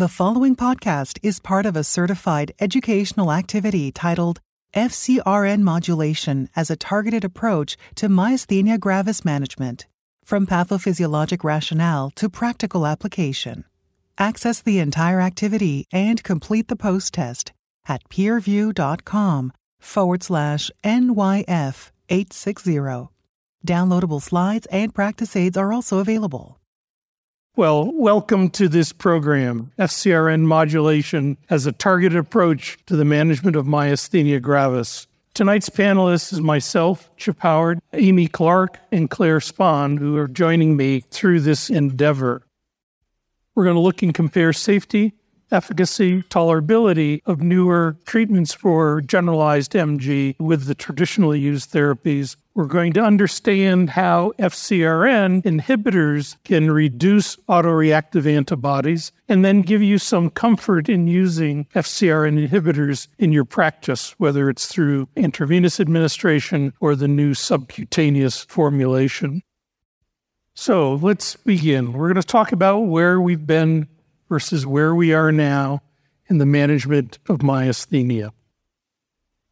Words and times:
The 0.00 0.08
following 0.08 0.56
podcast 0.56 1.18
is 1.22 1.40
part 1.40 1.66
of 1.66 1.76
a 1.76 1.84
certified 1.84 2.52
educational 2.58 3.30
activity 3.30 3.92
titled 3.92 4.40
FCRN 4.72 5.60
Modulation 5.60 6.48
as 6.56 6.70
a 6.70 6.74
Targeted 6.74 7.22
Approach 7.22 7.76
to 7.96 8.08
Myasthenia 8.08 8.80
Gravis 8.80 9.26
Management 9.26 9.86
From 10.24 10.46
Pathophysiologic 10.46 11.44
Rationale 11.44 12.08
to 12.12 12.30
Practical 12.30 12.86
Application. 12.86 13.64
Access 14.16 14.62
the 14.62 14.78
entire 14.78 15.20
activity 15.20 15.86
and 15.92 16.24
complete 16.24 16.68
the 16.68 16.76
post 16.76 17.12
test 17.12 17.52
at 17.86 18.02
peerview.com 18.08 19.52
forward 19.80 20.22
slash 20.22 20.70
NYF 20.82 21.90
860. 22.08 23.10
Downloadable 23.66 24.22
slides 24.22 24.66
and 24.72 24.94
practice 24.94 25.36
aids 25.36 25.58
are 25.58 25.74
also 25.74 25.98
available. 25.98 26.59
Well, 27.56 27.90
welcome 27.92 28.48
to 28.50 28.68
this 28.68 28.92
program, 28.92 29.72
FCRN 29.76 30.42
modulation 30.42 31.36
as 31.50 31.66
a 31.66 31.72
targeted 31.72 32.16
approach 32.16 32.78
to 32.86 32.94
the 32.94 33.04
management 33.04 33.56
of 33.56 33.66
myasthenia 33.66 34.40
gravis. 34.40 35.08
Tonight's 35.34 35.68
panelists 35.68 36.32
is 36.32 36.40
myself, 36.40 37.10
Chip 37.16 37.40
Howard, 37.40 37.80
Amy 37.92 38.28
Clark, 38.28 38.78
and 38.92 39.10
Claire 39.10 39.40
Spahn, 39.40 39.98
who 39.98 40.16
are 40.16 40.28
joining 40.28 40.76
me 40.76 41.00
through 41.10 41.40
this 41.40 41.68
endeavor. 41.68 42.42
We're 43.56 43.64
going 43.64 43.74
to 43.74 43.80
look 43.80 44.02
and 44.02 44.14
compare 44.14 44.52
safety, 44.52 45.14
efficacy, 45.50 46.22
tolerability 46.24 47.20
of 47.26 47.40
newer 47.40 47.96
treatments 48.06 48.52
for 48.52 49.00
generalized 49.00 49.72
MG 49.72 50.34
with 50.38 50.66
the 50.66 50.74
traditionally 50.74 51.38
used 51.38 51.72
therapies. 51.72 52.36
We're 52.54 52.66
going 52.66 52.92
to 52.94 53.02
understand 53.02 53.90
how 53.90 54.32
FCRN 54.38 55.42
inhibitors 55.42 56.36
can 56.44 56.70
reduce 56.70 57.36
autoreactive 57.48 58.26
antibodies 58.26 59.12
and 59.28 59.44
then 59.44 59.62
give 59.62 59.82
you 59.82 59.98
some 59.98 60.30
comfort 60.30 60.88
in 60.88 61.06
using 61.06 61.66
FCRN 61.74 62.48
inhibitors 62.48 63.08
in 63.18 63.32
your 63.32 63.44
practice, 63.44 64.14
whether 64.18 64.50
it's 64.50 64.66
through 64.66 65.08
intravenous 65.16 65.80
administration 65.80 66.72
or 66.80 66.96
the 66.96 67.08
new 67.08 67.34
subcutaneous 67.34 68.44
formulation. 68.44 69.42
So 70.54 70.94
let's 70.96 71.36
begin. 71.36 71.92
We're 71.92 72.12
going 72.12 72.20
to 72.20 72.26
talk 72.26 72.52
about 72.52 72.80
where 72.80 73.20
we've 73.20 73.46
been 73.46 73.88
versus 74.30 74.64
where 74.64 74.94
we 74.94 75.12
are 75.12 75.30
now 75.30 75.82
in 76.28 76.38
the 76.38 76.46
management 76.46 77.18
of 77.28 77.40
myasthenia. 77.40 78.30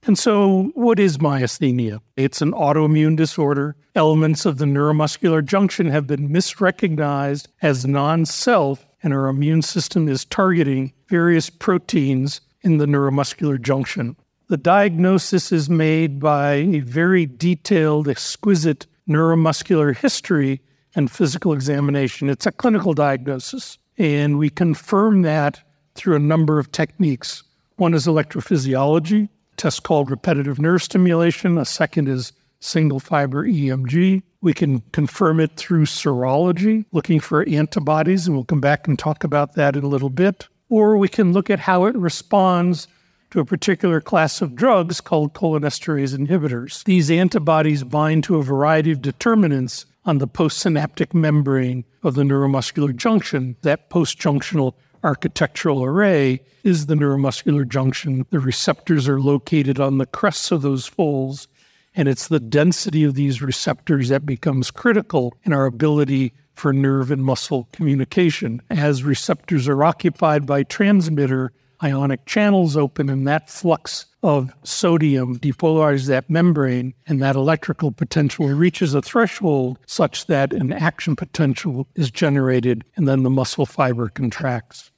And 0.07 0.17
so, 0.17 0.71
what 0.75 1.01
is 1.01 1.19
myasthenia? 1.19 2.01
It's 2.17 2.41
an 2.41 2.53
autoimmune 2.53 3.17
disorder. 3.17 3.77
Elements 3.97 4.47
of 4.47 4.59
the 4.59 4.65
neuromuscular 4.65 5.45
junction 5.45 5.89
have 5.89 6.07
been 6.07 6.31
misrecognized 6.31 7.49
as 7.61 7.85
non 7.85 8.25
self, 8.25 8.87
and 9.03 9.13
our 9.13 9.27
immune 9.27 9.63
system 9.63 10.09
is 10.09 10.25
targeting 10.25 10.93
various 11.09 11.51
proteins 11.51 12.41
in 12.63 12.79
the 12.79 12.87
neuromuscular 12.87 13.61
junction. 13.61 14.17
The 14.49 14.57
diagnosis 14.57 15.53
is 15.53 15.69
made 15.69 16.21
by 16.21 16.53
a 16.55 16.81
very 16.81 17.27
detailed, 17.27 18.09
exquisite 18.09 18.87
neuromuscular 19.09 19.95
history 19.97 20.61
and 20.95 21.11
physical 21.11 21.53
examination. 21.53 22.31
It's 22.31 22.47
a 22.47 22.53
clinical 22.53 22.95
diagnosis. 22.95 23.79
And 23.99 24.39
we 24.39 24.49
confirm 24.49 25.23
that 25.23 25.61
through 25.95 26.17
a 26.17 26.21
number 26.21 26.59
of 26.59 26.71
techniques. 26.73 27.43
One 27.77 27.95
is 27.95 28.07
electrophysiology, 28.07 29.29
test 29.57 29.83
called 29.83 30.11
repetitive 30.11 30.59
nerve 30.59 30.83
stimulation. 30.83 31.59
A 31.59 31.65
second 31.65 32.09
is 32.09 32.33
single 32.61 33.01
fiber 33.01 33.45
EMG. 33.45 34.23
We 34.41 34.55
can 34.55 34.81
confirm 34.93 35.41
it 35.41 35.57
through 35.57 35.87
serology, 35.87 36.85
looking 36.93 37.19
for 37.19 37.47
antibodies, 37.49 38.27
and 38.27 38.37
we'll 38.37 38.45
come 38.45 38.61
back 38.61 38.87
and 38.87 38.99
talk 38.99 39.25
about 39.25 39.55
that 39.55 39.75
in 39.75 39.83
a 39.83 39.89
little 39.89 40.11
bit. 40.11 40.47
Or 40.71 40.97
we 40.97 41.09
can 41.09 41.33
look 41.33 41.51
at 41.51 41.59
how 41.59 41.87
it 41.87 41.97
responds 41.97 42.87
to 43.31 43.41
a 43.41 43.45
particular 43.45 44.01
class 44.01 44.41
of 44.41 44.55
drugs 44.55 45.01
called 45.01 45.35
cholinesterase 45.35 46.17
inhibitors. 46.17 46.85
These 46.85 47.11
antibodies 47.11 47.85
bind 47.85 48.25
to 48.25 48.37
a 48.37 48.43
variety 48.43 48.93
of 48.93 49.03
determinants 49.03 49.87
on 50.09 50.17
the 50.17 50.27
postsynaptic 50.27 51.13
membrane 51.13 51.85
of 52.03 52.15
the 52.15 52.23
neuromuscular 52.23 52.97
junction. 52.97 53.55
That 53.61 53.91
postjunctional 53.91 54.73
architectural 55.05 55.85
array 55.85 56.41
is 56.65 56.87
the 56.87 56.95
neuromuscular 56.95 57.69
junction. 57.69 58.25
The 58.31 58.41
receptors 58.41 59.07
are 59.07 59.21
located 59.21 59.79
on 59.79 59.99
the 59.99 60.07
crests 60.07 60.51
of 60.51 60.63
those 60.63 60.87
folds, 60.87 61.47
and 61.95 62.09
it's 62.09 62.29
the 62.29 62.41
density 62.41 63.05
of 63.05 63.17
these 63.17 63.43
receptors 63.43 64.09
that 64.09 64.25
becomes 64.25 64.71
critical 64.71 65.37
in 65.45 65.53
our 65.53 65.67
ability 65.67 66.33
for 66.55 66.73
nerve 66.73 67.11
and 67.11 67.23
muscle 67.23 67.69
communication. 67.73 68.63
As 68.71 69.05
receptors 69.05 69.69
are 69.69 69.85
occupied 69.85 70.47
by 70.47 70.63
transmitter, 70.63 71.53
ionic 71.83 72.27
channels 72.27 72.77
open, 72.77 73.09
and 73.09 73.27
that 73.27 73.49
flux 73.49 74.07
of 74.23 74.53
sodium 74.65 75.39
depolarizes 75.39 76.07
that 76.07 76.29
membrane, 76.29 76.95
and 77.07 77.23
that 77.23 77.37
electrical 77.37 77.93
potential 77.93 78.49
reaches 78.49 78.95
a 78.95 79.03
threshold 79.03 79.79
such 79.87 80.27
that 80.27 80.53
an 80.53 80.73
action 80.73 81.17
potential 81.17 81.87
is 81.95 82.11
generated, 82.11 82.85
and 82.97 83.07
then 83.07 83.23
the 83.23 83.31
muscle 83.31 83.67
fiber 83.67 84.09
contracts. 84.09 84.91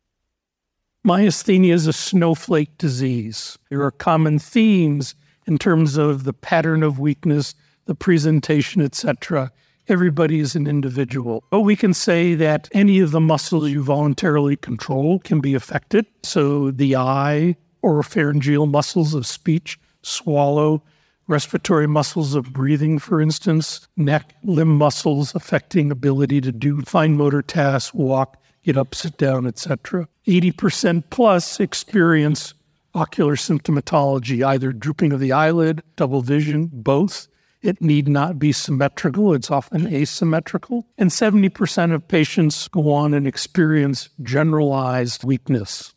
Myasthenia 1.06 1.72
is 1.72 1.86
a 1.86 1.92
snowflake 1.92 2.76
disease. 2.78 3.58
There 3.70 3.82
are 3.82 3.90
common 3.90 4.38
themes 4.38 5.14
in 5.46 5.58
terms 5.58 5.96
of 5.96 6.24
the 6.24 6.32
pattern 6.34 6.82
of 6.82 6.98
weakness, 6.98 7.54
the 7.86 7.94
presentation, 7.94 8.82
etc 8.82 9.50
everybody 9.90 10.40
is 10.40 10.54
an 10.54 10.66
individual. 10.66 11.44
But 11.50 11.60
we 11.60 11.76
can 11.76 11.92
say 11.92 12.34
that 12.34 12.68
any 12.72 13.00
of 13.00 13.10
the 13.10 13.20
muscles 13.20 13.68
you 13.70 13.82
voluntarily 13.82 14.56
control 14.56 15.18
can 15.20 15.40
be 15.40 15.54
affected. 15.54 16.06
So 16.22 16.70
the 16.70 16.96
eye, 16.96 17.56
oropharyngeal 17.84 18.70
muscles 18.70 19.14
of 19.14 19.26
speech, 19.26 19.78
swallow, 20.02 20.82
respiratory 21.26 21.86
muscles 21.86 22.34
of 22.34 22.52
breathing, 22.52 22.98
for 22.98 23.20
instance, 23.20 23.86
neck, 23.96 24.34
limb 24.42 24.76
muscles 24.76 25.34
affecting 25.34 25.90
ability 25.90 26.40
to 26.40 26.52
do 26.52 26.82
fine 26.82 27.16
motor 27.16 27.42
tasks, 27.42 27.94
walk, 27.94 28.36
get 28.64 28.76
up, 28.76 28.94
sit 28.94 29.16
down, 29.16 29.46
etc. 29.46 30.08
80% 30.26 31.04
plus 31.10 31.60
experience 31.60 32.54
ocular 32.94 33.36
symptomatology, 33.36 34.44
either 34.44 34.72
drooping 34.72 35.12
of 35.12 35.20
the 35.20 35.32
eyelid, 35.32 35.82
double 35.96 36.22
vision, 36.22 36.68
both. 36.72 37.28
It 37.62 37.82
need 37.82 38.08
not 38.08 38.38
be 38.38 38.52
symmetrical, 38.52 39.34
it's 39.34 39.50
often 39.50 39.86
asymmetrical. 39.86 40.86
And 40.96 41.10
70% 41.10 41.94
of 41.94 42.08
patients 42.08 42.68
go 42.68 42.92
on 42.92 43.12
and 43.12 43.26
experience 43.26 44.08
generalized 44.22 45.24
weakness. 45.24 45.94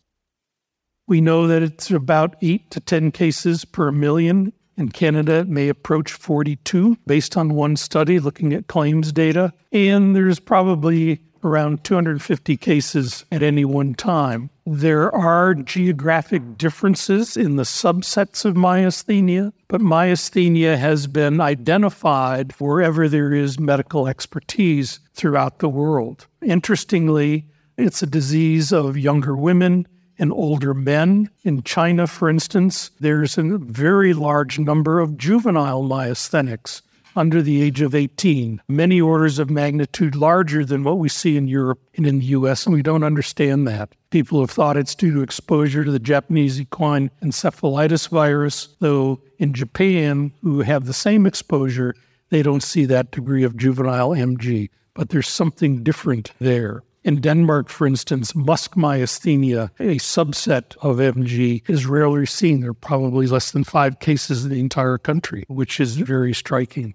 We 1.07 1.21
know 1.21 1.47
that 1.47 1.63
it's 1.63 1.91
about 1.91 2.35
8 2.41 2.71
to 2.71 2.79
10 2.79 3.11
cases 3.11 3.65
per 3.65 3.91
million. 3.91 4.53
In 4.77 4.89
Canada, 4.89 5.39
it 5.39 5.47
may 5.47 5.69
approach 5.69 6.11
42 6.13 6.97
based 7.05 7.37
on 7.37 7.53
one 7.53 7.75
study 7.75 8.19
looking 8.19 8.53
at 8.53 8.67
claims 8.67 9.11
data. 9.11 9.53
And 9.71 10.15
there's 10.15 10.39
probably 10.39 11.21
around 11.43 11.83
250 11.83 12.57
cases 12.57 13.25
at 13.31 13.43
any 13.43 13.65
one 13.65 13.93
time. 13.93 14.49
There 14.65 15.13
are 15.13 15.53
geographic 15.53 16.57
differences 16.57 17.35
in 17.35 17.57
the 17.57 17.63
subsets 17.63 18.45
of 18.45 18.55
myasthenia, 18.55 19.51
but 19.67 19.81
myasthenia 19.81 20.77
has 20.77 21.07
been 21.07 21.41
identified 21.41 22.53
wherever 22.53 23.09
there 23.09 23.33
is 23.33 23.59
medical 23.59 24.07
expertise 24.07 24.99
throughout 25.13 25.59
the 25.59 25.69
world. 25.69 26.27
Interestingly, 26.41 27.45
it's 27.77 28.03
a 28.03 28.07
disease 28.07 28.71
of 28.71 28.97
younger 28.97 29.35
women 29.35 29.87
and 30.19 30.31
older 30.31 30.73
men. 30.73 31.29
In 31.43 31.63
China, 31.63 32.07
for 32.07 32.29
instance, 32.29 32.91
there's 32.99 33.37
a 33.37 33.57
very 33.57 34.13
large 34.13 34.59
number 34.59 34.99
of 34.99 35.17
juvenile 35.17 35.83
myasthenics 35.83 36.81
under 37.15 37.41
the 37.41 37.61
age 37.61 37.81
of 37.81 37.95
18, 37.95 38.61
many 38.67 38.99
orders 38.99 39.39
of 39.39 39.49
magnitude 39.49 40.15
larger 40.15 40.65
than 40.65 40.83
what 40.83 40.97
we 40.97 41.09
see 41.09 41.37
in 41.37 41.47
Europe 41.47 41.79
and 41.95 42.07
in 42.07 42.19
the 42.19 42.25
US, 42.25 42.65
and 42.65 42.73
we 42.73 42.81
don't 42.81 43.03
understand 43.03 43.67
that. 43.67 43.93
People 44.09 44.39
have 44.41 44.51
thought 44.51 44.77
it's 44.77 44.95
due 44.95 45.13
to 45.13 45.21
exposure 45.21 45.83
to 45.83 45.91
the 45.91 45.99
Japanese 45.99 46.59
equine 46.59 47.09
encephalitis 47.21 48.09
virus, 48.09 48.69
though 48.79 49.19
in 49.39 49.53
Japan, 49.53 50.31
who 50.41 50.61
have 50.61 50.85
the 50.85 50.93
same 50.93 51.25
exposure, 51.25 51.95
they 52.29 52.41
don't 52.41 52.63
see 52.63 52.85
that 52.85 53.11
degree 53.11 53.43
of 53.43 53.57
juvenile 53.57 54.11
MG. 54.11 54.69
But 54.93 55.09
there's 55.09 55.27
something 55.27 55.83
different 55.83 56.31
there. 56.39 56.83
In 57.03 57.19
Denmark, 57.19 57.67
for 57.67 57.85
instance, 57.85 58.31
MuSK 58.31 58.75
myasthenia, 58.75 59.69
a 59.77 59.97
subset 59.97 60.77
of 60.81 60.97
MG, 60.97 61.61
is 61.69 61.85
rarely 61.85 62.25
seen. 62.25 62.61
There 62.61 62.69
are 62.69 62.73
probably 62.73 63.27
less 63.27 63.51
than 63.51 63.65
five 63.65 63.99
cases 63.99 64.45
in 64.45 64.51
the 64.51 64.59
entire 64.61 64.97
country, 64.97 65.43
which 65.49 65.81
is 65.81 65.97
very 65.97 66.33
striking. 66.33 66.93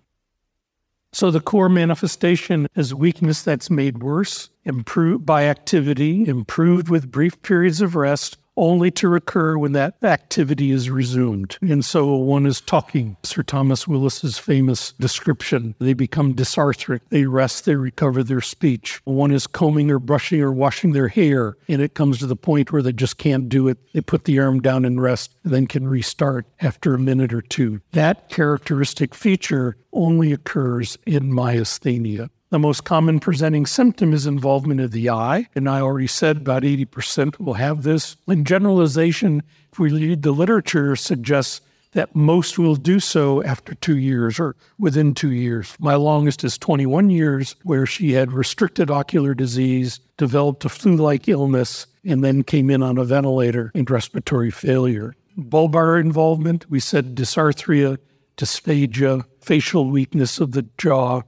So 1.13 1.31
the 1.31 1.41
core 1.41 1.69
manifestation 1.69 2.69
is 2.77 2.95
weakness 2.95 3.43
that's 3.43 3.71
made 3.71 4.03
worse, 4.03 4.51
improved 4.65 5.25
by 5.25 5.45
activity, 5.45 6.27
improved 6.29 6.89
with 6.89 7.11
brief 7.11 7.41
periods 7.43 7.81
of 7.81 7.97
rest, 7.97 8.37
only 8.59 8.91
to 8.91 9.09
recur 9.09 9.57
when 9.57 9.73
that 9.73 9.95
activity 10.03 10.71
is 10.71 10.91
resumed. 10.91 11.57
And 11.63 11.85
so 11.85 12.15
one 12.17 12.45
is 12.45 12.61
talking, 12.61 13.17
Sir 13.23 13.43
Thomas 13.43 13.87
Willis's 13.89 14.37
famous 14.37 14.93
description. 14.93 15.75
They 15.79 15.95
become 15.95 16.35
dysarthric, 16.35 17.01
they 17.09 17.25
rest, 17.25 17.65
they 17.65 17.77
recover 17.77 18.23
their 18.23 18.41
speech. 18.41 19.01
One 19.05 19.31
is 19.31 19.47
combing 19.47 19.91
or 19.91 19.99
brushing 19.99 20.41
or 20.41 20.53
washing 20.53 20.93
their 20.93 21.09
hair, 21.09 21.57
and 21.69 21.81
it 21.81 21.95
comes 21.95 22.19
to 22.19 22.27
the 22.27 22.37
point 22.37 22.73
where 22.73 22.83
they 22.83 22.93
just 22.93 23.19
can't 23.19 23.49
do 23.49 23.69
it. 23.69 23.79
They 23.93 24.01
put 24.01 24.25
the 24.25 24.39
arm 24.41 24.61
down 24.61 24.85
and 24.85 25.01
rest, 25.01 25.37
and 25.45 25.53
then 25.53 25.67
can 25.67 25.87
restart 25.87 26.47
after 26.61 26.95
a 26.95 26.99
minute 26.99 27.33
or 27.33 27.43
two. 27.43 27.81
That 27.93 28.29
characteristic 28.29 29.15
feature 29.15 29.77
only 29.93 30.33
occurs 30.33 30.99
in 31.07 31.33
myasthenia. 31.33 32.29
The 32.51 32.59
most 32.59 32.85
common 32.85 33.21
presenting 33.21 33.67
symptom 33.67 34.15
is 34.15 34.27
involvement 34.27 34.81
of 34.81 34.91
the 34.91 35.11
eye. 35.11 35.49
And 35.55 35.69
I 35.69 35.81
already 35.81 36.07
said 36.07 36.39
about 36.39 36.63
80% 36.63 37.39
will 37.39 37.55
have 37.55 37.83
this. 37.83 38.17
In 38.27 38.45
generalization, 38.45 39.43
if 39.71 39.79
we 39.79 39.93
read 39.93 40.23
the 40.23 40.33
literature, 40.33 40.97
suggests 40.97 41.61
that 41.93 42.15
most 42.17 42.59
will 42.59 42.75
do 42.75 43.01
so 43.01 43.43
after 43.43 43.75
two 43.75 43.99
years 43.99 44.41
or 44.41 44.57
within 44.79 45.15
two 45.15 45.33
years. 45.33 45.75
My 45.79 45.95
longest 45.95 46.43
is 46.43 46.57
21 46.57 47.11
years, 47.11 47.55
where 47.65 47.85
she 47.85 48.13
had 48.13 48.33
restricted 48.33 48.91
ocular 48.91 49.35
disease, 49.35 50.01
developed 50.17 50.65
a 50.65 50.71
flu 50.71 50.97
like 50.97 51.29
illness, 51.29 51.87
and 52.05 52.25
then 52.25 52.43
came 52.45 52.71
in 52.71 52.83
on 52.83 52.97
a 52.97 53.05
ventilator 53.05 53.71
and 53.75 53.91
respiratory 53.91 54.51
failure. 54.51 55.15
Bulbar 55.39 56.01
involvement, 56.01 56.69
we 56.71 56.81
said 56.81 57.15
dysarthria, 57.15 57.99
dysphagia, 58.39 59.25
facial 59.41 59.91
weakness 59.91 60.41
of 60.41 60.53
the 60.53 60.67
jaw, 60.79 61.23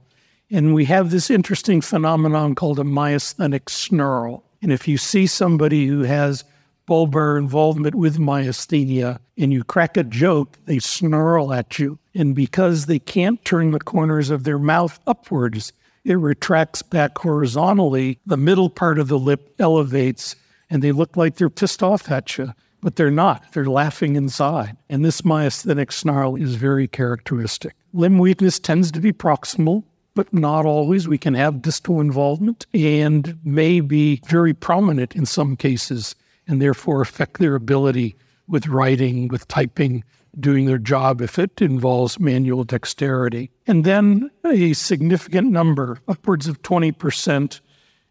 and 0.51 0.73
we 0.73 0.83
have 0.85 1.09
this 1.09 1.29
interesting 1.29 1.79
phenomenon 1.79 2.55
called 2.55 2.77
a 2.77 2.83
myasthenic 2.83 3.69
snarl. 3.69 4.43
And 4.61 4.71
if 4.71 4.85
you 4.87 4.97
see 4.97 5.25
somebody 5.25 5.87
who 5.87 6.01
has 6.01 6.43
bulbar 6.87 7.37
involvement 7.37 7.95
with 7.95 8.17
myasthenia 8.17 9.17
and 9.37 9.53
you 9.53 9.63
crack 9.63 9.95
a 9.95 10.03
joke, 10.03 10.57
they 10.65 10.79
snarl 10.79 11.53
at 11.53 11.79
you. 11.79 11.97
And 12.13 12.35
because 12.35 12.85
they 12.85 12.99
can't 12.99 13.43
turn 13.45 13.71
the 13.71 13.79
corners 13.79 14.29
of 14.29 14.43
their 14.43 14.59
mouth 14.59 14.99
upwards, 15.07 15.71
it 16.03 16.15
retracts 16.15 16.81
back 16.81 17.17
horizontally. 17.17 18.19
The 18.25 18.35
middle 18.35 18.69
part 18.69 18.99
of 18.99 19.07
the 19.07 19.19
lip 19.19 19.55
elevates, 19.57 20.35
and 20.69 20.81
they 20.81 20.91
look 20.91 21.15
like 21.15 21.35
they're 21.35 21.49
pissed 21.49 21.81
off 21.81 22.11
at 22.11 22.37
you, 22.37 22.53
but 22.81 22.97
they're 22.97 23.09
not. 23.09 23.53
They're 23.53 23.65
laughing 23.65 24.17
inside. 24.17 24.75
And 24.89 25.05
this 25.05 25.21
myasthenic 25.21 25.93
snarl 25.93 26.35
is 26.35 26.55
very 26.55 26.89
characteristic. 26.89 27.73
Limb 27.93 28.17
weakness 28.17 28.59
tends 28.59 28.91
to 28.91 28.99
be 28.99 29.13
proximal 29.13 29.83
but 30.15 30.33
not 30.33 30.65
always. 30.65 31.07
We 31.07 31.17
can 31.17 31.33
have 31.33 31.61
distal 31.61 32.01
involvement 32.01 32.65
and 32.73 33.37
may 33.43 33.79
be 33.79 34.21
very 34.27 34.53
prominent 34.53 35.15
in 35.15 35.25
some 35.25 35.55
cases 35.55 36.15
and 36.47 36.61
therefore 36.61 37.01
affect 37.01 37.39
their 37.39 37.55
ability 37.55 38.15
with 38.47 38.67
writing, 38.67 39.29
with 39.29 39.47
typing, 39.47 40.03
doing 40.39 40.65
their 40.65 40.77
job 40.77 41.21
if 41.21 41.37
it 41.39 41.61
involves 41.61 42.19
manual 42.19 42.63
dexterity. 42.63 43.51
And 43.67 43.83
then 43.85 44.29
a 44.45 44.73
significant 44.73 45.51
number, 45.51 45.99
upwards 46.07 46.47
of 46.47 46.61
20%, 46.61 47.59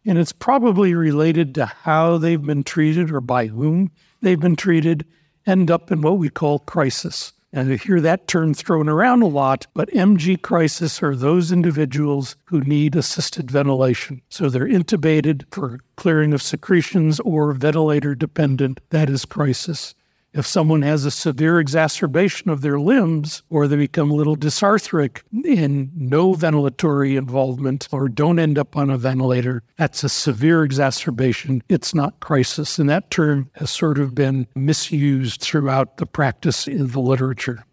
and 0.07 0.19
it's 0.19 0.33
probably 0.33 0.95
related 0.95 1.55
to 1.57 1.67
how 1.67 2.19
they've 2.19 2.43
been 2.43 2.65
treated 2.65 3.11
or 3.11 3.21
by 3.21 3.47
whom 3.47 3.91
they've 4.23 4.41
been 4.41 4.57
treated, 4.57 5.05
end 5.47 5.71
up 5.71 5.91
in 5.91 6.01
what 6.01 6.19
we 6.19 6.31
call 6.31 6.61
crisis. 6.61 7.33
And 7.53 7.69
you 7.69 7.77
hear 7.77 8.01
that 8.01 8.29
term 8.29 8.55
thrown 8.55 8.89
around 8.89 9.23
a 9.23 9.27
lot, 9.27 9.67
but 9.75 9.91
MG 9.91 10.41
crisis 10.41 11.03
are 11.03 11.17
those 11.17 11.51
individuals 11.51 12.37
who 12.45 12.61
need 12.61 12.95
assisted 12.95 13.51
ventilation. 13.51 14.23
So 14.29 14.49
they're 14.49 14.69
intubated 14.69 15.45
for 15.51 15.81
clearing 15.97 16.33
of 16.33 16.43
secretions 16.43 17.19
or 17.21 17.53
ventilator 17.53 18.15
dependent. 18.15 18.81
That 18.91 19.11
is 19.11 19.25
crisis. 19.25 19.97
If 20.33 20.47
someone 20.47 20.83
has 20.83 21.05
a 21.05 21.11
severe 21.11 21.59
exacerbation 21.59 22.51
of 22.51 22.61
their 22.61 22.79
limbs 22.79 23.43
or 23.51 23.67
they 23.67 23.75
become 23.75 24.13
a 24.13 24.15
little 24.15 24.37
dysarthric 24.37 25.23
and 25.33 25.91
no 25.97 26.35
ventilatory 26.35 27.19
involvement 27.19 27.89
or 27.91 28.09
don't 28.09 28.39
end 28.39 28.57
up 28.57 28.77
on 28.77 28.91
a 28.91 28.99
ventilator, 28.99 29.65
that's 29.77 30.05
a 30.05 30.09
severe 30.09 30.63
exacerbation. 30.63 31.65
It's 31.69 31.95
not 31.95 32.21
crisis. 32.21 32.79
And 32.79 32.89
that 32.89 33.11
term 33.11 33.51
has 33.55 33.71
sort 33.71 33.99
of 33.99 34.15
been 34.15 34.47
misused 34.55 35.41
throughout 35.41 35.97
the 35.97 36.07
practice 36.07 36.69
in 36.69 36.87
the 36.89 37.01
literature. 37.01 37.65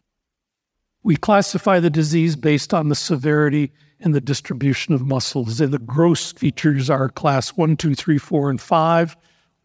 We 1.04 1.16
classify 1.16 1.80
the 1.80 1.92
disease 1.92 2.36
based 2.36 2.74
on 2.74 2.90
the 2.90 2.96
severity 2.96 3.72
and 4.00 4.16
the 4.16 4.22
distribution 4.22 4.96
of 4.96 5.06
muscles. 5.06 5.62
And 5.62 5.72
the 5.72 5.80
gross 5.80 6.34
features 6.34 6.90
are 6.90 7.10
class 7.10 7.50
one, 7.50 7.78
two, 7.78 7.94
three, 7.94 8.18
four, 8.18 8.50
and 8.50 8.60
five. 8.60 9.16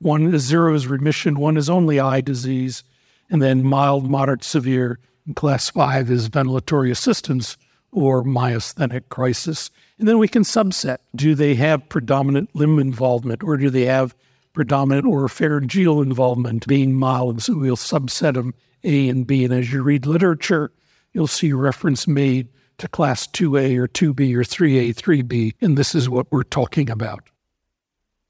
One 0.02 0.34
is 0.34 0.42
zero 0.42 0.74
is 0.74 0.88
remission, 0.88 1.38
one 1.38 1.56
is 1.56 1.70
only 1.70 2.00
eye 2.00 2.22
disease, 2.22 2.82
and 3.30 3.40
then 3.40 3.62
mild, 3.62 4.10
moderate, 4.10 4.42
severe. 4.42 4.98
And 5.26 5.36
class 5.36 5.70
five 5.70 6.10
is 6.10 6.28
ventilatory 6.28 6.90
assistance 6.90 7.56
or 7.92 8.24
myasthenic 8.24 9.08
crisis. 9.10 9.70
And 10.00 10.08
then 10.08 10.18
we 10.18 10.26
can 10.26 10.42
subset. 10.42 10.98
Do 11.14 11.36
they 11.36 11.54
have 11.54 11.88
predominant 11.88 12.50
limb 12.52 12.80
involvement 12.80 13.44
or 13.44 13.56
do 13.56 13.70
they 13.70 13.84
have 13.84 14.16
predominant 14.54 15.06
oropharyngeal 15.06 16.02
involvement 16.02 16.66
being 16.66 16.94
mild? 16.94 17.40
So 17.40 17.56
we'll 17.56 17.76
subset 17.76 18.34
them 18.34 18.54
A 18.82 19.08
and 19.08 19.24
B. 19.24 19.44
And 19.44 19.54
as 19.54 19.72
you 19.72 19.84
read 19.84 20.04
literature, 20.04 20.72
you'll 21.12 21.28
see 21.28 21.52
reference 21.52 22.08
made 22.08 22.48
to 22.78 22.88
class 22.88 23.28
2A 23.28 23.76
or 23.76 23.86
2B 23.86 24.34
or 24.34 24.42
3A, 24.42 24.96
3B. 24.96 25.54
And 25.60 25.78
this 25.78 25.94
is 25.94 26.08
what 26.08 26.26
we're 26.32 26.42
talking 26.42 26.90
about. 26.90 27.28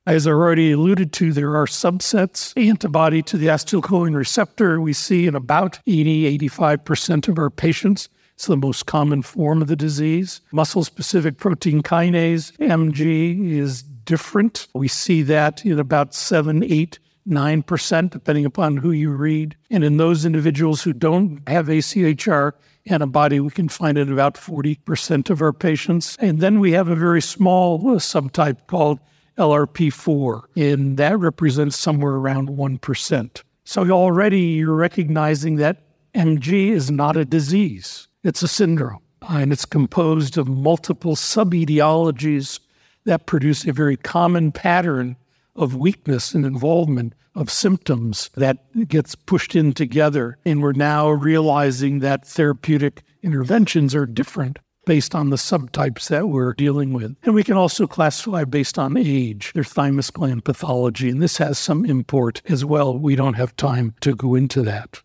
As 0.05 0.27
I 0.27 0.31
already 0.31 0.73
alluded 0.73 1.13
to, 1.15 1.33
there 1.33 1.57
are 1.57 1.67
subsets 1.67 2.53
antibody 2.61 3.23
to 3.23 3.37
the 3.37 3.47
acetylcholine 3.47 4.17
receptor 4.17 4.81
we 4.81 4.93
see 4.93 5.29
in 5.29 5.37
about 5.37 5.79
80, 5.87 6.39
85% 6.39 7.29
of 7.29 7.39
our 7.39 7.51
patients. 7.51 8.09
It's 8.35 8.47
the 8.47 8.57
most 8.57 8.87
common 8.87 9.23
form 9.23 9.63
of 9.63 9.69
the 9.69 9.77
disease. 9.77 10.41
Muscle 10.51 10.83
specific 10.83 11.39
protein 11.39 11.85
kinase, 11.85 12.51
MG, 12.57 13.49
is 13.49 13.85
different. 13.85 14.67
We 14.75 14.89
see 14.89 15.23
that 15.23 15.65
in 15.65 15.79
about 15.79 16.15
7, 16.15 16.65
8, 16.65 16.99
9%, 17.29 18.11
depending 18.11 18.45
upon 18.45 18.79
who 18.79 18.91
you 18.91 19.11
read. 19.11 19.57
And 19.71 19.85
in 19.85 19.99
those 19.99 20.25
individuals 20.25 20.83
who 20.83 20.93
don't 20.93 21.49
have 21.49 21.69
ACHR 21.69 22.55
antibody, 22.87 23.39
we 23.39 23.51
can 23.51 23.69
find 23.69 23.97
it 23.97 24.09
in 24.09 24.13
about 24.13 24.35
40% 24.35 25.31
of 25.31 25.41
our 25.41 25.53
patients. 25.53 26.17
And 26.19 26.41
then 26.41 26.59
we 26.59 26.73
have 26.73 26.89
a 26.89 26.97
very 26.97 27.23
small 27.23 27.77
uh, 27.89 28.01
subtype 28.01 28.67
called 28.67 28.99
LRP4, 29.39 30.43
and 30.57 30.97
that 30.97 31.19
represents 31.19 31.77
somewhere 31.77 32.15
around 32.15 32.49
1%. 32.49 33.43
So 33.65 33.91
already 33.91 34.41
you're 34.41 34.75
recognizing 34.75 35.57
that 35.57 35.83
MG 36.15 36.71
is 36.71 36.91
not 36.91 37.17
a 37.17 37.25
disease, 37.25 38.09
it's 38.23 38.43
a 38.43 38.49
syndrome. 38.49 39.01
And 39.29 39.53
it's 39.53 39.65
composed 39.65 40.37
of 40.37 40.49
multiple 40.49 41.15
sub-etiologies 41.15 42.59
that 43.05 43.27
produce 43.27 43.65
a 43.65 43.73
very 43.73 43.97
common 43.97 44.51
pattern 44.51 45.17
of 45.55 45.77
weakness 45.77 46.35
and 46.35 46.45
involvement 46.45 47.15
of 47.35 47.51
symptoms 47.51 48.31
that 48.35 48.59
gets 48.89 49.15
pushed 49.15 49.55
in 49.55 49.73
together. 49.73 50.39
And 50.45 50.61
we're 50.61 50.73
now 50.73 51.09
realizing 51.11 52.01
that 52.01 52.27
therapeutic 52.27 53.03
interventions 53.23 53.95
are 53.95 54.07
different 54.07 54.59
based 54.85 55.15
on 55.15 55.31
the 55.31 55.37
subtypes 55.37 56.09
that 56.09 56.29
we're 56.29 56.55
dealing 56.55 56.93
with. 56.93 57.17
And 57.23 57.35
we 57.35 57.45
can 57.45 57.57
also 57.57 57.87
classify 57.87 58.45
based 58.45 58.79
on 58.79 58.97
age, 58.97 59.53
their 59.55 59.65
thymus 59.65 60.11
gland 60.11 60.45
pathology, 60.45 61.09
and 61.09 61.23
this 61.23 61.37
has 61.39 61.59
some 61.59 61.85
import 61.85 62.43
as 62.49 62.65
well. 62.65 62.99
We 62.99 63.17
don't 63.17 63.35
have 63.35 63.55
time 63.57 63.95
to 64.01 64.15
go 64.15 64.35
into 64.35 64.63
that. 64.63 65.01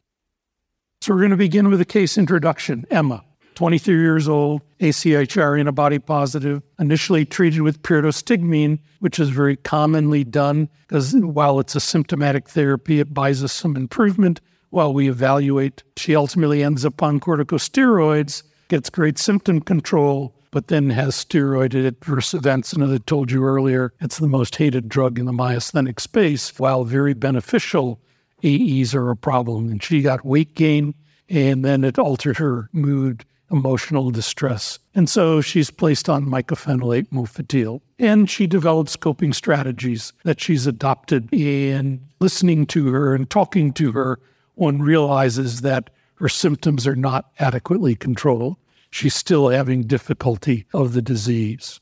So 1.01 1.13
we're 1.13 1.22
going 1.22 1.31
to 1.31 1.38
begin 1.38 1.69
with 1.69 1.79
a 1.79 1.86
case 1.86 2.17
introduction. 2.17 2.86
Emma, 2.89 3.24
23 3.55 3.96
years 3.96 4.27
old, 4.27 4.62
ACHR 4.79 5.60
antibody 5.60 6.00
positive, 6.00 6.62
initially 6.79 7.25
treated 7.25 7.62
with 7.62 7.81
pyridostigmine, 7.81 8.79
which 9.00 9.19
is 9.19 9.29
very 9.29 9.55
commonly 9.55 10.24
done 10.24 10.69
because 10.88 11.13
while 11.13 11.60
it's 11.60 11.75
a 11.75 11.79
symptomatic 11.79 12.50
therapy, 12.50 13.00
it 13.00 13.13
buys 13.13 13.43
us 13.43 13.53
some 13.53 13.75
improvement 13.75 14.41
while 14.69 14.93
we 14.93 15.10
evaluate. 15.10 15.84
She 15.98 16.15
ultimately 16.15 16.63
ends 16.63 16.84
up 16.86 17.01
on 17.01 17.19
corticosteroids 17.19 18.43
gets 18.67 18.89
great 18.89 19.17
symptom 19.17 19.62
control, 19.62 20.33
but 20.51 20.67
then 20.67 20.89
has 20.89 21.15
steroid 21.15 21.74
adverse 21.74 22.33
events. 22.33 22.74
And 22.74 22.83
as 22.83 22.91
I 22.91 22.97
told 23.00 23.31
you 23.31 23.43
earlier, 23.43 23.93
it's 24.00 24.17
the 24.17 24.27
most 24.27 24.55
hated 24.55 24.89
drug 24.89 25.19
in 25.19 25.25
the 25.25 25.31
myasthenic 25.31 26.00
space. 26.00 26.57
While 26.57 26.83
very 26.83 27.13
beneficial, 27.13 28.00
AEs 28.43 28.95
are 28.95 29.09
a 29.09 29.15
problem. 29.15 29.69
And 29.69 29.83
she 29.83 30.01
got 30.01 30.25
weight 30.25 30.55
gain, 30.55 30.93
and 31.29 31.65
then 31.65 31.83
it 31.83 32.00
altered 32.00 32.38
her 32.38 32.69
mood, 32.71 33.25
emotional 33.51 34.12
distress. 34.12 34.79
And 34.95 35.09
so 35.09 35.41
she's 35.41 35.69
placed 35.69 36.09
on 36.09 36.25
mycophenolate 36.25 37.09
mofetil. 37.09 37.81
And 38.00 38.29
she 38.29 38.47
develops 38.47 38.95
coping 38.95 39.33
strategies 39.33 40.13
that 40.24 40.39
she's 40.39 40.67
adopted. 40.67 41.33
And 41.33 42.01
listening 42.19 42.65
to 42.67 42.91
her 42.91 43.15
and 43.15 43.29
talking 43.29 43.74
to 43.74 43.91
her, 43.91 44.19
one 44.55 44.81
realizes 44.81 45.62
that 45.62 45.89
her 46.17 46.29
symptoms 46.29 46.86
are 46.86 46.95
not 46.95 47.31
adequately 47.39 47.95
controlled. 47.95 48.57
She's 48.89 49.15
still 49.15 49.50
having 49.50 49.83
difficulty 49.83 50.65
of 50.74 50.93
the 50.93 51.01
disease. 51.01 51.79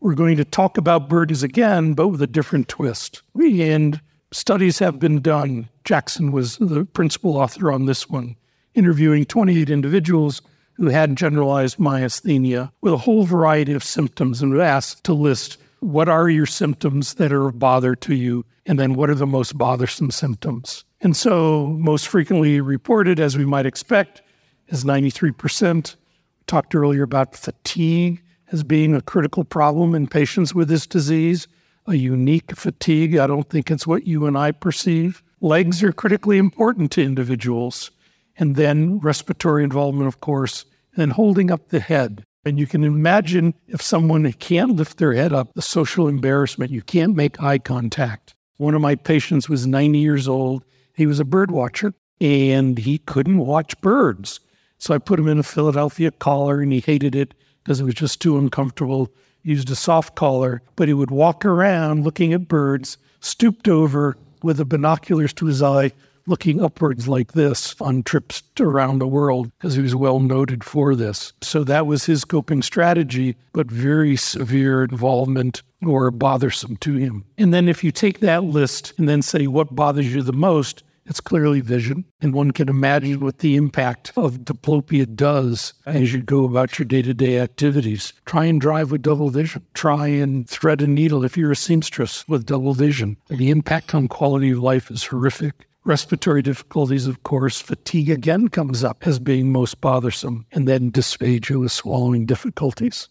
We're 0.00 0.14
going 0.14 0.36
to 0.36 0.44
talk 0.44 0.76
about 0.76 1.08
birdies 1.08 1.42
again, 1.42 1.94
but 1.94 2.08
with 2.08 2.22
a 2.22 2.26
different 2.26 2.68
twist. 2.68 3.22
And 3.34 4.00
Studies 4.34 4.80
have 4.80 4.98
been 4.98 5.20
done. 5.20 5.68
Jackson 5.84 6.32
was 6.32 6.56
the 6.56 6.84
principal 6.86 7.36
author 7.36 7.70
on 7.70 7.86
this 7.86 8.10
one, 8.10 8.34
interviewing 8.74 9.24
28 9.24 9.70
individuals 9.70 10.42
who 10.72 10.88
had 10.88 11.14
generalized 11.14 11.78
myasthenia 11.78 12.72
with 12.80 12.92
a 12.92 12.96
whole 12.98 13.22
variety 13.22 13.72
of 13.74 13.84
symptoms 13.84 14.42
and 14.42 14.52
were 14.52 14.60
asked 14.60 15.04
to 15.04 15.12
list 15.12 15.56
what 15.84 16.08
are 16.08 16.30
your 16.30 16.46
symptoms 16.46 17.14
that 17.14 17.32
are 17.32 17.48
of 17.48 17.58
bother 17.58 17.94
to 17.94 18.14
you, 18.14 18.44
and 18.64 18.78
then 18.78 18.94
what 18.94 19.10
are 19.10 19.14
the 19.14 19.26
most 19.26 19.58
bothersome 19.58 20.10
symptoms. 20.10 20.84
And 21.02 21.14
so, 21.14 21.66
most 21.78 22.08
frequently 22.08 22.60
reported, 22.60 23.20
as 23.20 23.36
we 23.36 23.44
might 23.44 23.66
expect, 23.66 24.22
is 24.68 24.84
93%. 24.84 25.94
We 25.94 26.44
talked 26.46 26.74
earlier 26.74 27.02
about 27.02 27.36
fatigue 27.36 28.22
as 28.50 28.64
being 28.64 28.94
a 28.94 29.02
critical 29.02 29.44
problem 29.44 29.94
in 29.94 30.06
patients 30.06 30.54
with 30.54 30.68
this 30.68 30.86
disease, 30.86 31.48
a 31.86 31.94
unique 31.94 32.56
fatigue. 32.56 33.16
I 33.16 33.26
don't 33.26 33.50
think 33.50 33.70
it's 33.70 33.86
what 33.86 34.06
you 34.06 34.26
and 34.26 34.38
I 34.38 34.52
perceive. 34.52 35.22
Legs 35.42 35.82
are 35.82 35.92
critically 35.92 36.38
important 36.38 36.92
to 36.92 37.02
individuals. 37.02 37.90
And 38.38 38.56
then 38.56 38.98
respiratory 39.00 39.62
involvement, 39.62 40.08
of 40.08 40.20
course, 40.20 40.64
and 40.96 41.12
holding 41.12 41.50
up 41.50 41.68
the 41.68 41.80
head. 41.80 42.24
And 42.44 42.58
you 42.58 42.66
can 42.66 42.84
imagine 42.84 43.54
if 43.68 43.80
someone 43.80 44.30
can't 44.34 44.76
lift 44.76 44.98
their 44.98 45.14
head 45.14 45.32
up, 45.32 45.52
the 45.54 45.62
social 45.62 46.08
embarrassment, 46.08 46.70
you 46.70 46.82
can't 46.82 47.16
make 47.16 47.42
eye 47.42 47.58
contact. 47.58 48.34
One 48.58 48.74
of 48.74 48.82
my 48.82 48.94
patients 48.94 49.48
was 49.48 49.66
90 49.66 49.98
years 49.98 50.28
old. 50.28 50.62
He 50.94 51.06
was 51.06 51.20
a 51.20 51.24
bird 51.24 51.50
watcher 51.50 51.94
and 52.20 52.78
he 52.78 52.98
couldn't 52.98 53.38
watch 53.38 53.80
birds. 53.80 54.40
So 54.78 54.94
I 54.94 54.98
put 54.98 55.18
him 55.18 55.28
in 55.28 55.38
a 55.38 55.42
Philadelphia 55.42 56.10
collar 56.10 56.60
and 56.60 56.72
he 56.72 56.80
hated 56.80 57.14
it 57.14 57.34
because 57.62 57.80
it 57.80 57.84
was 57.84 57.94
just 57.94 58.20
too 58.20 58.36
uncomfortable. 58.36 59.10
Used 59.42 59.70
a 59.70 59.76
soft 59.76 60.14
collar, 60.14 60.62
but 60.76 60.88
he 60.88 60.94
would 60.94 61.10
walk 61.10 61.44
around 61.44 62.04
looking 62.04 62.32
at 62.32 62.48
birds, 62.48 62.98
stooped 63.20 63.68
over 63.68 64.16
with 64.42 64.58
the 64.58 64.64
binoculars 64.64 65.32
to 65.34 65.46
his 65.46 65.62
eye, 65.62 65.92
looking 66.26 66.62
upwards 66.62 67.08
like 67.08 67.32
this 67.32 67.74
on 67.80 68.02
trips 68.02 68.42
around 68.58 68.98
the 68.98 69.06
world 69.06 69.50
because 69.58 69.74
he 69.74 69.82
was 69.82 69.94
well 69.94 70.20
noted 70.20 70.64
for 70.64 70.94
this. 70.94 71.32
So 71.42 71.64
that 71.64 71.86
was 71.86 72.04
his 72.04 72.24
coping 72.24 72.62
strategy, 72.62 73.36
but 73.52 73.70
very 73.70 74.16
severe 74.16 74.84
involvement 74.84 75.62
or 75.86 76.10
bothersome 76.10 76.76
to 76.78 76.94
him. 76.94 77.24
And 77.36 77.52
then 77.52 77.68
if 77.68 77.84
you 77.84 77.90
take 77.90 78.20
that 78.20 78.44
list 78.44 78.94
and 78.98 79.08
then 79.08 79.22
say 79.22 79.46
what 79.46 79.74
bothers 79.74 80.14
you 80.14 80.22
the 80.22 80.32
most, 80.32 80.82
it's 81.06 81.20
clearly 81.20 81.60
vision. 81.60 82.04
And 82.22 82.32
one 82.32 82.52
can 82.52 82.68
imagine 82.68 83.20
what 83.20 83.38
the 83.38 83.56
impact 83.56 84.12
of 84.16 84.38
diplopia 84.38 85.12
does 85.14 85.74
as 85.84 86.14
you 86.14 86.22
go 86.22 86.44
about 86.44 86.78
your 86.78 86.86
day 86.86 87.02
to 87.02 87.12
day 87.12 87.38
activities. 87.38 88.14
Try 88.24 88.46
and 88.46 88.60
drive 88.60 88.90
with 88.90 89.02
double 89.02 89.28
vision. 89.28 89.66
Try 89.74 90.06
and 90.08 90.48
thread 90.48 90.80
a 90.80 90.86
needle 90.86 91.24
if 91.24 91.36
you're 91.36 91.52
a 91.52 91.56
seamstress 91.56 92.26
with 92.26 92.46
double 92.46 92.72
vision. 92.72 93.18
The 93.28 93.50
impact 93.50 93.94
on 93.94 94.08
quality 94.08 94.50
of 94.50 94.60
life 94.60 94.90
is 94.90 95.04
horrific. 95.04 95.66
Respiratory 95.84 96.40
difficulties, 96.40 97.06
of 97.06 97.22
course, 97.24 97.60
fatigue 97.60 98.08
again 98.08 98.48
comes 98.48 98.82
up 98.82 99.06
as 99.06 99.18
being 99.18 99.52
most 99.52 99.80
bothersome, 99.82 100.46
and 100.52 100.66
then 100.66 100.90
dysphagia 100.90 101.60
with 101.60 101.72
swallowing 101.72 102.24
difficulties. 102.24 103.08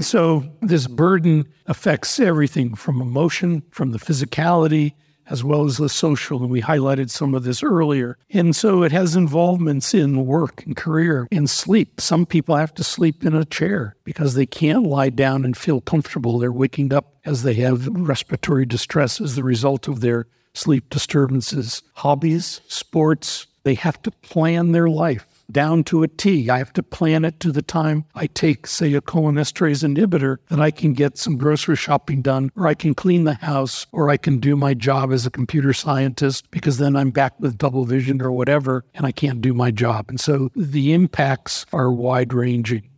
So, 0.00 0.44
this 0.62 0.86
burden 0.86 1.46
affects 1.66 2.18
everything 2.18 2.74
from 2.74 3.02
emotion, 3.02 3.62
from 3.70 3.92
the 3.92 3.98
physicality, 3.98 4.94
as 5.26 5.44
well 5.44 5.64
as 5.64 5.76
the 5.76 5.88
social. 5.88 6.40
And 6.42 6.50
we 6.50 6.62
highlighted 6.62 7.10
some 7.10 7.34
of 7.34 7.44
this 7.44 7.62
earlier. 7.62 8.18
And 8.30 8.54
so 8.54 8.82
it 8.82 8.92
has 8.92 9.16
involvements 9.16 9.94
in 9.94 10.26
work 10.26 10.64
and 10.64 10.76
career 10.76 11.28
and 11.32 11.48
sleep. 11.48 12.00
Some 12.00 12.26
people 12.26 12.56
have 12.56 12.74
to 12.74 12.84
sleep 12.84 13.24
in 13.24 13.34
a 13.34 13.44
chair 13.44 13.96
because 14.04 14.34
they 14.34 14.46
can't 14.46 14.84
lie 14.84 15.10
down 15.10 15.44
and 15.44 15.56
feel 15.56 15.80
comfortable. 15.80 16.38
They're 16.38 16.52
waking 16.52 16.92
up 16.92 17.14
as 17.24 17.42
they 17.42 17.54
have 17.54 17.86
respiratory 17.88 18.66
distress 18.66 19.20
as 19.20 19.34
the 19.34 19.44
result 19.44 19.88
of 19.88 20.00
their 20.00 20.26
sleep 20.54 20.88
disturbances, 20.90 21.82
hobbies, 21.94 22.60
sports. 22.68 23.46
They 23.64 23.74
have 23.74 24.00
to 24.02 24.10
plan 24.10 24.72
their 24.72 24.88
life 24.88 25.26
down 25.50 25.84
to 25.84 26.02
a 26.02 26.08
T. 26.08 26.48
I 26.48 26.58
have 26.58 26.72
to 26.74 26.82
plan 26.82 27.24
it 27.24 27.40
to 27.40 27.52
the 27.52 27.62
time 27.62 28.04
I 28.14 28.26
take, 28.26 28.66
say, 28.66 28.94
a 28.94 29.00
cholinesterase 29.00 29.84
inhibitor 29.84 30.38
that 30.48 30.60
I 30.60 30.70
can 30.70 30.94
get 30.94 31.18
some 31.18 31.36
grocery 31.36 31.76
shopping 31.76 32.22
done, 32.22 32.50
or 32.56 32.66
I 32.66 32.74
can 32.74 32.94
clean 32.94 33.24
the 33.24 33.34
house, 33.34 33.86
or 33.92 34.10
I 34.10 34.16
can 34.16 34.38
do 34.38 34.56
my 34.56 34.74
job 34.74 35.12
as 35.12 35.26
a 35.26 35.30
computer 35.30 35.72
scientist 35.72 36.50
because 36.50 36.78
then 36.78 36.96
I'm 36.96 37.10
back 37.10 37.38
with 37.40 37.58
double 37.58 37.84
vision 37.84 38.22
or 38.22 38.32
whatever, 38.32 38.84
and 38.94 39.06
I 39.06 39.12
can't 39.12 39.40
do 39.40 39.54
my 39.54 39.70
job. 39.70 40.06
And 40.08 40.20
so 40.20 40.50
the 40.56 40.92
impacts 40.92 41.66
are 41.72 41.92
wide 41.92 42.32
ranging. 42.32 42.88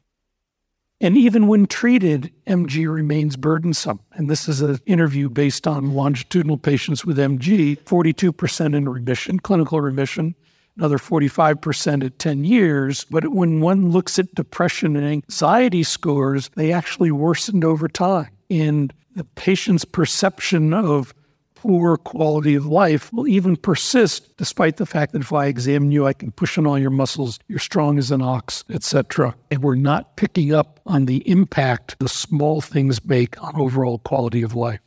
And 1.00 1.17
even 1.17 1.47
when 1.47 1.67
treated, 1.67 2.33
MG 2.47 2.91
remains 2.91 3.37
burdensome. 3.37 4.00
And 4.12 4.31
this 4.31 4.49
is 4.49 4.62
an 4.62 4.79
interview 4.87 5.29
based 5.29 5.67
on 5.67 5.93
longitudinal 5.93 6.57
patients 6.57 7.05
with 7.05 7.19
MG 7.19 7.79
42% 7.81 8.75
in 8.75 8.88
remission, 8.88 9.38
clinical 9.38 9.81
remission, 9.81 10.35
another 10.76 10.97
45% 10.97 12.05
at 12.05 12.19
10 12.19 12.45
years. 12.45 13.05
But 13.11 13.29
when 13.29 13.61
one 13.61 13.91
looks 13.91 14.19
at 14.19 14.35
depression 14.35 14.97
and 14.97 15.07
anxiety 15.07 15.83
scores, 15.83 16.50
they 16.55 16.73
actually 16.73 17.11
worsened 17.11 17.65
over 17.65 17.88
time. 17.88 18.31
And 18.49 18.93
the 19.15 19.25
patient's 19.25 19.85
perception 19.85 20.73
of 20.73 21.12
poor 21.57 21.97
quality 21.97 22.55
of 22.55 22.67
life 22.67 23.13
will 23.13 23.27
even 23.27 23.57
persist 23.57 24.37
despite 24.37 24.77
the 24.77 24.87
fact 24.87 25.13
that 25.13 25.23
if 25.23 25.33
I 25.33 25.47
examine 25.47 25.91
you, 25.91 26.07
I 26.07 26.13
can 26.13 26.31
push 26.31 26.57
on 26.57 26.67
all 26.67 26.79
your 26.79 26.91
muscles, 26.91 27.41
you're 27.49 27.59
strong 27.59 27.99
as 27.99 28.11
an 28.11 28.23
ox, 28.23 28.65
etc. 28.71 29.35
And 29.51 29.63
we're 29.63 29.75
not 29.75 30.17
picking 30.17 30.55
up 30.55 30.81
on 30.87 31.07
the 31.07 31.29
impact 31.29 31.99
the 31.99 32.09
small 32.09 32.61
things 32.61 33.05
make 33.05 33.43
on 33.43 33.61
overall 33.61 33.99
quality 33.99 34.43
of 34.43 34.55
life. 34.55 34.81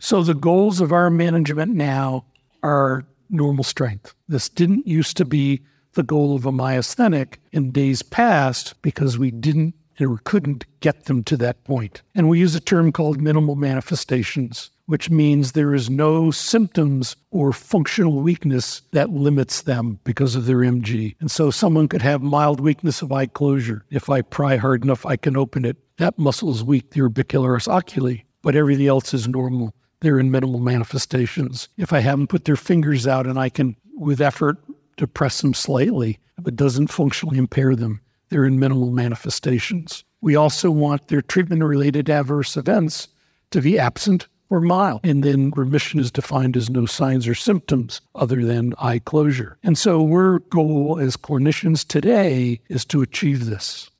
So 0.00 0.22
the 0.22 0.34
goals 0.34 0.80
of 0.80 0.92
our 0.92 1.08
management 1.08 1.74
now 1.74 2.26
are 2.62 3.06
normal 3.30 3.64
strength. 3.64 4.14
This 4.28 4.48
didn't 4.48 4.86
used 4.86 5.16
to 5.16 5.24
be 5.24 5.62
the 5.94 6.02
goal 6.02 6.34
of 6.34 6.44
a 6.44 6.52
myasthenic 6.52 7.38
in 7.52 7.70
days 7.70 8.02
past 8.02 8.80
because 8.82 9.18
we 9.18 9.30
didn't 9.30 9.74
or 10.00 10.18
couldn't 10.24 10.64
get 10.80 11.04
them 11.04 11.22
to 11.24 11.36
that 11.38 11.64
point. 11.64 12.02
And 12.14 12.28
we 12.28 12.38
use 12.38 12.54
a 12.54 12.60
term 12.60 12.92
called 12.92 13.20
minimal 13.20 13.56
manifestations 13.56 14.70
which 14.86 15.10
means 15.10 15.52
there 15.52 15.74
is 15.74 15.88
no 15.88 16.30
symptoms 16.30 17.16
or 17.30 17.52
functional 17.52 18.20
weakness 18.20 18.82
that 18.92 19.10
limits 19.10 19.62
them 19.62 19.98
because 20.04 20.34
of 20.34 20.46
their 20.46 20.58
MG. 20.58 21.16
And 21.20 21.30
so 21.30 21.50
someone 21.50 21.88
could 21.88 22.02
have 22.02 22.22
mild 22.22 22.60
weakness 22.60 23.02
of 23.02 23.12
eye 23.12 23.26
closure. 23.26 23.84
If 23.90 24.10
I 24.10 24.22
pry 24.22 24.56
hard 24.56 24.84
enough, 24.84 25.06
I 25.06 25.16
can 25.16 25.36
open 25.36 25.64
it. 25.64 25.76
That 25.96 26.18
muscle 26.18 26.50
is 26.50 26.64
weak, 26.64 26.90
the 26.90 27.00
orbicularis 27.00 27.68
oculi, 27.68 28.24
but 28.42 28.56
everything 28.56 28.86
else 28.86 29.14
is 29.14 29.28
normal. 29.28 29.74
They're 30.00 30.20
in 30.20 30.30
minimal 30.30 30.60
manifestations. 30.60 31.68
If 31.78 31.92
I 31.92 32.00
haven't 32.00 32.26
put 32.26 32.44
their 32.44 32.56
fingers 32.56 33.06
out 33.06 33.26
and 33.26 33.38
I 33.38 33.48
can, 33.48 33.76
with 33.96 34.20
effort, 34.20 34.58
depress 34.96 35.40
them 35.40 35.54
slightly, 35.54 36.18
but 36.38 36.56
doesn't 36.56 36.88
functionally 36.88 37.38
impair 37.38 37.74
them, 37.74 38.00
they're 38.28 38.44
in 38.44 38.58
minimal 38.58 38.90
manifestations. 38.90 40.04
We 40.20 40.36
also 40.36 40.70
want 40.70 41.08
their 41.08 41.22
treatment 41.22 41.62
related 41.62 42.08
adverse 42.08 42.56
events 42.56 43.08
to 43.50 43.60
be 43.60 43.78
absent 43.78 44.26
or 44.50 44.60
mild. 44.60 45.00
And 45.04 45.22
then 45.22 45.52
remission 45.56 46.00
is 46.00 46.10
defined 46.10 46.56
as 46.56 46.70
no 46.70 46.86
signs 46.86 47.26
or 47.26 47.34
symptoms 47.34 48.00
other 48.14 48.44
than 48.44 48.74
eye 48.78 49.00
closure. 49.00 49.58
And 49.62 49.76
so 49.76 50.06
our 50.08 50.38
goal 50.50 50.98
as 51.00 51.16
clinicians 51.16 51.86
today 51.86 52.60
is 52.68 52.84
to 52.86 53.02
achieve 53.02 53.46
this. 53.46 53.90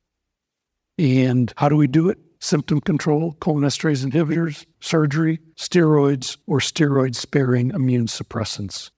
And 0.99 1.53
how 1.57 1.69
do 1.69 1.77
we 1.77 1.87
do 1.87 2.09
it? 2.09 2.19
Symptom 2.41 2.81
control, 2.81 3.37
cholinesterase 3.41 4.05
inhibitors, 4.05 4.67
surgery, 4.81 5.41
steroids, 5.57 6.37
or 6.47 6.59
steroid 6.59 7.15
sparing 7.15 7.71
immune 7.71 8.07
suppressants. 8.07 8.91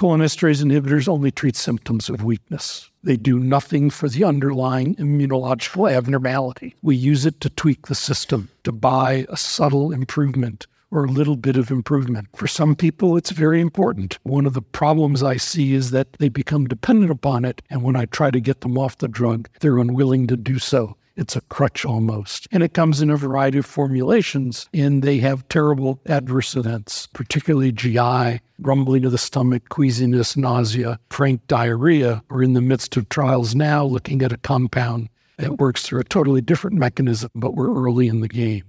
Cholinesterase 0.00 0.64
inhibitors 0.64 1.08
only 1.08 1.30
treat 1.30 1.54
symptoms 1.54 2.08
of 2.08 2.24
weakness. 2.24 2.90
They 3.02 3.18
do 3.18 3.38
nothing 3.38 3.90
for 3.90 4.08
the 4.08 4.24
underlying 4.24 4.94
immunological 4.94 5.94
abnormality. 5.94 6.74
We 6.80 6.96
use 6.96 7.26
it 7.26 7.42
to 7.42 7.50
tweak 7.50 7.86
the 7.86 7.94
system, 7.94 8.48
to 8.64 8.72
buy 8.72 9.26
a 9.28 9.36
subtle 9.36 9.92
improvement 9.92 10.66
or 10.90 11.04
a 11.04 11.10
little 11.10 11.36
bit 11.36 11.58
of 11.58 11.70
improvement. 11.70 12.28
For 12.34 12.46
some 12.46 12.74
people, 12.76 13.18
it's 13.18 13.30
very 13.30 13.60
important. 13.60 14.18
One 14.22 14.46
of 14.46 14.54
the 14.54 14.62
problems 14.62 15.22
I 15.22 15.36
see 15.36 15.74
is 15.74 15.90
that 15.90 16.14
they 16.14 16.30
become 16.30 16.64
dependent 16.64 17.10
upon 17.10 17.44
it. 17.44 17.60
And 17.68 17.82
when 17.82 17.94
I 17.94 18.06
try 18.06 18.30
to 18.30 18.40
get 18.40 18.62
them 18.62 18.78
off 18.78 18.96
the 18.96 19.06
drug, 19.06 19.50
they're 19.60 19.76
unwilling 19.76 20.26
to 20.28 20.36
do 20.38 20.58
so. 20.58 20.96
It's 21.20 21.36
a 21.36 21.42
crutch 21.42 21.84
almost. 21.84 22.48
And 22.50 22.62
it 22.62 22.72
comes 22.72 23.02
in 23.02 23.10
a 23.10 23.16
variety 23.16 23.58
of 23.58 23.66
formulations, 23.66 24.68
and 24.72 25.02
they 25.02 25.18
have 25.18 25.46
terrible 25.48 26.00
adverse 26.06 26.56
events, 26.56 27.08
particularly 27.08 27.72
GI, 27.72 28.40
rumbling 28.58 29.04
of 29.04 29.12
the 29.12 29.18
stomach, 29.18 29.68
queasiness, 29.68 30.34
nausea, 30.34 30.98
frank 31.10 31.46
diarrhea. 31.46 32.22
We're 32.30 32.42
in 32.42 32.54
the 32.54 32.62
midst 32.62 32.96
of 32.96 33.10
trials 33.10 33.54
now 33.54 33.84
looking 33.84 34.22
at 34.22 34.32
a 34.32 34.38
compound 34.38 35.10
that 35.36 35.58
works 35.58 35.82
through 35.82 36.00
a 36.00 36.04
totally 36.04 36.40
different 36.40 36.78
mechanism, 36.78 37.30
but 37.34 37.54
we're 37.54 37.74
early 37.74 38.08
in 38.08 38.20
the 38.20 38.28
game. 38.28 38.64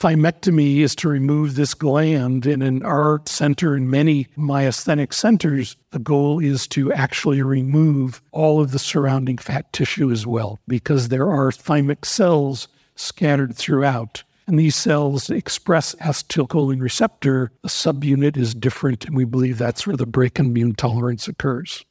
Thymectomy 0.00 0.78
is 0.78 0.96
to 0.96 1.10
remove 1.10 1.54
this 1.56 1.74
gland. 1.74 2.46
And 2.46 2.62
in 2.62 2.82
our 2.84 3.20
center 3.26 3.74
and 3.74 3.90
many 3.90 4.28
myasthenic 4.34 5.12
centers, 5.12 5.76
the 5.90 5.98
goal 5.98 6.40
is 6.40 6.66
to 6.68 6.90
actually 6.90 7.42
remove 7.42 8.22
all 8.32 8.62
of 8.62 8.72
the 8.72 8.78
surrounding 8.78 9.36
fat 9.36 9.70
tissue 9.74 10.10
as 10.10 10.26
well, 10.26 10.58
because 10.66 11.08
there 11.08 11.28
are 11.30 11.50
thymic 11.50 12.06
cells 12.06 12.66
scattered 12.96 13.54
throughout. 13.54 14.24
and 14.50 14.58
these 14.58 14.74
cells 14.74 15.30
express 15.30 15.94
acetylcholine 15.96 16.80
receptor. 16.80 17.52
The 17.62 17.68
subunit 17.68 18.36
is 18.36 18.52
different, 18.52 19.04
and 19.04 19.14
we 19.14 19.24
believe 19.24 19.58
that's 19.58 19.86
where 19.86 19.96
the 19.96 20.06
break 20.06 20.40
in 20.40 20.46
immune 20.46 20.74
tolerance 20.74 21.28
occurs. 21.28 21.84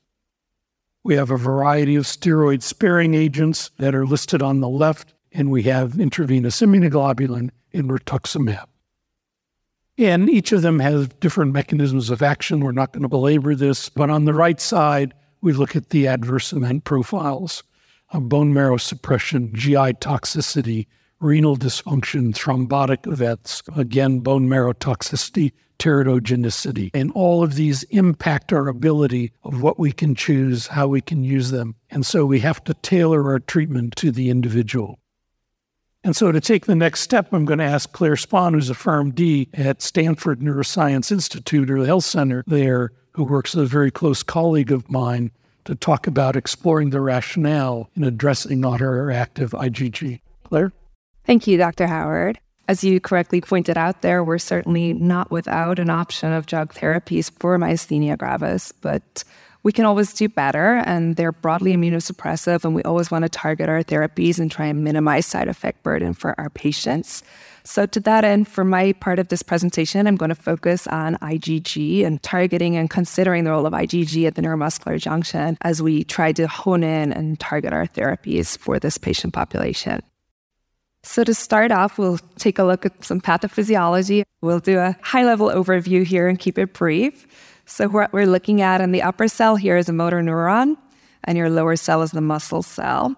We 1.06 1.16
have 1.16 1.32
a 1.32 1.38
variety 1.38 1.96
of 1.96 2.04
steroid 2.04 2.62
sparing 2.62 3.14
agents 3.14 3.72
that 3.78 3.96
are 3.96 4.06
listed 4.06 4.42
on 4.42 4.60
the 4.60 4.68
left, 4.68 5.14
and 5.32 5.50
we 5.50 5.64
have 5.64 5.98
intravenous 5.98 6.60
immunoglobulin 6.60 7.52
and 7.74 7.90
rituximab. 7.90 8.66
And 9.98 10.30
each 10.30 10.54
of 10.54 10.62
them 10.62 10.80
has 10.80 11.10
different 11.20 11.52
mechanisms 11.52 12.10
of 12.10 12.22
action. 12.22 12.62
We're 12.62 12.72
not 12.72 12.94
going 12.94 13.04
to 13.04 13.10
belabor 13.10 13.54
this, 13.54 13.90
but 13.90 14.10
on 14.10 14.26
the 14.26 14.34
right 14.34 14.60
side, 14.62 15.14
we 15.42 15.52
look 15.52 15.76
at 15.76 15.90
the 15.90 16.08
adverse 16.08 16.54
event 16.54 16.86
profiles 16.86 17.64
of 18.12 18.30
bone 18.30 18.54
marrow 18.54 18.78
suppression, 18.78 19.52
GI 19.54 19.94
toxicity, 20.00 20.88
renal 21.20 21.58
dysfunction, 21.58 22.34
thrombotic 22.34 23.12
events, 23.12 23.62
again, 23.76 24.20
bone 24.20 24.48
marrow 24.48 24.74
toxicity, 24.74 25.52
teratogenicity. 25.80 26.92
And 26.94 27.12
all 27.14 27.44
of 27.44 27.56
these 27.56 27.84
impact 27.84 28.54
our 28.54 28.68
ability 28.68 29.32
of 29.44 29.62
what 29.62 29.80
we 29.80 29.92
can 29.92 30.16
choose, 30.16 30.68
how 30.68 30.88
we 30.88 31.02
can 31.02 31.24
use 31.24 31.52
them. 31.52 31.76
And 31.90 32.06
so 32.06 32.26
we 32.26 32.40
have 32.40 32.64
to 32.66 32.74
tailor 32.76 33.30
our 33.30 33.40
treatment 33.40 33.96
to 33.98 34.12
the 34.12 34.30
individual. 34.30 35.00
And 36.04 36.16
so 36.16 36.32
to 36.32 36.40
take 36.40 36.66
the 36.66 36.76
next 36.76 37.02
step, 37.02 37.34
I'm 37.34 37.46
going 37.46 37.60
to 37.60 37.66
ask 37.66 37.92
Claire 37.92 38.16
Spahn, 38.16 38.54
who's 38.54 38.70
a 38.70 38.74
PharmD 38.74 39.50
at 39.54 39.82
Stanford 39.82 40.40
Neuroscience 40.40 41.12
Institute 41.12 41.70
or 41.70 41.80
the 41.80 41.86
health 41.86 42.06
center 42.06 42.44
there, 42.48 42.92
who 43.12 43.24
works 43.24 43.54
with 43.54 43.66
a 43.66 43.68
very 43.68 43.92
close 43.92 44.24
colleague 44.24 44.72
of 44.72 44.90
mine, 44.90 45.32
to 45.66 45.76
talk 45.76 46.08
about 46.08 46.36
exploring 46.36 46.92
the 46.92 47.02
rationale 47.02 47.90
in 47.96 48.04
addressing 48.04 48.62
autoreactive 48.62 49.50
IgG. 49.50 50.22
Claire? 50.46 50.72
Thank 51.26 51.48
you, 51.48 51.58
Dr. 51.58 51.86
Howard. 51.86 52.40
As 52.70 52.84
you 52.84 53.00
correctly 53.00 53.42
pointed 53.42 53.78
out 53.78 54.02
there, 54.02 54.24
we're 54.24 54.38
certainly 54.38 54.94
not 54.94 55.32
without 55.32 55.80
an 55.80 55.90
option 55.90 56.32
of 56.32 56.46
drug 56.46 56.74
therapies 56.74 57.32
for 57.40 57.58
myasthenia 57.58 58.18
gravis, 58.18 58.72
but 58.72 59.24
we 59.64 59.72
can 59.72 59.86
always 59.86 60.14
do 60.14 60.30
better 60.30 60.82
and 60.86 61.16
they're 61.16 61.32
broadly 61.32 61.74
immunosuppressive 61.74 62.64
and 62.64 62.74
we 62.74 62.84
always 62.84 63.12
want 63.12 63.24
to 63.24 63.30
target 63.30 63.68
our 63.68 63.84
therapies 63.84 64.40
and 64.40 64.52
try 64.52 64.66
and 64.66 64.84
minimize 64.84 65.26
side 65.26 65.48
effect 65.48 65.84
burden 65.84 66.14
for 66.14 66.40
our 66.40 66.50
patients. 66.50 67.24
So 67.64 67.86
to 67.86 68.00
that 68.02 68.24
end, 68.24 68.48
for 68.48 68.64
my 68.64 68.94
part 68.94 69.20
of 69.20 69.28
this 69.28 69.44
presentation, 69.44 70.08
I'm 70.08 70.16
going 70.16 70.30
to 70.30 70.36
focus 70.36 70.88
on 70.88 71.16
IgG 71.18 72.06
and 72.06 72.24
targeting 72.24 72.78
and 72.78 72.90
considering 72.90 73.44
the 73.44 73.52
role 73.52 73.66
of 73.66 73.74
IgG 73.74 74.26
at 74.26 74.36
the 74.36 74.42
neuromuscular 74.42 75.00
junction 75.00 75.58
as 75.62 75.82
we 75.82 76.04
try 76.06 76.32
to 76.32 76.48
hone 76.48 76.84
in 76.84 77.12
and 77.12 77.40
target 77.40 77.74
our 77.74 77.86
therapies 77.86 78.58
for 78.58 78.80
this 78.80 78.98
patient 78.98 79.34
population. 79.34 80.02
So, 81.04 81.24
to 81.24 81.34
start 81.34 81.72
off, 81.72 81.98
we'll 81.98 82.20
take 82.38 82.60
a 82.60 82.64
look 82.64 82.86
at 82.86 83.06
some 83.06 83.22
pathophysiology. 83.22 84.24
We'll 84.42 84.60
do 84.60 84.80
a 84.80 84.98
high 85.02 85.24
level 85.24 85.48
overview 85.48 86.04
here 86.04 86.28
and 86.28 86.38
keep 86.38 86.58
it 86.58 86.74
brief. 86.74 87.26
So, 87.70 87.88
what 87.88 88.12
we're 88.12 88.26
looking 88.26 88.62
at 88.62 88.82
in 88.82 88.92
the 88.92 89.04
upper 89.04 89.28
cell 89.28 89.56
here 89.56 89.78
is 89.78 89.88
a 89.88 89.94
motor 89.94 90.22
neuron, 90.22 90.76
and 91.24 91.38
your 91.38 91.52
lower 91.52 91.76
cell 91.76 92.02
is 92.02 92.12
the 92.12 92.20
muscle 92.20 92.64
cell. 92.64 93.16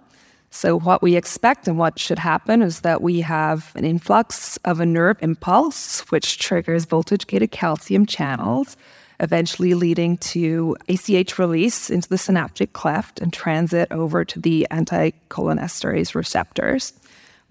So, 0.49 0.77
what 0.77 1.01
we 1.01 1.15
expect 1.15 1.69
and 1.69 1.77
what 1.77 1.97
should 1.97 2.19
happen 2.19 2.61
is 2.61 2.81
that 2.81 3.01
we 3.01 3.21
have 3.21 3.71
an 3.75 3.85
influx 3.85 4.57
of 4.65 4.81
a 4.81 4.85
nerve 4.85 5.17
impulse, 5.21 6.01
which 6.11 6.37
triggers 6.37 6.83
voltage 6.83 7.27
gated 7.27 7.51
calcium 7.51 8.05
channels, 8.05 8.75
eventually 9.21 9.73
leading 9.73 10.17
to 10.17 10.75
ACH 10.89 11.39
release 11.39 11.89
into 11.89 12.09
the 12.09 12.17
synaptic 12.17 12.73
cleft 12.73 13.21
and 13.21 13.31
transit 13.31 13.87
over 13.89 14.25
to 14.25 14.37
the 14.37 14.67
anticholinesterase 14.69 16.13
receptors. 16.13 16.91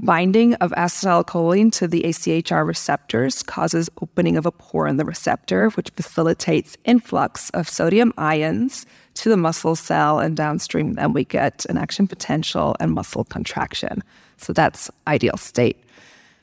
Binding 0.03 0.55
of 0.55 0.71
acetylcholine 0.73 1.71
to 1.73 1.87
the 1.87 2.03
ACHR 2.05 2.67
receptors 2.67 3.43
causes 3.43 3.91
opening 4.01 4.39
of 4.39 4.47
a 4.47 4.51
pore 4.51 4.87
in 4.87 4.97
the 4.97 5.05
receptor, 5.05 5.69
which 5.71 5.91
facilitates 5.91 6.75
influx 6.87 7.51
of 7.51 7.69
sodium 7.69 8.15
ions 8.17 8.87
to 9.15 9.29
the 9.29 9.37
muscle 9.37 9.77
cell, 9.77 10.19
and 10.19 10.39
downstream, 10.39 10.95
then 10.95 11.13
we 11.13 11.25
get 11.27 11.67
an 11.67 11.77
action 11.77 12.07
potential 12.07 12.77
and 12.81 12.93
muscle 12.93 13.25
contraction. 13.25 14.03
So 14.39 14.55
that's 14.55 14.91
ideal 15.07 15.37
state. 15.37 15.85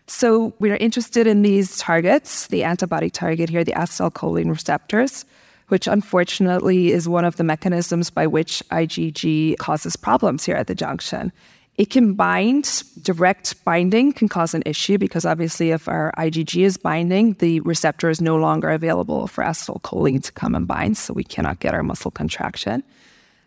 So 0.05 0.53
we 0.59 0.69
are 0.69 0.77
interested 0.77 1.25
in 1.25 1.41
these 1.41 1.79
targets, 1.79 2.47
the 2.47 2.63
antibody 2.63 3.09
target 3.09 3.49
here, 3.49 3.63
the 3.63 3.71
acetylcholine 3.71 4.51
receptors, 4.51 5.25
which 5.70 5.87
unfortunately 5.87 6.91
is 6.91 7.09
one 7.09 7.25
of 7.25 7.37
the 7.37 7.43
mechanisms 7.43 8.11
by 8.11 8.27
which 8.27 8.61
IgG 8.70 9.57
causes 9.57 9.96
problems 9.96 10.46
here 10.46 10.55
at 10.55 10.67
the 10.67 10.75
junction. 10.75 11.31
It 11.77 11.92
can 11.92 12.16
bind, 12.16 12.83
direct 13.03 13.63
binding 13.63 14.11
can 14.11 14.27
cause 14.27 14.55
an 14.55 14.63
issue 14.66 14.98
because 14.98 15.25
obviously, 15.25 15.70
if 15.70 15.87
our 15.87 16.11
IgG 16.18 16.66
is 16.66 16.75
binding, 16.75 17.33
the 17.33 17.59
receptor 17.59 18.09
is 18.09 18.20
no 18.20 18.35
longer 18.35 18.70
available 18.70 19.27
for 19.27 19.44
acetylcholine 19.44 20.24
to 20.24 20.31
come 20.31 20.55
and 20.55 20.68
bind, 20.68 20.98
so 20.98 21.13
we 21.13 21.24
cannot 21.24 21.59
get 21.59 21.75
our 21.75 21.83
muscle 21.83 22.09
contraction. 22.09 22.83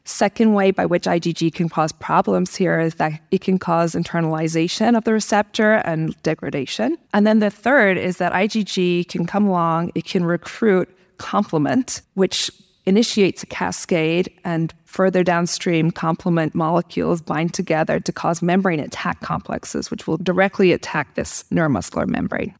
Second 0.05 0.55
way 0.55 0.71
by 0.71 0.87
which 0.87 1.05
IgG 1.05 1.53
can 1.53 1.69
cause 1.69 1.91
problems 1.91 2.55
here 2.55 2.79
is 2.81 2.95
that 2.95 3.21
it 3.33 3.41
can 3.41 3.59
cause 3.59 3.95
internalization 3.95 4.97
of 4.97 5.05
the 5.05 5.13
receptor 5.13 5.75
and 5.85 6.21
degradation. 6.23 6.97
And 7.13 7.27
then 7.27 7.41
the 7.41 7.51
third 7.51 7.99
is 7.99 8.19
that 8.19 8.33
IgG 8.33 9.09
can 9.09 9.27
come 9.27 9.47
along, 9.49 9.91
it 9.97 10.05
can 10.05 10.25
recruit 10.25 10.89
complement, 11.19 12.01
which 12.15 12.51
initiates 12.87 13.43
a 13.43 13.47
cascade 13.47 14.33
and 14.45 14.73
further 14.91 15.23
downstream 15.23 15.93
complement 15.93 16.53
molecules 16.53 17.23
bind 17.23 17.55
together 17.55 18.01
to 18.01 18.13
cause 18.13 18.43
membrane 18.43 18.81
attack 18.81 19.21
complexes, 19.21 19.89
which 19.89 20.09
will 20.09 20.17
directly 20.17 20.73
attack 20.73 21.15
this 21.15 21.45
neuromuscular 21.53 22.09
membrane. 22.09 22.53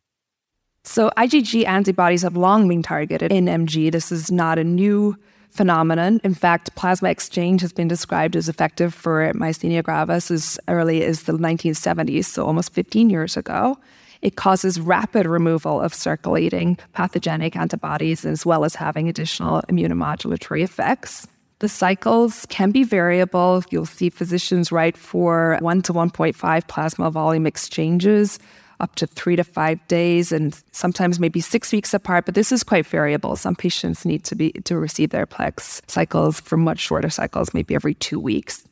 So, 0.85 1.11
IgG 1.19 1.67
antibodies 1.67 2.23
have 2.23 2.37
long 2.37 2.69
been 2.69 2.85
targeted 2.85 3.33
in 3.33 3.47
MG. 3.47 3.91
This 3.91 4.13
is 4.13 4.31
not 4.31 4.59
a 4.59 4.65
new 4.65 5.17
phenomenon. 5.51 6.21
In 6.23 6.33
fact, 6.33 6.75
plasma 6.77 7.11
exchange 7.11 7.61
has 7.63 7.73
been 7.73 7.89
described 7.89 8.37
as 8.37 8.49
effective 8.49 8.95
for 8.95 9.33
myasthenia 9.35 9.83
gravis 9.83 10.31
as 10.31 10.59
early 10.69 11.03
as 11.03 11.25
the 11.25 11.33
1970s, 11.33 12.27
so 12.27 12.47
almost 12.47 12.73
15 12.73 13.11
years 13.11 13.37
ago. 13.37 13.77
It 14.23 14.37
causes 14.37 14.79
rapid 14.79 15.27
removal 15.27 15.81
of 15.81 15.93
circulating 15.93 16.79
pathogenic 16.93 17.57
antibodies 17.57 18.25
as 18.25 18.47
well 18.47 18.65
as 18.65 18.77
having 18.77 19.09
additional 19.09 19.63
immunomodulatory 19.63 20.63
effects. 20.63 21.27
The 21.61 21.69
cycles 21.69 22.47
can 22.49 22.71
be 22.71 22.85
variable. 22.85 23.63
You'll 23.71 23.87
see 23.87 24.09
physicians 24.09 24.73
write 24.73 24.97
for 24.97 25.59
1 25.61 25.83
to 25.83 25.93
1.5 25.93 26.67
plasma 26.67 27.11
volume 27.11 27.47
exchanges 27.47 28.39
up 28.81 28.95
to 28.95 29.07
three 29.07 29.37
to 29.37 29.45
five 29.45 29.79
days 29.89 30.33
and 30.33 30.59
sometimes 30.73 31.21
maybe 31.21 31.39
six 31.39 31.71
weeks 31.71 31.93
apart 31.93 32.25
but 32.25 32.35
this 32.35 32.51
is 32.51 32.63
quite 32.63 32.87
variable 32.87 33.37
some 33.37 33.55
patients 33.55 34.07
need 34.07 34.25
to 34.25 34.35
be 34.35 34.53
to 34.53 34.79
receive 34.79 35.11
their 35.11 35.27
plex 35.27 35.83
cycles 35.87 36.41
for 36.41 36.57
much 36.57 36.79
shorter 36.79 37.11
cycles 37.11 37.53
maybe 37.53 37.75
every 37.75 37.93
two 37.93 38.19
weeks 38.19 38.67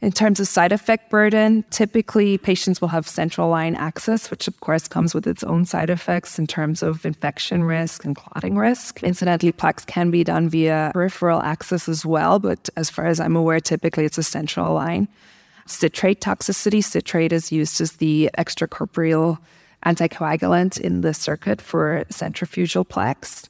in 0.00 0.12
terms 0.12 0.38
of 0.38 0.46
side 0.46 0.70
effect 0.70 1.10
burden, 1.10 1.64
typically 1.70 2.38
patients 2.38 2.80
will 2.80 2.88
have 2.88 3.08
central 3.08 3.48
line 3.48 3.74
access, 3.74 4.30
which 4.30 4.46
of 4.46 4.60
course 4.60 4.86
comes 4.86 5.12
with 5.12 5.26
its 5.26 5.42
own 5.42 5.64
side 5.64 5.90
effects 5.90 6.38
in 6.38 6.46
terms 6.46 6.84
of 6.84 7.04
infection 7.04 7.64
risk 7.64 8.04
and 8.04 8.14
clotting 8.14 8.56
risk. 8.56 9.02
Incidentally, 9.02 9.52
Plex 9.52 9.84
can 9.84 10.12
be 10.12 10.22
done 10.22 10.48
via 10.48 10.90
peripheral 10.94 11.42
access 11.42 11.88
as 11.88 12.06
well, 12.06 12.38
but 12.38 12.68
as 12.76 12.88
far 12.88 13.06
as 13.06 13.18
I'm 13.18 13.34
aware, 13.34 13.58
typically 13.58 14.04
it's 14.04 14.18
a 14.18 14.22
central 14.22 14.72
line. 14.72 15.08
Citrate 15.66 16.20
toxicity. 16.20 16.82
Citrate 16.82 17.32
is 17.32 17.50
used 17.50 17.80
as 17.80 17.92
the 17.92 18.30
extracorporeal 18.38 19.38
anticoagulant 19.84 20.80
in 20.80 21.00
the 21.00 21.12
circuit 21.12 21.60
for 21.60 22.04
centrifugal 22.08 22.84
Plex. 22.84 23.48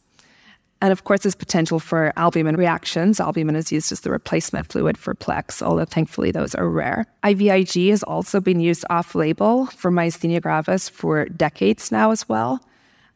And 0.81 0.93
of 0.93 1.05
course, 1.05 1.21
there's 1.21 1.35
potential 1.35 1.81
for 1.81 2.13
albumin 2.17 2.57
reactions. 2.57 3.21
Albumin 3.21 3.57
is 3.57 3.73
used 3.73 3.91
as 3.91 4.01
the 4.01 4.11
replacement 4.11 4.71
fluid 4.71 4.97
for 4.97 5.15
Plex, 5.15 5.61
although 5.63 5.85
thankfully 5.85 6.31
those 6.31 6.55
are 6.55 6.69
rare. 6.69 7.05
IVIG 7.25 7.91
has 7.91 8.03
also 8.05 8.41
been 8.41 8.61
used 8.61 8.85
off 8.89 9.15
label 9.15 9.67
for 9.67 9.91
myasthenia 9.91 10.41
gravis 10.41 10.89
for 10.89 11.25
decades 11.27 11.91
now 11.91 12.11
as 12.11 12.29
well 12.29 12.61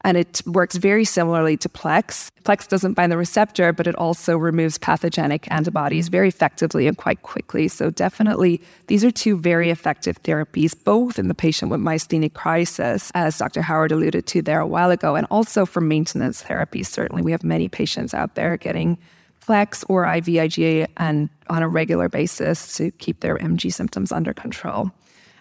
and 0.05 0.17
it 0.17 0.43
works 0.47 0.77
very 0.77 1.05
similarly 1.05 1.57
to 1.59 1.69
Plex. 1.69 2.31
Plex 2.45 2.69
doesn't 2.69 2.95
bind 2.95 3.13
the 3.13 3.17
receptor, 3.17 3.73
but 3.73 3.87
it 3.87 3.95
also 3.97 4.37
removes 4.37 4.79
pathogenic 4.79 5.51
antibodies 5.51 6.09
very 6.09 6.29
effectively 6.29 6.87
and 6.87 6.97
quite 6.97 7.23
quickly. 7.23 7.69
So, 7.69 7.91
definitely, 7.91 8.61
these 8.89 9.05
are 9.05 9.11
two 9.11 9.37
very 9.37 9.71
effective 9.71 10.23
therapies, 10.23 10.75
both 10.85 11.19
in 11.19 11.29
the 11.29 11.35
patient 11.35 11.71
with 11.71 11.81
myasthenic 11.81 12.35
crisis, 12.35 13.11
as 13.15 13.39
Dr. 13.39 13.63
Howard 13.63 13.93
alluded 13.93 14.27
to 14.27 14.43
there 14.43 14.61
a 14.61 14.67
while 14.67 14.91
ago, 14.91 15.15
and 15.15 15.27
also 15.31 15.65
for 15.65 15.81
maintenance 15.81 16.43
therapy. 16.43 16.83
Certainly, 16.83 17.23
we 17.23 17.33
have 17.33 17.45
many 17.45 17.69
patients 17.69 18.15
out 18.15 18.35
there 18.35 18.57
getting 18.57 18.99
Plex 19.47 19.85
or 19.89 20.05
IVIGA 20.05 20.87
and 20.97 21.29
on 21.49 21.63
a 21.63 21.69
regular 21.69 22.09
basis 22.09 22.77
to 22.77 22.91
keep 22.93 23.21
their 23.21 23.37
MG 23.39 23.73
symptoms 23.73 24.13
under 24.13 24.33
control. 24.33 24.91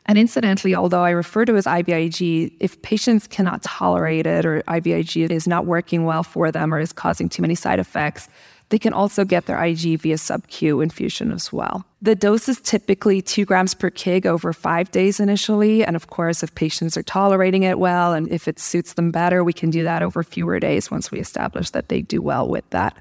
And 0.07 0.17
incidentally, 0.17 0.75
although 0.75 1.03
I 1.03 1.11
refer 1.11 1.45
to 1.45 1.55
as 1.55 1.65
IVIG, 1.65 2.53
if 2.59 2.81
patients 2.81 3.27
cannot 3.27 3.63
tolerate 3.63 4.25
it 4.25 4.45
or 4.45 4.61
IVIG 4.67 5.29
is 5.29 5.47
not 5.47 5.65
working 5.65 6.05
well 6.05 6.23
for 6.23 6.51
them 6.51 6.73
or 6.73 6.79
is 6.79 6.91
causing 6.91 7.29
too 7.29 7.41
many 7.41 7.55
side 7.55 7.79
effects, 7.79 8.27
They 8.71 8.79
can 8.79 8.93
also 8.93 9.25
get 9.25 9.47
their 9.47 9.61
IG 9.61 9.99
via 9.99 10.17
sub-Q 10.17 10.79
infusion 10.79 11.33
as 11.33 11.51
well. 11.51 11.85
The 12.01 12.15
dose 12.15 12.47
is 12.47 12.61
typically 12.61 13.21
two 13.21 13.43
grams 13.43 13.73
per 13.73 13.89
kg 13.91 14.25
over 14.25 14.53
five 14.53 14.89
days 14.91 15.19
initially. 15.19 15.83
And 15.83 15.97
of 15.97 16.07
course, 16.07 16.41
if 16.41 16.55
patients 16.55 16.95
are 16.95 17.03
tolerating 17.03 17.63
it 17.63 17.79
well 17.79 18.13
and 18.13 18.31
if 18.31 18.47
it 18.47 18.59
suits 18.59 18.93
them 18.93 19.11
better, 19.11 19.43
we 19.43 19.51
can 19.51 19.71
do 19.71 19.83
that 19.83 20.01
over 20.01 20.23
fewer 20.23 20.57
days 20.57 20.89
once 20.89 21.11
we 21.11 21.19
establish 21.19 21.71
that 21.71 21.89
they 21.89 22.01
do 22.01 22.21
well 22.21 22.47
with 22.47 22.67
that. 22.69 22.95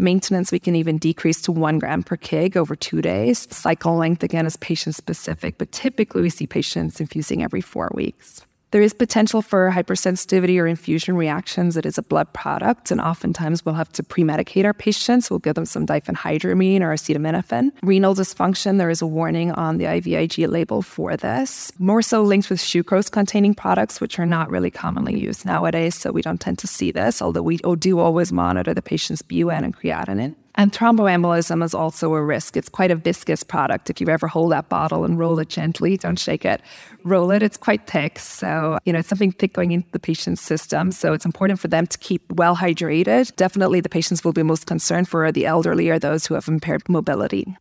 Maintenance, 0.00 0.50
we 0.50 0.58
can 0.58 0.74
even 0.74 0.96
decrease 0.98 1.42
to 1.42 1.52
one 1.52 1.78
gram 1.78 2.02
per 2.02 2.16
kg 2.16 2.56
over 2.56 2.74
two 2.74 3.02
days. 3.02 3.46
Cycle 3.50 3.96
length, 3.96 4.22
again, 4.22 4.46
is 4.46 4.56
patient 4.56 4.94
specific, 4.94 5.58
but 5.58 5.72
typically 5.72 6.22
we 6.22 6.30
see 6.30 6.46
patients 6.46 7.00
infusing 7.00 7.42
every 7.42 7.60
four 7.60 7.90
weeks. 7.94 8.46
There 8.72 8.82
is 8.82 8.92
potential 8.92 9.42
for 9.42 9.68
hypersensitivity 9.68 10.60
or 10.60 10.68
infusion 10.68 11.16
reactions. 11.16 11.76
It 11.76 11.84
is 11.84 11.98
a 11.98 12.02
blood 12.02 12.32
product, 12.32 12.92
and 12.92 13.00
oftentimes 13.00 13.64
we'll 13.64 13.74
have 13.74 13.90
to 13.94 14.04
pre 14.04 14.22
medicate 14.22 14.64
our 14.64 14.72
patients. 14.72 15.28
We'll 15.28 15.40
give 15.40 15.56
them 15.56 15.66
some 15.66 15.86
diphenhydramine 15.86 16.80
or 16.80 16.94
acetaminophen. 16.94 17.72
Renal 17.82 18.14
dysfunction, 18.14 18.78
there 18.78 18.90
is 18.90 19.02
a 19.02 19.08
warning 19.08 19.50
on 19.52 19.78
the 19.78 19.86
IVIG 19.86 20.48
label 20.48 20.82
for 20.82 21.16
this. 21.16 21.72
More 21.80 22.00
so 22.00 22.22
linked 22.22 22.48
with 22.48 22.60
sucrose 22.60 23.10
containing 23.10 23.54
products, 23.54 24.00
which 24.00 24.20
are 24.20 24.26
not 24.26 24.50
really 24.50 24.70
commonly 24.70 25.18
used 25.18 25.44
nowadays, 25.44 25.96
so 25.96 26.12
we 26.12 26.22
don't 26.22 26.40
tend 26.40 26.58
to 26.58 26.68
see 26.68 26.92
this, 26.92 27.20
although 27.20 27.42
we 27.42 27.56
do 27.56 27.98
always 27.98 28.30
monitor 28.30 28.72
the 28.72 28.82
patient's 28.82 29.22
BUN 29.22 29.64
and 29.64 29.76
creatinine. 29.76 30.36
And 30.60 30.72
thromboembolism 30.72 31.64
is 31.64 31.72
also 31.72 32.12
a 32.12 32.22
risk. 32.22 32.54
It's 32.54 32.68
quite 32.68 32.90
a 32.90 32.94
viscous 32.94 33.42
product. 33.42 33.88
If 33.88 33.98
you 33.98 34.06
ever 34.10 34.26
hold 34.26 34.52
that 34.52 34.68
bottle 34.68 35.06
and 35.06 35.18
roll 35.18 35.38
it 35.38 35.48
gently, 35.48 35.96
don't 35.96 36.18
shake 36.18 36.44
it, 36.44 36.60
roll 37.02 37.30
it, 37.30 37.42
it's 37.42 37.56
quite 37.56 37.86
thick. 37.86 38.18
So, 38.18 38.78
you 38.84 38.92
know, 38.92 38.98
it's 38.98 39.08
something 39.08 39.32
thick 39.32 39.54
going 39.54 39.72
into 39.72 39.90
the 39.92 39.98
patient's 39.98 40.42
system. 40.42 40.92
So 40.92 41.14
it's 41.14 41.24
important 41.24 41.60
for 41.60 41.68
them 41.68 41.86
to 41.86 41.96
keep 41.96 42.30
well 42.32 42.54
hydrated. 42.54 43.34
Definitely 43.36 43.80
the 43.80 43.88
patients 43.88 44.22
will 44.22 44.34
be 44.34 44.42
most 44.42 44.66
concerned 44.66 45.08
for 45.08 45.32
the 45.32 45.46
elderly 45.46 45.88
or 45.88 45.98
those 45.98 46.26
who 46.26 46.34
have 46.34 46.46
impaired 46.46 46.86
mobility. 46.90 47.56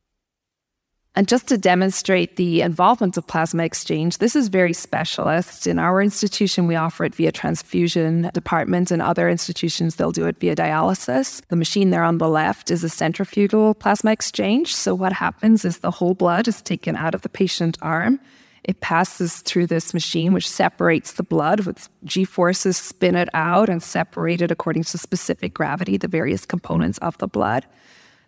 And 1.20 1.28
just 1.28 1.48
to 1.48 1.58
demonstrate 1.58 2.38
the 2.38 2.62
involvement 2.62 3.18
of 3.18 3.28
plasma 3.28 3.66
exchange, 3.66 4.20
this 4.20 4.38
is 4.38 4.48
very 4.48 4.72
specialist. 4.72 5.68
In 5.68 5.78
our 5.78 6.02
institution, 6.02 6.66
we 6.66 6.78
offer 6.78 7.04
it 7.04 7.14
via 7.14 7.34
transfusion 7.34 8.32
department. 8.34 8.90
In 8.90 9.02
other 9.02 9.28
institutions, 9.28 9.96
they'll 9.96 10.14
do 10.14 10.28
it 10.28 10.40
via 10.40 10.56
dialysis. 10.56 11.46
The 11.50 11.58
machine 11.58 11.90
there 11.90 12.06
on 12.06 12.20
the 12.20 12.30
left 12.30 12.72
is 12.72 12.86
a 12.86 12.90
centrifugal 12.90 13.74
plasma 13.74 14.14
exchange. 14.14 14.74
So 14.74 14.96
what 14.96 15.12
happens 15.12 15.66
is 15.66 15.80
the 15.80 15.92
whole 15.92 16.14
blood 16.14 16.48
is 16.48 16.62
taken 16.62 16.96
out 16.96 17.14
of 17.14 17.22
the 17.22 17.28
patient 17.28 17.78
arm. 17.82 18.22
It 18.64 18.80
passes 18.80 19.40
through 19.40 19.68
this 19.68 19.94
machine, 19.94 20.32
which 20.32 20.50
separates 20.50 21.12
the 21.12 21.24
blood 21.24 21.66
with 21.66 21.90
G 22.06 22.24
forces, 22.24 22.78
spin 22.78 23.18
it 23.18 23.28
out 23.34 23.68
and 23.68 23.84
separate 23.84 24.42
it 24.42 24.52
according 24.52 24.86
to 24.86 24.98
specific 24.98 25.54
gravity, 25.54 25.98
the 25.98 26.08
various 26.08 26.46
components 26.46 26.98
of 27.00 27.18
the 27.18 27.28
blood. 27.28 27.66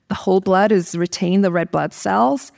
The 0.10 0.16
whole 0.16 0.42
blood 0.42 0.74
is 0.74 0.94
retained, 0.98 1.46
the 1.46 1.54
red 1.54 1.72
blood 1.72 1.94
cells. 1.94 2.52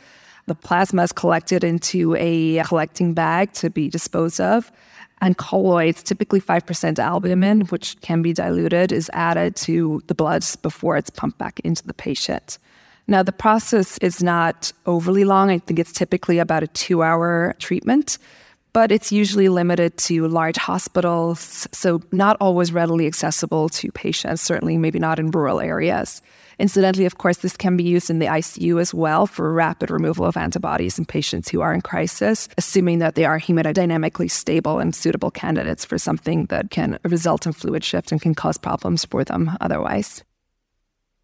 The 0.45 0.55
plasma 0.55 1.03
is 1.03 1.11
collected 1.11 1.63
into 1.63 2.15
a 2.19 2.63
collecting 2.63 3.13
bag 3.13 3.53
to 3.53 3.69
be 3.69 3.89
disposed 3.89 4.41
of. 4.41 4.71
And 5.21 5.37
colloids, 5.37 6.03
typically 6.03 6.41
5% 6.41 6.99
albumin, 6.99 7.61
which 7.67 7.99
can 8.01 8.21
be 8.21 8.33
diluted, 8.33 8.91
is 8.91 9.09
added 9.13 9.55
to 9.57 10.01
the 10.07 10.15
blood 10.15 10.43
before 10.61 10.97
it's 10.97 11.09
pumped 11.09 11.37
back 11.37 11.61
into 11.61 11.85
the 11.87 11.93
patient. 11.93 12.57
Now, 13.07 13.23
the 13.23 13.31
process 13.31 13.97
is 13.99 14.21
not 14.21 14.73
overly 14.85 15.23
long. 15.23 15.49
I 15.49 15.59
think 15.59 15.79
it's 15.79 15.93
typically 15.93 16.39
about 16.39 16.63
a 16.63 16.67
two 16.67 17.03
hour 17.03 17.55
treatment, 17.59 18.17
but 18.73 18.91
it's 18.91 19.11
usually 19.11 19.49
limited 19.49 19.97
to 19.99 20.27
large 20.27 20.57
hospitals, 20.57 21.67
so 21.71 22.01
not 22.11 22.35
always 22.41 22.73
readily 22.73 23.07
accessible 23.07 23.69
to 23.69 23.91
patients, 23.91 24.41
certainly 24.41 24.77
maybe 24.77 24.99
not 24.99 25.19
in 25.19 25.31
rural 25.31 25.61
areas. 25.61 26.21
Incidentally, 26.63 27.05
of 27.05 27.17
course, 27.17 27.39
this 27.39 27.57
can 27.57 27.75
be 27.75 27.83
used 27.83 28.09
in 28.09 28.19
the 28.19 28.25
ICU 28.25 28.79
as 28.79 28.93
well 28.93 29.27
for 29.27 29.51
rapid 29.51 29.91
removal 29.91 30.25
of 30.25 30.37
antibodies 30.37 30.97
in 30.97 31.03
patients 31.03 31.49
who 31.49 31.59
are 31.59 31.73
in 31.73 31.81
crisis, 31.81 32.47
assuming 32.57 32.99
that 32.99 33.15
they 33.15 33.25
are 33.25 33.37
hemodynamically 33.37 34.31
stable 34.31 34.79
and 34.79 34.95
suitable 34.95 35.29
candidates 35.29 35.83
for 35.83 35.97
something 35.97 36.45
that 36.45 36.69
can 36.69 36.97
result 37.03 37.45
in 37.45 37.51
fluid 37.51 37.83
shift 37.83 38.13
and 38.13 38.21
can 38.21 38.33
cause 38.33 38.57
problems 38.57 39.03
for 39.03 39.25
them 39.25 39.51
otherwise. 39.59 40.23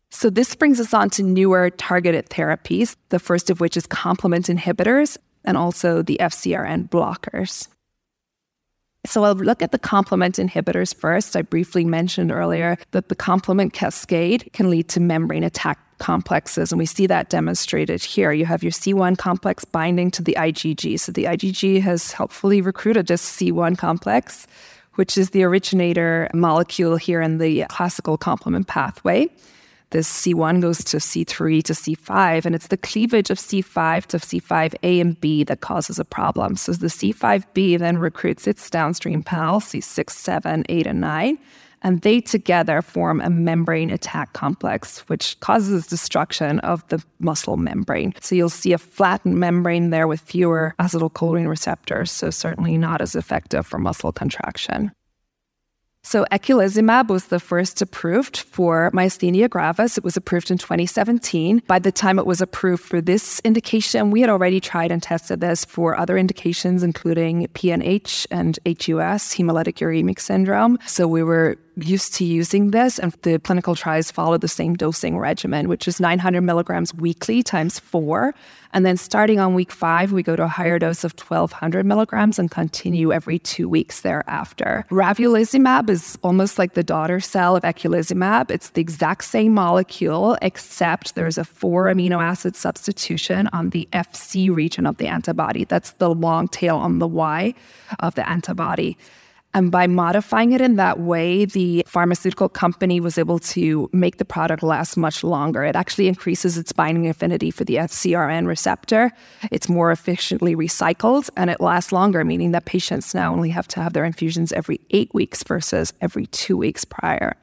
So, 0.09 0.29
this 0.29 0.53
brings 0.55 0.77
us 0.77 0.93
on 0.93 1.09
to 1.11 1.23
newer 1.23 1.69
targeted 1.69 2.27
therapies, 2.27 2.97
the 3.07 3.17
first 3.17 3.49
of 3.49 3.61
which 3.61 3.77
is 3.77 3.87
complement 3.87 4.47
inhibitors 4.47 5.17
and 5.45 5.55
also 5.55 6.01
the 6.01 6.17
FcRn 6.19 6.89
blockers. 6.89 7.69
So 9.05 9.23
I'll 9.23 9.33
look 9.33 9.61
at 9.61 9.71
the 9.71 9.79
complement 9.79 10.35
inhibitors 10.35 10.93
first. 10.93 11.35
I 11.35 11.41
briefly 11.41 11.85
mentioned 11.85 12.31
earlier 12.31 12.77
that 12.91 13.07
the 13.07 13.15
complement 13.15 13.71
cascade 13.71 14.49
can 14.51 14.69
lead 14.69 14.89
to 14.89 14.99
membrane 14.99 15.43
attack 15.43 15.79
complexes, 15.99 16.71
and 16.71 16.79
we 16.79 16.85
see 16.85 17.07
that 17.07 17.29
demonstrated 17.29 18.03
here. 18.03 18.31
You 18.31 18.45
have 18.45 18.61
your 18.61 18.71
C1 18.71 19.17
complex 19.17 19.63
binding 19.63 20.11
to 20.11 20.21
the 20.21 20.35
IgG. 20.37 20.99
So 20.99 21.11
the 21.11 21.25
IgG 21.25 21.81
has 21.81 22.11
helpfully 22.11 22.61
recruited 22.61 23.07
this 23.07 23.21
C1 23.21 23.77
complex, 23.77 24.47
which 24.95 25.17
is 25.17 25.29
the 25.29 25.43
originator 25.43 26.29
molecule 26.33 26.97
here 26.97 27.21
in 27.21 27.37
the 27.37 27.65
classical 27.69 28.17
complement 28.17 28.67
pathway 28.67 29.29
this 29.91 30.07
C1 30.07 30.61
goes 30.61 30.83
to 30.85 30.97
C3 30.97 31.63
to 31.63 31.73
C5, 31.73 32.45
and 32.45 32.53
it's 32.53 32.67
the 32.67 32.77
cleavage 32.77 33.31
of 33.31 33.39
C5 33.39 34.05
to 34.07 34.17
C5A 34.17 35.01
and 35.01 35.19
B 35.19 35.43
that 35.43 35.61
causes 35.61 35.97
a 35.97 36.05
problem. 36.05 36.55
So 36.55 36.73
the 36.73 36.87
C5B 36.87 37.79
then 37.79 37.97
recruits 37.97 38.45
its 38.47 38.69
downstream 38.69 39.23
pal, 39.23 39.59
C6, 39.59 40.09
7, 40.11 40.63
8, 40.69 40.87
and 40.87 41.01
9, 41.01 41.39
and 41.81 42.01
they 42.01 42.21
together 42.21 42.81
form 42.81 43.21
a 43.21 43.29
membrane 43.29 43.89
attack 43.89 44.33
complex, 44.33 44.99
which 45.07 45.39
causes 45.39 45.87
destruction 45.87 46.59
of 46.59 46.87
the 46.89 47.03
muscle 47.19 47.57
membrane. 47.57 48.13
So 48.21 48.35
you'll 48.35 48.49
see 48.49 48.73
a 48.73 48.77
flattened 48.77 49.39
membrane 49.39 49.89
there 49.89 50.07
with 50.07 50.21
fewer 50.21 50.75
acetylcholine 50.79 51.47
receptors, 51.47 52.11
so 52.11 52.29
certainly 52.29 52.77
not 52.77 53.01
as 53.01 53.15
effective 53.15 53.65
for 53.65 53.79
muscle 53.79 54.11
contraction. 54.11 54.91
So 56.01 56.25
eculizumab 56.31 57.09
was 57.09 57.25
the 57.25 57.39
first 57.39 57.81
approved 57.81 58.37
for 58.37 58.89
myasthenia 58.91 59.49
gravis. 59.49 59.97
It 59.97 60.03
was 60.03 60.15
approved 60.15 60.49
in 60.49 60.57
2017. 60.57 61.61
By 61.67 61.79
the 61.79 61.91
time 61.91 62.17
it 62.17 62.25
was 62.25 62.41
approved 62.41 62.83
for 62.83 63.01
this 63.01 63.41
indication, 63.41 64.09
we 64.09 64.21
had 64.21 64.29
already 64.29 64.59
tried 64.59 64.91
and 64.91 65.03
tested 65.03 65.41
this 65.41 65.65
for 65.65 65.99
other 65.99 66.17
indications, 66.17 66.83
including 66.83 67.47
PNH 67.47 68.27
and 68.31 68.57
HUS, 68.65 69.35
hemolytic 69.35 69.79
uremic 69.79 70.19
syndrome. 70.19 70.79
So 70.85 71.07
we 71.07 71.21
were 71.21 71.57
used 71.75 72.13
to 72.15 72.25
using 72.25 72.71
this, 72.71 72.99
and 72.99 73.13
the 73.21 73.39
clinical 73.39 73.75
trials 73.75 74.11
follow 74.11 74.37
the 74.37 74.47
same 74.47 74.75
dosing 74.75 75.17
regimen, 75.17 75.69
which 75.69 75.87
is 75.87 75.99
900 75.99 76.41
milligrams 76.41 76.93
weekly 76.93 77.43
times 77.43 77.79
four. 77.79 78.33
And 78.71 78.85
then 78.85 78.97
starting 78.97 79.39
on 79.39 79.55
week 79.55 79.71
five, 79.71 80.11
we 80.11 80.21
go 80.21 80.35
to 80.35 80.43
a 80.43 80.47
higher 80.47 80.77
dose 80.77 81.03
of 81.03 81.13
1200 81.19 81.85
milligrams 81.85 82.37
and 82.37 82.51
continue 82.51 83.11
every 83.11 83.39
two 83.39 83.67
weeks 83.67 84.01
thereafter. 84.01 84.85
Ravulizumab 84.91 85.89
is 85.89 86.17
almost 86.21 86.59
like 86.59 86.73
the 86.73 86.83
daughter 86.83 87.19
cell 87.19 87.55
of 87.55 87.63
eculizumab. 87.63 88.51
It's 88.51 88.69
the 88.69 88.81
exact 88.81 89.23
same 89.23 89.53
molecule, 89.53 90.37
except 90.41 91.15
there's 91.15 91.37
a 91.37 91.43
four 91.43 91.85
amino 91.85 92.21
acid 92.21 92.55
substitution 92.55 93.49
on 93.53 93.71
the 93.71 93.87
FC 93.91 94.53
region 94.53 94.85
of 94.85 94.97
the 94.97 95.07
antibody. 95.07 95.63
That's 95.65 95.91
the 95.93 96.13
long 96.13 96.47
tail 96.47 96.77
on 96.77 96.99
the 96.99 97.07
Y 97.07 97.55
of 97.99 98.13
the 98.15 98.29
antibody. 98.29 98.97
And 99.53 99.71
by 99.71 99.87
modifying 99.87 100.51
it 100.51 100.61
in 100.61 100.75
that 100.75 100.99
way, 100.99 101.45
the 101.45 101.83
pharmaceutical 101.87 102.49
company 102.49 102.99
was 102.99 103.17
able 103.17 103.39
to 103.39 103.89
make 103.91 104.17
the 104.17 104.25
product 104.25 104.61
last 104.61 104.95
much 104.95 105.23
longer. 105.23 105.63
It 105.63 105.75
actually 105.75 106.07
increases 106.07 106.57
its 106.57 106.71
binding 106.71 107.07
affinity 107.07 107.49
for 107.49 107.63
the 107.63 107.75
FcRn 107.75 108.45
receptor. 108.45 109.11
It's 109.51 109.67
more 109.67 109.91
efficiently 109.91 110.55
recycled 110.55 111.31
and 111.35 111.49
it 111.49 111.59
lasts 111.59 111.91
longer, 111.91 112.23
meaning 112.23 112.51
that 112.51 112.65
patients 112.65 113.15
now 113.15 113.33
only 113.33 113.49
have 113.49 113.67
to 113.69 113.81
have 113.81 113.93
their 113.93 114.05
infusions 114.05 114.51
every 114.53 114.79
eight 114.91 115.11
weeks 115.15 115.41
versus 115.43 115.93
every 115.99 116.27
two 116.27 116.55
weeks 116.55 116.85
prior. 116.85 117.35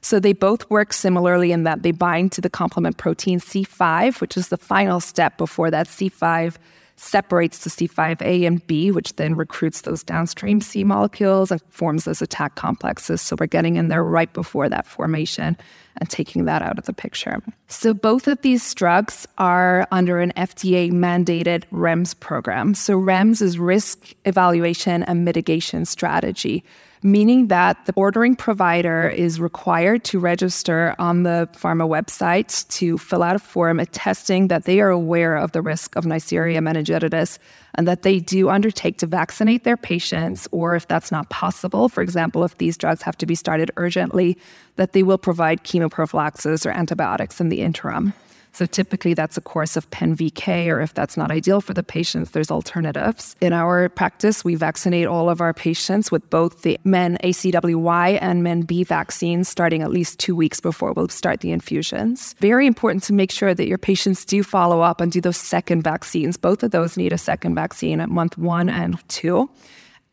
So 0.00 0.20
they 0.20 0.34
both 0.34 0.68
work 0.68 0.92
similarly 0.92 1.50
in 1.50 1.62
that 1.62 1.82
they 1.82 1.92
bind 1.92 2.32
to 2.32 2.42
the 2.42 2.50
complement 2.50 2.98
protein 2.98 3.40
C5, 3.40 4.20
which 4.20 4.36
is 4.36 4.48
the 4.48 4.58
final 4.58 5.00
step 5.00 5.38
before 5.38 5.70
that 5.70 5.86
C5 5.86 6.56
separates 6.96 7.64
the 7.64 7.70
C5A 7.70 8.46
and 8.46 8.66
B, 8.66 8.90
which 8.90 9.16
then 9.16 9.34
recruits 9.34 9.82
those 9.82 10.02
downstream 10.02 10.60
C 10.60 10.84
molecules 10.84 11.50
and 11.50 11.60
forms 11.70 12.04
those 12.04 12.22
attack 12.22 12.54
complexes. 12.54 13.20
So 13.20 13.36
we're 13.38 13.46
getting 13.46 13.76
in 13.76 13.88
there 13.88 14.04
right 14.04 14.32
before 14.32 14.68
that 14.68 14.86
formation 14.86 15.56
and 15.98 16.08
taking 16.10 16.44
that 16.44 16.62
out 16.62 16.78
of 16.78 16.86
the 16.86 16.92
picture. 16.92 17.42
So 17.68 17.94
both 17.94 18.28
of 18.28 18.40
these 18.42 18.74
drugs 18.74 19.26
are 19.38 19.86
under 19.90 20.20
an 20.20 20.32
FDA 20.36 20.90
mandated 20.90 21.64
REMS 21.72 22.18
program. 22.18 22.74
So 22.74 22.98
REMS 23.00 23.40
is 23.42 23.58
risk 23.58 24.14
evaluation 24.24 25.02
and 25.04 25.24
mitigation 25.24 25.84
strategy 25.84 26.64
meaning 27.04 27.48
that 27.48 27.84
the 27.84 27.92
ordering 27.96 28.34
provider 28.34 29.10
is 29.10 29.38
required 29.38 30.02
to 30.04 30.18
register 30.18 30.96
on 30.98 31.22
the 31.22 31.46
pharma 31.52 31.86
website 31.86 32.66
to 32.68 32.96
fill 32.96 33.22
out 33.22 33.36
a 33.36 33.38
form 33.38 33.78
attesting 33.78 34.48
that 34.48 34.64
they 34.64 34.80
are 34.80 34.88
aware 34.88 35.36
of 35.36 35.52
the 35.52 35.60
risk 35.60 35.94
of 35.96 36.04
Neisseria 36.04 36.60
meningitidis 36.60 37.38
and 37.74 37.88
that 37.88 38.02
they 38.02 38.20
do 38.20 38.48
undertake 38.48 38.98
to 38.98 39.06
vaccinate 39.06 39.64
their 39.64 39.76
patients, 39.76 40.48
or 40.52 40.74
if 40.76 40.86
that's 40.88 41.10
not 41.10 41.30
possible, 41.30 41.88
for 41.88 42.02
example, 42.02 42.44
if 42.44 42.58
these 42.58 42.76
drugs 42.76 43.02
have 43.02 43.18
to 43.18 43.26
be 43.26 43.34
started 43.34 43.70
urgently, 43.76 44.38
that 44.76 44.92
they 44.92 45.02
will 45.02 45.18
provide 45.18 45.64
chemoprophylaxis 45.64 46.66
or 46.66 46.70
antibiotics 46.70 47.40
in 47.40 47.48
the 47.48 47.60
interim. 47.60 48.12
So 48.54 48.66
typically 48.66 49.14
that's 49.14 49.36
a 49.36 49.40
course 49.40 49.76
of 49.76 49.90
PEN-VK, 49.90 50.68
or 50.68 50.80
if 50.80 50.94
that's 50.94 51.16
not 51.16 51.32
ideal 51.32 51.60
for 51.60 51.74
the 51.74 51.82
patients, 51.82 52.30
there's 52.30 52.52
alternatives. 52.52 53.34
In 53.40 53.52
our 53.52 53.88
practice, 53.88 54.44
we 54.44 54.54
vaccinate 54.54 55.08
all 55.08 55.28
of 55.28 55.40
our 55.40 55.52
patients 55.52 56.12
with 56.12 56.30
both 56.30 56.62
the 56.62 56.78
MEN 56.84 57.18
ACWY 57.24 58.18
and 58.22 58.44
MEN 58.44 58.62
B 58.62 58.84
vaccines 58.84 59.48
starting 59.48 59.82
at 59.82 59.90
least 59.90 60.20
two 60.20 60.36
weeks 60.36 60.60
before 60.60 60.92
we'll 60.92 61.08
start 61.08 61.40
the 61.40 61.50
infusions. 61.50 62.36
Very 62.38 62.68
important 62.68 63.02
to 63.04 63.12
make 63.12 63.32
sure 63.32 63.54
that 63.54 63.66
your 63.66 63.76
patients 63.76 64.24
do 64.24 64.44
follow 64.44 64.80
up 64.80 65.00
and 65.00 65.10
do 65.10 65.20
those 65.20 65.36
second 65.36 65.82
vaccines. 65.82 66.36
Both 66.36 66.62
of 66.62 66.70
those 66.70 66.96
need 66.96 67.12
a 67.12 67.18
second 67.18 67.56
vaccine 67.56 68.00
at 68.00 68.08
month 68.08 68.38
one 68.38 68.68
and 68.68 68.96
two 69.08 69.50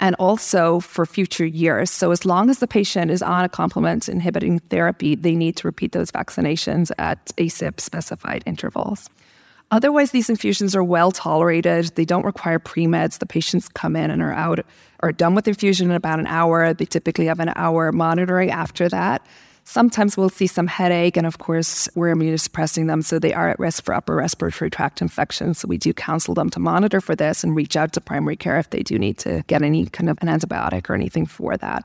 and 0.01 0.15
also 0.15 0.79
for 0.79 1.05
future 1.05 1.45
years. 1.45 1.91
So, 1.91 2.11
as 2.11 2.25
long 2.25 2.49
as 2.49 2.59
the 2.59 2.67
patient 2.67 3.11
is 3.11 3.21
on 3.21 3.45
a 3.45 3.49
complement 3.49 4.09
inhibiting 4.09 4.59
therapy, 4.59 5.15
they 5.15 5.35
need 5.35 5.55
to 5.57 5.67
repeat 5.67 5.93
those 5.93 6.11
vaccinations 6.11 6.91
at 6.97 7.23
ACIP 7.37 7.79
specified 7.79 8.43
intervals. 8.45 9.09
Otherwise, 9.69 10.11
these 10.11 10.29
infusions 10.29 10.75
are 10.75 10.83
well 10.83 11.11
tolerated. 11.11 11.95
They 11.95 12.03
don't 12.03 12.25
require 12.25 12.59
pre 12.59 12.87
meds. 12.87 13.19
The 13.19 13.25
patients 13.25 13.69
come 13.69 13.95
in 13.95 14.11
and 14.11 14.21
are 14.21 14.33
out, 14.33 14.59
are 14.99 15.13
done 15.13 15.33
with 15.35 15.47
infusion 15.47 15.89
in 15.89 15.95
about 15.95 16.19
an 16.19 16.27
hour. 16.27 16.73
They 16.73 16.85
typically 16.85 17.27
have 17.27 17.39
an 17.39 17.53
hour 17.55 17.93
monitoring 17.93 18.51
after 18.51 18.89
that. 18.89 19.25
Sometimes 19.63 20.17
we'll 20.17 20.29
see 20.29 20.47
some 20.47 20.67
headache, 20.67 21.15
and 21.15 21.27
of 21.27 21.37
course, 21.37 21.87
we're 21.95 22.13
immunosuppressing 22.13 22.87
them, 22.87 23.01
so 23.01 23.19
they 23.19 23.33
are 23.33 23.49
at 23.49 23.59
risk 23.59 23.83
for 23.83 23.93
upper 23.93 24.15
respiratory 24.15 24.69
tract 24.69 25.01
infections. 25.01 25.59
So 25.59 25.67
we 25.67 25.77
do 25.77 25.93
counsel 25.93 26.33
them 26.33 26.49
to 26.49 26.59
monitor 26.59 26.99
for 26.99 27.15
this 27.15 27.43
and 27.43 27.55
reach 27.55 27.75
out 27.75 27.93
to 27.93 28.01
primary 28.01 28.35
care 28.35 28.57
if 28.57 28.69
they 28.71 28.83
do 28.83 28.97
need 28.97 29.17
to 29.19 29.43
get 29.47 29.61
any 29.61 29.85
kind 29.85 30.09
of 30.09 30.17
an 30.21 30.27
antibiotic 30.27 30.89
or 30.89 30.95
anything 30.95 31.25
for 31.25 31.55
that. 31.57 31.83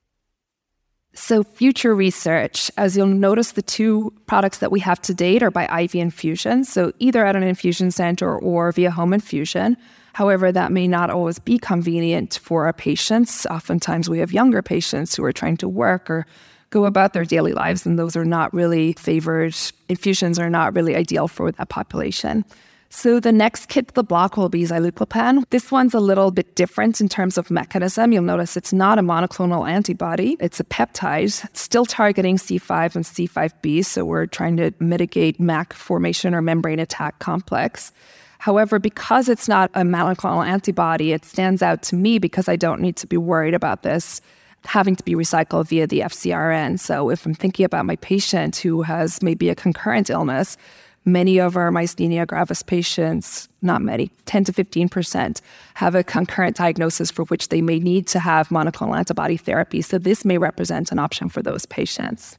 So, 1.17 1.43
future 1.43 1.95
research, 1.95 2.71
as 2.77 2.95
you'll 2.95 3.07
notice, 3.07 3.53
the 3.53 3.63
two 3.63 4.13
products 4.27 4.59
that 4.59 4.71
we 4.71 4.81
have 4.81 5.01
to 5.03 5.15
date 5.15 5.43
are 5.43 5.51
by 5.51 5.65
IV 5.83 5.95
infusion, 5.95 6.63
so 6.63 6.93
either 6.99 7.25
at 7.25 7.35
an 7.35 7.43
infusion 7.43 7.91
center 7.91 8.39
or 8.39 8.71
via 8.73 8.91
home 8.91 9.15
infusion. 9.15 9.79
However, 10.13 10.53
that 10.53 10.73
may 10.73 10.87
not 10.87 11.09
always 11.09 11.39
be 11.39 11.59
convenient 11.59 12.39
for 12.43 12.67
our 12.67 12.75
patients. 12.75 13.47
Oftentimes, 13.47 14.11
we 14.11 14.19
have 14.19 14.31
younger 14.31 14.61
patients 14.61 15.17
who 15.17 15.25
are 15.25 15.33
trying 15.33 15.57
to 15.59 15.69
work 15.69 16.11
or 16.11 16.27
go 16.71 16.85
about 16.85 17.13
their 17.13 17.25
daily 17.25 17.53
lives, 17.53 17.87
and 17.87 17.99
those 17.99 18.17
are 18.17 18.25
not 18.25 18.53
really 18.53 18.93
favored. 18.95 19.55
Infusions 19.89 20.39
are 20.39 20.51
not 20.51 20.75
really 20.75 20.97
ideal 20.97 21.29
for 21.29 21.53
that 21.53 21.69
population. 21.69 22.45
So 22.89 23.21
the 23.21 23.33
next 23.33 23.67
kit 23.67 23.89
to 23.89 23.95
the 23.95 24.05
block 24.05 24.37
will 24.37 24.49
be 24.49 24.63
zilucoplan. 24.63 25.45
This 25.51 25.71
one's 25.71 25.93
a 25.93 26.01
little 26.01 26.31
bit 26.31 26.55
different 26.55 27.01
in 27.01 27.09
terms 27.09 27.37
of 27.37 27.51
mechanism. 27.51 28.13
You'll 28.13 28.23
notice 28.23 28.57
it's 28.57 28.73
not 28.73 28.99
a 28.99 29.03
monoclonal 29.03 29.69
antibody. 29.69 30.37
It's 30.41 30.61
a 30.61 30.65
peptide, 30.65 31.45
it's 31.45 31.61
still 31.61 31.85
targeting 31.85 32.37
C5 32.37 32.95
and 32.97 33.05
C5b. 33.05 33.85
So 33.85 34.05
we're 34.05 34.27
trying 34.27 34.57
to 34.59 34.73
mitigate 34.79 35.41
MAC 35.41 35.73
formation 35.73 36.35
or 36.35 36.41
membrane 36.41 36.79
attack 36.79 37.19
complex. 37.19 37.93
However, 38.39 38.79
because 38.79 39.29
it's 39.29 39.49
not 39.49 39.71
a 39.75 39.81
monoclonal 39.81 40.47
antibody, 40.47 41.13
it 41.13 41.25
stands 41.25 41.63
out 41.63 41.83
to 41.85 41.97
me 41.97 42.19
because 42.19 42.49
I 42.49 42.57
don't 42.57 42.81
need 42.81 42.97
to 42.99 43.07
be 43.07 43.17
worried 43.17 43.55
about 43.55 43.83
this 43.83 44.21
having 44.67 44.97
to 44.97 45.05
be 45.05 45.15
recycled 45.15 45.69
via 45.69 45.87
the 45.87 46.01
FcRn. 46.01 46.79
So 46.79 47.11
if 47.11 47.25
I'm 47.25 47.35
thinking 47.35 47.65
about 47.65 47.87
my 47.87 47.97
patient 47.97 48.57
who 48.57 48.83
has 48.83 49.23
maybe 49.23 49.49
a 49.49 49.55
concurrent 49.55 50.11
illness, 50.11 50.57
many 51.05 51.39
of 51.39 51.57
our 51.57 51.71
myasthenia 51.71 52.27
gravis 52.27 52.63
patients, 52.63 53.49
not 53.63 53.81
many, 53.81 54.11
10 54.27 54.45
to 54.45 54.53
15%, 54.53 55.41
have 55.75 55.95
a 55.95 56.05
concurrent 56.05 56.57
diagnosis 56.57 57.11
for 57.11 57.25
which 57.27 57.49
they 57.49 57.63
may 57.63 57.79
need 57.79 58.07
to 58.09 58.19
have 58.19 58.49
monoclonal 58.49 58.99
antibody 58.99 59.37
therapy. 59.37 59.81
So 59.81 59.99
this 59.99 60.25
may 60.25 60.37
represent 60.37 60.93
an 60.93 60.99
option 60.99 61.29
for 61.29 61.43
those 61.43 61.65
patients. 61.65 62.37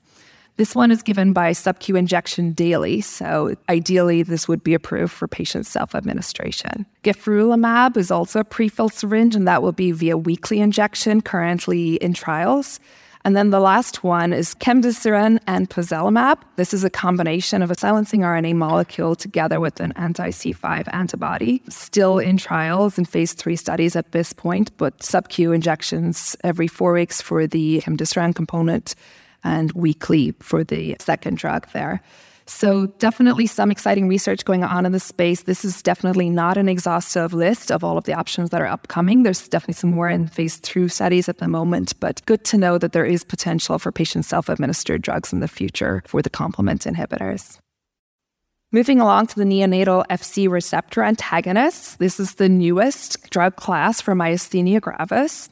This 0.57 0.73
one 0.73 0.89
is 0.89 1.03
given 1.03 1.33
by 1.33 1.51
sub-Q 1.51 1.95
injection 1.95 2.51
daily, 2.51 2.99
so 2.99 3.55
ideally 3.69 4.23
this 4.23 4.47
would 4.47 4.63
be 4.63 4.73
approved 4.73 5.13
for 5.13 5.27
patient 5.27 5.67
self-administration. 5.67 6.83
Gefurulimab 7.03 7.95
is 7.95 8.09
also 8.09 8.39
a 8.39 8.43
pre-filled 8.43 8.91
syringe, 8.91 9.35
and 9.35 9.47
that 9.47 9.61
will 9.61 9.71
be 9.71 9.91
via 9.91 10.17
weekly 10.17 10.59
injection, 10.59 11.21
currently 11.21 11.95
in 11.97 12.13
trials. 12.13 12.79
And 13.23 13.35
then 13.35 13.51
the 13.51 13.59
last 13.59 14.03
one 14.03 14.33
is 14.33 14.55
cemdisiran 14.55 15.39
and 15.45 15.69
pozelimab. 15.69 16.39
This 16.55 16.73
is 16.73 16.83
a 16.83 16.89
combination 16.89 17.61
of 17.61 17.69
a 17.69 17.77
silencing 17.77 18.21
RNA 18.21 18.55
molecule 18.55 19.15
together 19.15 19.59
with 19.59 19.79
an 19.79 19.91
anti-C5 19.95 20.87
antibody. 20.91 21.61
Still 21.69 22.17
in 22.17 22.37
trials 22.37 22.97
in 22.97 23.05
phase 23.05 23.33
three 23.33 23.57
studies 23.57 23.95
at 23.95 24.11
this 24.11 24.33
point, 24.33 24.75
but 24.77 25.03
sub-Q 25.03 25.51
injections 25.51 26.35
every 26.43 26.67
four 26.67 26.93
weeks 26.93 27.21
for 27.21 27.45
the 27.45 27.81
cemdisiran 27.81 28.33
component 28.33 28.95
and 29.43 29.71
weekly 29.73 30.33
for 30.39 30.63
the 30.63 30.95
second 30.99 31.37
drug 31.37 31.67
there. 31.73 32.01
So, 32.49 32.87
definitely 32.99 33.45
some 33.45 33.71
exciting 33.71 34.07
research 34.07 34.45
going 34.45 34.63
on 34.63 34.85
in 34.85 34.93
the 34.93 35.01
space. 35.01 35.43
This 35.43 35.65
is 35.65 35.81
definitely 35.81 36.29
not 36.29 36.55
an 36.55 36.69
exhaustive 36.69 37.33
list 37.33 37.73
of 37.73 37.83
all 37.83 37.97
of 37.97 38.05
the 38.05 38.13
options 38.13 38.51
that 38.51 38.61
are 38.61 38.67
upcoming. 38.67 39.23
There's 39.23 39.49
definitely 39.49 39.73
some 39.73 39.89
more 39.91 40.07
in 40.09 40.27
phase 40.27 40.57
two 40.61 40.87
studies 40.87 41.27
at 41.27 41.39
the 41.39 41.49
moment, 41.49 41.99
but 41.99 42.25
good 42.25 42.45
to 42.45 42.57
know 42.57 42.77
that 42.77 42.93
there 42.93 43.05
is 43.05 43.25
potential 43.25 43.77
for 43.79 43.91
patient 43.91 44.23
self 44.23 44.47
administered 44.47 45.01
drugs 45.01 45.33
in 45.33 45.41
the 45.41 45.47
future 45.49 46.03
for 46.07 46.21
the 46.21 46.29
complement 46.29 46.83
inhibitors. 46.83 47.59
Moving 48.71 49.01
along 49.01 49.27
to 49.27 49.35
the 49.35 49.45
neonatal 49.45 50.05
FC 50.07 50.49
receptor 50.49 51.03
antagonists, 51.03 51.95
this 51.97 52.17
is 52.17 52.35
the 52.35 52.49
newest 52.49 53.29
drug 53.29 53.57
class 53.57 53.99
for 53.99 54.13
myasthenia 54.13 54.79
gravis. 54.79 55.49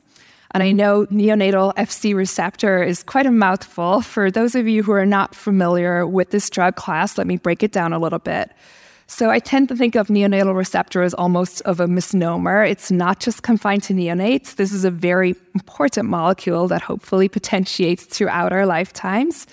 And 0.51 0.63
I 0.63 0.71
know 0.71 1.05
neonatal 1.07 1.75
FC 1.75 2.15
receptor 2.15 2.83
is 2.83 3.03
quite 3.03 3.25
a 3.25 3.31
mouthful. 3.31 4.01
For 4.01 4.31
those 4.31 4.55
of 4.55 4.67
you 4.67 4.83
who 4.83 4.91
are 4.91 5.05
not 5.05 5.35
familiar 5.35 6.07
with 6.07 6.31
this 6.31 6.49
drug 6.49 6.75
class, 6.75 7.17
let 7.17 7.27
me 7.27 7.37
break 7.37 7.63
it 7.63 7.71
down 7.71 7.93
a 7.93 7.99
little 7.99 8.19
bit. 8.19 8.51
So 9.07 9.29
I 9.29 9.39
tend 9.39 9.69
to 9.69 9.75
think 9.75 9.95
of 9.95 10.07
neonatal 10.07 10.55
receptor 10.55 11.03
as 11.03 11.13
almost 11.13 11.61
of 11.61 11.79
a 11.79 11.87
misnomer. 11.87 12.63
It's 12.63 12.89
not 12.89 13.19
just 13.19 13.43
confined 13.43 13.83
to 13.83 13.93
neonates. 13.93 14.55
This 14.55 14.71
is 14.71 14.83
a 14.83 14.89
very 14.89 15.35
important 15.53 16.09
molecule 16.09 16.67
that 16.69 16.81
hopefully 16.81 17.29
potentiates 17.29 18.05
throughout 18.05 18.51
our 18.51 18.65
lifetimes. 18.65 19.45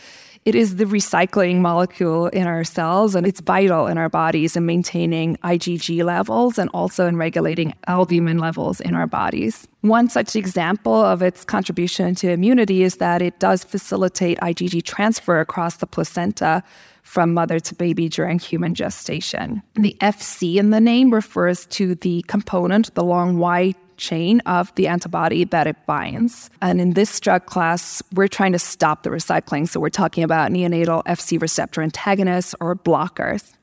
It 0.45 0.57
is 0.57 0.75
the 0.75 0.87
recycling 0.87 1.61
molecule 1.61 2.27
in 2.27 2.49
our 2.49 2.65
cells, 2.65 3.15
and 3.15 3.29
it's 3.29 3.41
vital 3.41 3.87
in 3.87 3.97
our 3.97 4.09
bodies 4.09 4.57
in 4.57 4.67
maintaining 4.67 5.37
IgG 5.37 6.03
levels 6.03 6.59
and 6.59 6.69
also 6.75 7.07
in 7.07 7.17
regulating 7.17 7.75
albumin 7.87 8.39
levels 8.39 8.81
in 8.81 8.97
our 8.97 9.07
bodies. 9.07 9.69
One 9.83 10.09
such 10.09 10.35
example 10.35 10.97
of 10.97 11.23
its 11.23 11.45
contribution 11.45 12.17
to 12.17 12.31
immunity 12.33 12.83
is 12.83 12.97
that 12.97 13.23
it 13.23 13.39
does 13.39 13.63
facilitate 13.63 14.39
IgG 14.41 14.83
transfer 14.83 15.39
across 15.39 15.77
the 15.77 15.87
placenta 15.87 16.65
from 17.03 17.35
mother 17.35 17.61
to 17.61 17.75
baby 17.77 18.09
during 18.09 18.41
human 18.41 18.75
gestation. 18.75 19.63
The 19.75 19.97
FC 20.01 20.57
in 20.57 20.71
the 20.71 20.81
name 20.81 21.13
refers 21.13 21.67
to 21.67 21.95
the 21.95 22.23
component, 22.27 22.93
the 22.95 23.05
long 23.05 23.39
Y 23.39 23.75
chain 24.03 24.41
of 24.41 24.75
the 24.75 24.89
antibody 24.89 25.45
that 25.45 25.67
it 25.67 25.77
binds. 25.87 26.51
And 26.61 26.81
in 26.81 26.95
this 26.95 27.21
drug 27.21 27.47
class, 27.47 28.03
we're 28.13 28.29
trying 28.29 28.53
to 28.53 28.59
stop 28.59 29.05
the 29.05 29.11
recycling. 29.11 29.69
So 29.69 29.81
we're 29.81 29.89
talking 30.03 30.25
about 30.25 30.51
neonatal 30.51 31.05
FC 31.05 31.41
receptor 31.41 31.81
antagonists 31.81 32.55
or 32.61 32.75
blockers. 32.77 33.55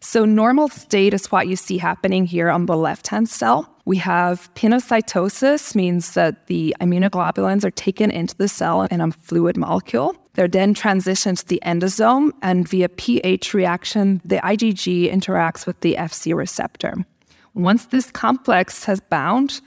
So, 0.00 0.24
normal 0.24 0.68
state 0.68 1.14
is 1.14 1.32
what 1.32 1.48
you 1.48 1.56
see 1.56 1.78
happening 1.78 2.26
here 2.26 2.50
on 2.50 2.66
the 2.66 2.76
left 2.76 3.08
hand 3.08 3.28
cell. 3.28 3.68
We 3.86 3.96
have 3.96 4.52
pinocytosis, 4.54 5.74
means 5.74 6.12
that 6.14 6.46
the 6.48 6.76
immunoglobulins 6.80 7.64
are 7.64 7.70
taken 7.70 8.10
into 8.10 8.36
the 8.36 8.48
cell 8.48 8.82
in 8.82 9.00
a 9.00 9.10
fluid 9.10 9.56
molecule. 9.56 10.14
They're 10.34 10.48
then 10.48 10.74
transitioned 10.74 11.38
to 11.38 11.46
the 11.46 11.62
endosome, 11.64 12.30
and 12.42 12.68
via 12.68 12.88
pH 12.88 13.54
reaction, 13.54 14.20
the 14.24 14.36
IgG 14.36 15.10
interacts 15.10 15.66
with 15.66 15.80
the 15.80 15.94
FC 15.94 16.34
receptor. 16.34 16.94
Once 17.54 17.86
this 17.86 18.10
complex 18.10 18.84
has 18.84 19.00
bound, 19.00 19.62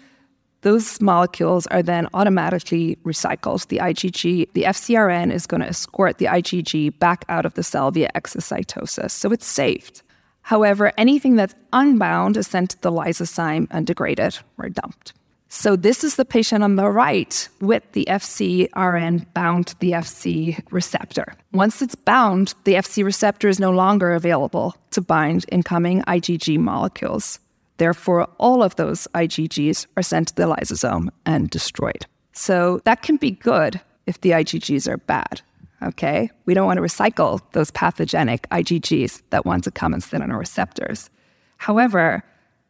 those 0.61 0.99
molecules 0.99 1.67
are 1.67 1.81
then 1.81 2.07
automatically 2.13 2.97
recycled. 3.05 3.67
The 3.67 3.77
IgG, 3.77 4.51
the 4.53 4.63
FcRn 4.63 5.31
is 5.31 5.47
going 5.47 5.61
to 5.61 5.67
escort 5.67 6.17
the 6.17 6.25
IgG 6.25 6.97
back 6.99 7.25
out 7.29 7.45
of 7.45 7.53
the 7.53 7.63
cell 7.63 7.91
via 7.91 8.09
exocytosis. 8.15 9.11
So 9.11 9.31
it's 9.31 9.45
saved. 9.45 10.01
However, 10.41 10.91
anything 10.97 11.35
that's 11.35 11.55
unbound 11.73 12.35
is 12.35 12.47
sent 12.47 12.71
to 12.71 12.81
the 12.81 12.91
lysosome 12.91 13.67
and 13.71 13.85
degraded 13.85 14.37
or 14.57 14.69
dumped. 14.69 15.13
So 15.51 15.75
this 15.75 16.03
is 16.03 16.15
the 16.15 16.25
patient 16.25 16.63
on 16.63 16.75
the 16.75 16.89
right 16.89 17.47
with 17.59 17.91
the 17.93 18.05
FcRn 18.07 19.25
bound 19.33 19.67
to 19.67 19.79
the 19.79 19.91
FC 19.93 20.61
receptor. 20.71 21.33
Once 21.53 21.81
it's 21.81 21.95
bound, 21.95 22.53
the 22.65 22.75
FC 22.75 23.03
receptor 23.03 23.47
is 23.47 23.59
no 23.59 23.71
longer 23.71 24.13
available 24.13 24.75
to 24.91 25.01
bind 25.01 25.45
incoming 25.51 26.03
IgG 26.03 26.59
molecules. 26.59 27.39
Therefore, 27.79 28.27
all 28.37 28.61
of 28.61 28.75
those 28.75 29.07
IgGs 29.15 29.87
are 29.97 30.03
sent 30.03 30.27
to 30.29 30.35
the 30.35 30.43
lysosome 30.43 31.09
and 31.25 31.49
destroyed. 31.49 32.05
So 32.33 32.81
that 32.83 33.01
can 33.01 33.15
be 33.15 33.31
good 33.31 33.81
if 34.05 34.21
the 34.21 34.31
IgGs 34.31 34.87
are 34.87 34.97
bad. 34.97 35.41
Okay. 35.81 36.29
We 36.45 36.53
don't 36.53 36.67
want 36.67 36.77
to 36.77 36.83
recycle 36.83 37.39
those 37.53 37.71
pathogenic 37.71 38.49
IgGs 38.49 39.21
that 39.29 39.45
want 39.45 39.63
to 39.63 39.71
come 39.71 39.93
and 39.93 40.03
sit 40.03 40.21
on 40.21 40.29
our 40.29 40.37
receptors. 40.37 41.09
However, 41.55 42.21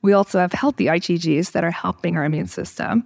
we 0.03 0.13
also 0.13 0.37
have 0.37 0.53
healthy 0.53 0.85
IgGs 0.85 1.53
that 1.53 1.63
are 1.63 1.71
helping 1.71 2.15
our 2.15 2.23
immune 2.23 2.47
system. 2.47 3.03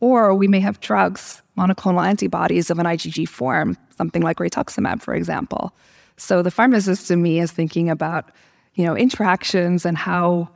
Or 0.00 0.34
we 0.34 0.48
may 0.48 0.58
have 0.60 0.80
drugs, 0.80 1.42
monoclonal 1.56 2.04
antibodies 2.04 2.70
of 2.70 2.78
an 2.78 2.86
IgG 2.86 3.28
form, 3.28 3.76
something 3.96 4.22
like 4.22 4.38
rituximab, 4.38 5.02
for 5.02 5.14
example. 5.14 5.76
So 6.16 6.42
the 6.42 6.50
pharmacist 6.50 7.10
in 7.10 7.22
me 7.22 7.40
is 7.40 7.52
thinking 7.52 7.90
about, 7.90 8.30
you 8.74 8.86
know, 8.86 8.96
interactions 8.96 9.84
and 9.84 9.98
how 9.98 10.48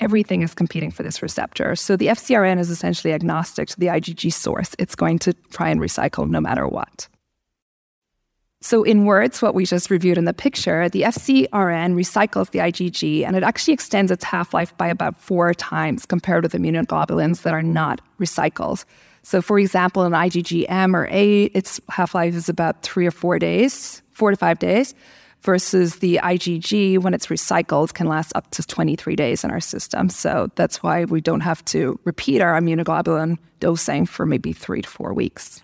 everything 0.00 0.42
is 0.42 0.54
competing 0.54 0.90
for 0.90 1.02
this 1.02 1.22
receptor. 1.22 1.76
So 1.76 1.96
the 1.96 2.08
FcRn 2.08 2.58
is 2.58 2.70
essentially 2.70 3.12
agnostic 3.12 3.68
to 3.68 3.78
the 3.78 3.86
IgG 3.86 4.32
source. 4.32 4.74
It's 4.78 4.94
going 4.94 5.18
to 5.20 5.32
try 5.50 5.68
and 5.68 5.80
recycle 5.80 6.28
no 6.28 6.40
matter 6.40 6.66
what. 6.66 7.08
So, 8.62 8.82
in 8.82 9.06
words, 9.06 9.40
what 9.40 9.54
we 9.54 9.64
just 9.64 9.88
reviewed 9.88 10.18
in 10.18 10.26
the 10.26 10.34
picture, 10.34 10.90
the 10.90 11.02
FcRn 11.02 11.94
recycles 11.94 12.50
the 12.50 12.58
IgG 12.58 13.24
and 13.26 13.34
it 13.34 13.42
actually 13.42 13.72
extends 13.72 14.12
its 14.12 14.22
half 14.22 14.52
life 14.52 14.76
by 14.76 14.86
about 14.86 15.16
four 15.16 15.54
times 15.54 16.04
compared 16.04 16.42
with 16.42 16.52
immunoglobulins 16.52 17.40
that 17.42 17.54
are 17.54 17.62
not 17.62 18.02
recycled. 18.18 18.84
So, 19.22 19.40
for 19.40 19.58
example, 19.58 20.02
an 20.02 20.12
IgG-M 20.12 20.94
or 20.94 21.08
A, 21.10 21.44
its 21.44 21.80
half 21.88 22.14
life 22.14 22.34
is 22.34 22.50
about 22.50 22.82
three 22.82 23.06
or 23.06 23.10
four 23.10 23.38
days, 23.38 24.02
four 24.10 24.30
to 24.30 24.36
five 24.36 24.58
days, 24.58 24.94
versus 25.42 25.96
the 25.96 26.20
IgG, 26.22 26.98
when 26.98 27.14
it's 27.14 27.28
recycled, 27.28 27.94
can 27.94 28.06
last 28.06 28.32
up 28.34 28.50
to 28.50 28.62
23 28.62 29.16
days 29.16 29.44
in 29.44 29.50
our 29.50 29.60
system. 29.60 30.08
So, 30.08 30.50
that's 30.54 30.82
why 30.82 31.04
we 31.04 31.20
don't 31.20 31.40
have 31.40 31.64
to 31.66 31.98
repeat 32.04 32.40
our 32.40 32.60
immunoglobulin 32.60 33.38
dosing 33.60 34.06
for 34.06 34.26
maybe 34.26 34.52
three 34.52 34.82
to 34.82 34.88
four 34.88 35.12
weeks. 35.14 35.62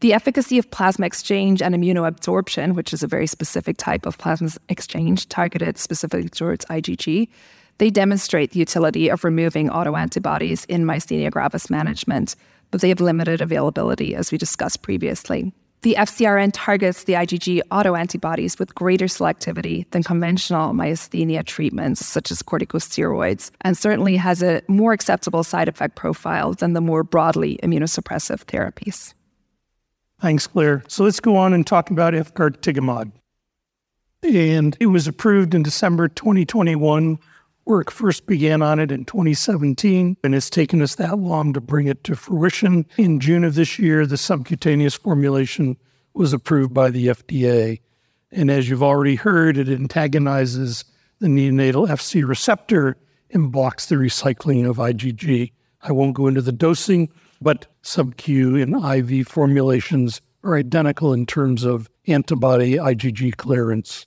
The 0.00 0.12
efficacy 0.12 0.58
of 0.58 0.70
plasma 0.70 1.06
exchange 1.06 1.60
and 1.60 1.74
immunoabsorption, 1.74 2.74
which 2.74 2.92
is 2.92 3.02
a 3.02 3.08
very 3.08 3.26
specific 3.26 3.78
type 3.78 4.06
of 4.06 4.16
plasma 4.16 4.50
exchange 4.68 5.28
targeted 5.28 5.76
specifically 5.76 6.28
towards 6.28 6.64
IgG, 6.66 7.28
they 7.78 7.90
demonstrate 7.90 8.52
the 8.52 8.60
utility 8.60 9.08
of 9.08 9.24
removing 9.24 9.68
autoantibodies 9.68 10.66
in 10.66 10.84
myasthenia 10.84 11.30
gravis 11.30 11.68
management, 11.68 12.36
but 12.70 12.80
they 12.80 12.88
have 12.90 13.00
limited 13.00 13.40
availability, 13.40 14.14
as 14.14 14.30
we 14.30 14.38
discussed 14.38 14.82
previously. 14.82 15.52
The 15.82 15.94
FcRn 15.96 16.50
targets 16.52 17.04
the 17.04 17.12
IgG 17.12 17.60
autoantibodies 17.70 18.58
with 18.58 18.74
greater 18.74 19.04
selectivity 19.06 19.88
than 19.92 20.02
conventional 20.02 20.72
myasthenia 20.72 21.44
treatments, 21.44 22.04
such 22.04 22.32
as 22.32 22.42
corticosteroids, 22.42 23.52
and 23.60 23.78
certainly 23.78 24.16
has 24.16 24.42
a 24.42 24.60
more 24.66 24.92
acceptable 24.92 25.44
side 25.44 25.68
effect 25.68 25.94
profile 25.94 26.52
than 26.54 26.72
the 26.72 26.80
more 26.80 27.04
broadly 27.04 27.60
immunosuppressive 27.62 28.44
therapies. 28.46 29.14
Thanks, 30.20 30.48
Claire. 30.48 30.82
So 30.88 31.04
let's 31.04 31.20
go 31.20 31.36
on 31.36 31.52
and 31.52 31.64
talk 31.64 31.90
about 31.90 32.12
efgartigimod. 32.12 33.12
And 34.24 34.76
it 34.80 34.86
was 34.86 35.06
approved 35.06 35.54
in 35.54 35.62
December 35.62 36.08
2021. 36.08 37.20
Work 37.68 37.90
first 37.90 38.24
began 38.24 38.62
on 38.62 38.80
it 38.80 38.90
in 38.90 39.04
2017, 39.04 40.16
and 40.24 40.34
it's 40.34 40.48
taken 40.48 40.80
us 40.80 40.94
that 40.94 41.18
long 41.18 41.52
to 41.52 41.60
bring 41.60 41.86
it 41.86 42.02
to 42.04 42.16
fruition. 42.16 42.86
In 42.96 43.20
June 43.20 43.44
of 43.44 43.56
this 43.56 43.78
year, 43.78 44.06
the 44.06 44.16
subcutaneous 44.16 44.94
formulation 44.94 45.76
was 46.14 46.32
approved 46.32 46.72
by 46.72 46.88
the 46.88 47.08
FDA. 47.08 47.82
And 48.32 48.50
as 48.50 48.70
you've 48.70 48.82
already 48.82 49.16
heard, 49.16 49.58
it 49.58 49.68
antagonizes 49.68 50.86
the 51.18 51.26
neonatal 51.26 51.88
Fc 51.88 52.26
receptor 52.26 52.96
and 53.32 53.52
blocks 53.52 53.84
the 53.84 53.96
recycling 53.96 54.66
of 54.66 54.78
IgG. 54.78 55.52
I 55.82 55.92
won't 55.92 56.16
go 56.16 56.26
into 56.26 56.40
the 56.40 56.52
dosing, 56.52 57.10
but 57.42 57.66
sub-Q 57.82 58.56
and 58.56 58.82
IV 58.82 59.28
formulations 59.28 60.22
are 60.42 60.56
identical 60.56 61.12
in 61.12 61.26
terms 61.26 61.64
of 61.64 61.90
antibody 62.06 62.76
IgG 62.76 63.36
clearance. 63.36 64.06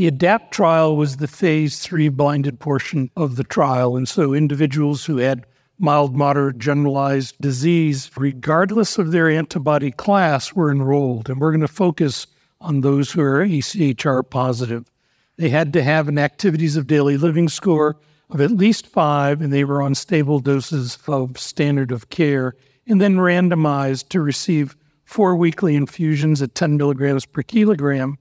The 0.00 0.10
ADAPT 0.10 0.50
trial 0.50 0.96
was 0.96 1.18
the 1.18 1.28
phase 1.28 1.78
three 1.78 2.08
blinded 2.08 2.58
portion 2.58 3.10
of 3.18 3.36
the 3.36 3.44
trial. 3.44 3.98
And 3.98 4.08
so 4.08 4.32
individuals 4.32 5.04
who 5.04 5.18
had 5.18 5.44
mild, 5.78 6.16
moderate, 6.16 6.56
generalized 6.56 7.36
disease, 7.38 8.10
regardless 8.16 8.96
of 8.96 9.12
their 9.12 9.28
antibody 9.28 9.90
class, 9.90 10.54
were 10.54 10.70
enrolled. 10.70 11.28
And 11.28 11.38
we're 11.38 11.50
going 11.50 11.60
to 11.60 11.68
focus 11.68 12.26
on 12.62 12.80
those 12.80 13.12
who 13.12 13.20
are 13.20 13.44
ACHR 13.44 14.22
positive. 14.30 14.90
They 15.36 15.50
had 15.50 15.70
to 15.74 15.82
have 15.82 16.08
an 16.08 16.18
activities 16.18 16.78
of 16.78 16.86
daily 16.86 17.18
living 17.18 17.50
score 17.50 17.98
of 18.30 18.40
at 18.40 18.52
least 18.52 18.86
five, 18.86 19.42
and 19.42 19.52
they 19.52 19.64
were 19.64 19.82
on 19.82 19.94
stable 19.94 20.40
doses 20.40 20.96
of 21.08 21.38
standard 21.38 21.92
of 21.92 22.08
care, 22.08 22.54
and 22.86 23.02
then 23.02 23.16
randomized 23.16 24.08
to 24.08 24.22
receive 24.22 24.78
four 25.04 25.36
weekly 25.36 25.76
infusions 25.76 26.40
at 26.40 26.54
10 26.54 26.78
milligrams 26.78 27.26
per 27.26 27.42
kilogram. 27.42 28.16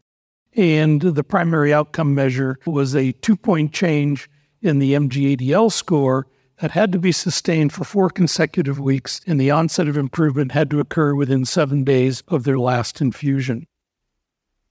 And 0.60 1.00
the 1.02 1.24
primary 1.24 1.74
outcome 1.74 2.13
measure 2.13 2.60
was 2.65 2.93
a 2.93 3.13
two 3.13 3.38
point 3.38 3.72
change 3.72 4.30
in 4.62 4.80
the 4.80 4.91
MGADL 4.91 5.72
score 5.72 6.28
that 6.60 6.72
had 6.72 6.91
to 6.91 7.00
be 7.00 7.13
sustained 7.13 7.72
for 7.72 7.86
four 7.86 8.10
consecutive 8.10 8.78
weeks, 8.78 9.22
and 9.26 9.39
the 9.39 9.52
onset 9.52 9.88
of 9.88 9.95
improvement 9.95 10.52
had 10.52 10.69
to 10.72 10.82
occur 10.82 11.15
within 11.15 11.45
seven 11.45 11.86
days 11.86 12.24
of 12.28 12.43
their 12.43 12.60
last 12.60 13.00
infusion. 13.00 13.67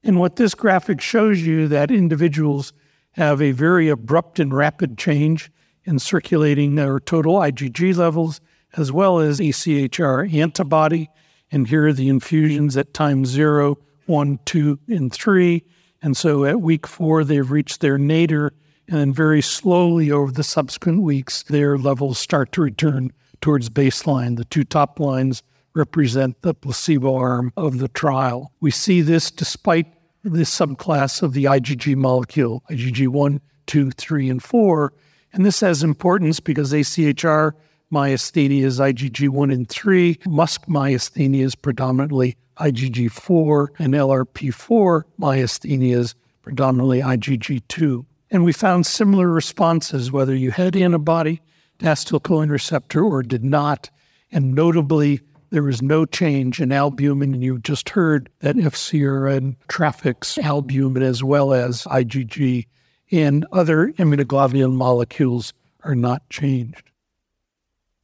And 0.04 0.20
what 0.20 0.36
this 0.36 0.54
graphic 0.54 1.00
shows 1.00 1.40
you 1.40 1.66
that 1.68 1.90
individuals 1.90 2.74
have 3.12 3.40
a 3.40 3.52
very 3.52 3.88
abrupt 3.88 4.38
and 4.38 4.52
rapid 4.52 4.98
change 4.98 5.50
in 5.84 5.98
circulating 5.98 6.74
their 6.74 7.00
total 7.00 7.36
IgG 7.36 7.96
levels, 7.96 8.42
as 8.76 8.92
well 8.92 9.20
as 9.20 9.40
ACHR 9.40 10.34
antibody. 10.34 11.08
And 11.50 11.66
here 11.66 11.86
are 11.86 11.94
the 11.94 12.10
infusions 12.10 12.76
at 12.76 12.92
time 12.92 13.24
zero, 13.24 13.78
one, 14.04 14.38
two, 14.44 14.78
and 14.86 15.10
three. 15.10 15.64
And 16.02 16.16
so 16.16 16.44
at 16.44 16.60
week 16.60 16.86
four, 16.86 17.24
they've 17.24 17.50
reached 17.50 17.80
their 17.80 17.98
nadir. 17.98 18.52
And 18.88 18.98
then 18.98 19.12
very 19.12 19.42
slowly 19.42 20.10
over 20.10 20.32
the 20.32 20.42
subsequent 20.42 21.02
weeks, 21.02 21.42
their 21.42 21.76
levels 21.76 22.18
start 22.18 22.52
to 22.52 22.62
return 22.62 23.12
towards 23.40 23.68
baseline. 23.68 24.36
The 24.36 24.44
two 24.46 24.64
top 24.64 24.98
lines 24.98 25.42
represent 25.74 26.40
the 26.42 26.54
placebo 26.54 27.14
arm 27.16 27.52
of 27.56 27.78
the 27.78 27.88
trial. 27.88 28.52
We 28.60 28.70
see 28.70 29.00
this 29.00 29.30
despite 29.30 29.86
this 30.24 30.56
subclass 30.56 31.22
of 31.22 31.34
the 31.34 31.44
IgG 31.44 31.96
molecule, 31.96 32.64
IgG 32.70 33.08
1, 33.08 33.40
2, 33.66 33.90
3, 33.90 34.30
and 34.30 34.42
4. 34.42 34.92
And 35.32 35.44
this 35.44 35.60
has 35.60 35.82
importance 35.82 36.40
because 36.40 36.72
ACHR 36.72 37.52
myasthenia 37.92 38.62
is 38.62 38.80
IgG 38.80 39.28
1 39.28 39.50
and 39.50 39.68
3, 39.68 40.14
MuSK 40.26 40.66
myasthenia 40.66 41.42
is 41.42 41.54
predominantly 41.54 42.36
IgG 42.60 43.10
4, 43.10 43.72
and 43.78 43.94
LRP4 43.94 45.02
myasthenia 45.20 45.96
is 45.96 46.14
predominantly 46.42 47.00
IgG 47.00 47.62
2. 47.68 48.04
And 48.30 48.44
we 48.44 48.52
found 48.52 48.86
similar 48.86 49.28
responses 49.28 50.12
whether 50.12 50.34
you 50.34 50.50
had 50.50 50.76
antibody 50.76 51.40
to 51.78 51.86
acetylcholine 51.86 52.50
receptor 52.50 53.02
or 53.04 53.22
did 53.22 53.44
not. 53.44 53.90
And 54.32 54.54
notably, 54.54 55.20
there 55.50 55.62
was 55.62 55.80
no 55.80 56.04
change 56.04 56.60
in 56.60 56.72
albumin, 56.72 57.32
and 57.34 57.42
you 57.42 57.58
just 57.58 57.88
heard 57.88 58.28
that 58.40 58.56
FcRn 58.56 59.56
traffics 59.68 60.36
albumin 60.38 61.02
as 61.02 61.24
well 61.24 61.54
as 61.54 61.84
IgG, 61.84 62.66
and 63.10 63.46
other 63.52 63.92
immunoglobulin 63.92 64.74
molecules 64.74 65.54
are 65.84 65.94
not 65.94 66.28
changed. 66.28 66.87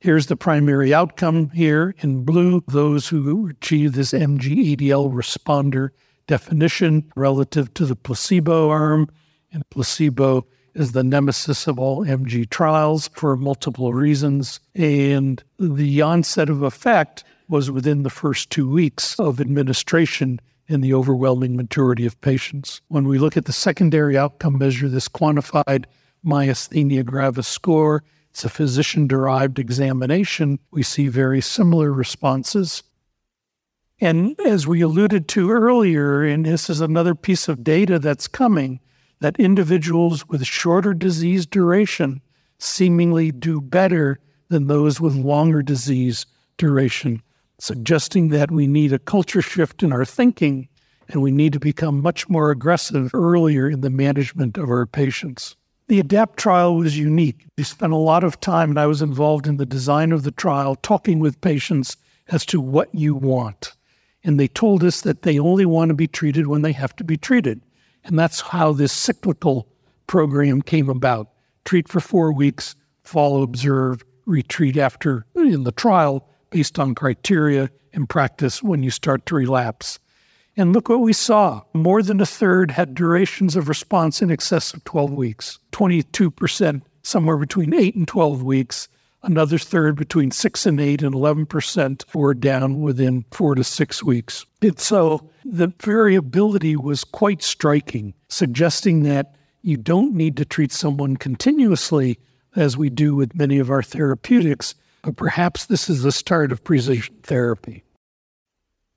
Here's 0.04 0.26
the 0.26 0.36
primary 0.36 0.92
outcome 0.92 1.48
here 1.48 1.94
in 2.00 2.24
blue 2.24 2.62
those 2.68 3.08
who 3.08 3.48
achieve 3.48 3.94
this 3.94 4.12
MG-ADL 4.12 5.10
responder 5.10 5.88
definition 6.26 7.10
relative 7.16 7.72
to 7.72 7.86
the 7.86 7.96
placebo 7.96 8.68
arm, 8.68 9.08
and 9.50 9.66
placebo 9.70 10.46
is 10.74 10.92
the 10.92 11.02
nemesis 11.02 11.66
of 11.66 11.78
all 11.78 12.04
MG 12.04 12.46
trials 12.50 13.08
for 13.14 13.34
multiple 13.38 13.94
reasons. 13.94 14.60
And 14.74 15.42
the 15.58 16.02
onset 16.02 16.50
of 16.50 16.60
effect 16.60 17.24
was 17.48 17.70
within 17.70 18.02
the 18.02 18.10
first 18.10 18.50
two 18.50 18.68
weeks 18.68 19.18
of 19.18 19.40
administration 19.40 20.38
in 20.68 20.82
the 20.82 20.92
overwhelming 20.92 21.56
majority 21.56 22.04
of 22.04 22.20
patients. 22.20 22.82
When 22.88 23.08
we 23.08 23.16
look 23.16 23.38
at 23.38 23.46
the 23.46 23.54
secondary 23.54 24.18
outcome 24.18 24.58
measure, 24.58 24.90
this 24.90 25.08
quantified 25.08 25.86
myasthenia 26.26 27.06
gravis 27.06 27.48
score, 27.48 28.04
it's 28.34 28.44
a 28.44 28.48
physician 28.48 29.06
derived 29.06 29.60
examination. 29.60 30.58
We 30.72 30.82
see 30.82 31.06
very 31.06 31.40
similar 31.40 31.92
responses. 31.92 32.82
And 34.00 34.34
as 34.40 34.66
we 34.66 34.80
alluded 34.80 35.28
to 35.28 35.52
earlier, 35.52 36.24
and 36.24 36.44
this 36.44 36.68
is 36.68 36.80
another 36.80 37.14
piece 37.14 37.46
of 37.46 37.62
data 37.62 38.00
that's 38.00 38.26
coming, 38.26 38.80
that 39.20 39.38
individuals 39.38 40.28
with 40.28 40.44
shorter 40.44 40.94
disease 40.94 41.46
duration 41.46 42.20
seemingly 42.58 43.30
do 43.30 43.60
better 43.60 44.18
than 44.48 44.66
those 44.66 45.00
with 45.00 45.14
longer 45.14 45.62
disease 45.62 46.26
duration 46.56 47.22
suggesting 47.60 48.30
that 48.30 48.50
we 48.50 48.66
need 48.66 48.92
a 48.92 48.98
culture 48.98 49.42
shift 49.42 49.84
in 49.84 49.92
our 49.92 50.04
thinking 50.04 50.68
and 51.08 51.22
we 51.22 51.30
need 51.30 51.52
to 51.52 51.60
become 51.60 52.02
much 52.02 52.28
more 52.28 52.50
aggressive 52.50 53.14
earlier 53.14 53.70
in 53.70 53.80
the 53.80 53.90
management 53.90 54.58
of 54.58 54.68
our 54.68 54.86
patients. 54.86 55.54
The 55.86 56.02
ADAPT 56.02 56.36
trial 56.36 56.76
was 56.76 56.98
unique. 56.98 57.46
We 57.58 57.64
spent 57.64 57.92
a 57.92 57.96
lot 57.96 58.24
of 58.24 58.40
time, 58.40 58.70
and 58.70 58.80
I 58.80 58.86
was 58.86 59.02
involved 59.02 59.46
in 59.46 59.58
the 59.58 59.66
design 59.66 60.12
of 60.12 60.22
the 60.22 60.30
trial, 60.30 60.76
talking 60.76 61.18
with 61.18 61.40
patients 61.42 61.98
as 62.28 62.46
to 62.46 62.60
what 62.60 62.94
you 62.94 63.14
want. 63.14 63.74
And 64.22 64.40
they 64.40 64.48
told 64.48 64.82
us 64.82 65.02
that 65.02 65.22
they 65.22 65.38
only 65.38 65.66
want 65.66 65.90
to 65.90 65.94
be 65.94 66.06
treated 66.06 66.46
when 66.46 66.62
they 66.62 66.72
have 66.72 66.96
to 66.96 67.04
be 67.04 67.18
treated. 67.18 67.60
And 68.02 68.18
that's 68.18 68.40
how 68.40 68.72
this 68.72 68.92
cyclical 68.92 69.68
program 70.06 70.62
came 70.62 70.88
about. 70.88 71.28
Treat 71.66 71.86
for 71.86 72.00
four 72.00 72.32
weeks, 72.32 72.74
follow, 73.02 73.42
observe, 73.42 74.02
retreat 74.24 74.78
after 74.78 75.26
in 75.34 75.64
the 75.64 75.72
trial 75.72 76.26
based 76.48 76.78
on 76.78 76.94
criteria 76.94 77.68
and 77.92 78.08
practice 78.08 78.62
when 78.62 78.82
you 78.82 78.90
start 78.90 79.26
to 79.26 79.34
relapse. 79.34 79.98
And 80.56 80.72
look 80.72 80.88
what 80.88 81.00
we 81.00 81.12
saw. 81.12 81.62
More 81.72 82.02
than 82.02 82.20
a 82.20 82.26
third 82.26 82.70
had 82.70 82.94
durations 82.94 83.56
of 83.56 83.68
response 83.68 84.22
in 84.22 84.30
excess 84.30 84.72
of 84.72 84.84
12 84.84 85.12
weeks, 85.12 85.58
22%, 85.72 86.82
somewhere 87.02 87.36
between 87.36 87.74
8 87.74 87.96
and 87.96 88.06
12 88.06 88.42
weeks, 88.42 88.88
another 89.24 89.58
third 89.58 89.96
between 89.96 90.30
6 90.30 90.66
and 90.66 90.80
8, 90.80 91.02
and 91.02 91.14
11% 91.14 92.14
were 92.14 92.34
down 92.34 92.82
within 92.82 93.24
4 93.32 93.56
to 93.56 93.64
6 93.64 94.02
weeks. 94.04 94.46
And 94.62 94.78
so 94.78 95.28
the 95.44 95.72
variability 95.80 96.76
was 96.76 97.02
quite 97.02 97.42
striking, 97.42 98.14
suggesting 98.28 99.02
that 99.02 99.34
you 99.62 99.76
don't 99.76 100.14
need 100.14 100.36
to 100.36 100.44
treat 100.44 100.70
someone 100.70 101.16
continuously 101.16 102.18
as 102.54 102.76
we 102.76 102.90
do 102.90 103.16
with 103.16 103.34
many 103.34 103.58
of 103.58 103.70
our 103.70 103.82
therapeutics, 103.82 104.74
but 105.02 105.16
perhaps 105.16 105.66
this 105.66 105.90
is 105.90 106.02
the 106.02 106.12
start 106.12 106.52
of 106.52 106.62
precision 106.62 107.14
therapy. 107.22 107.82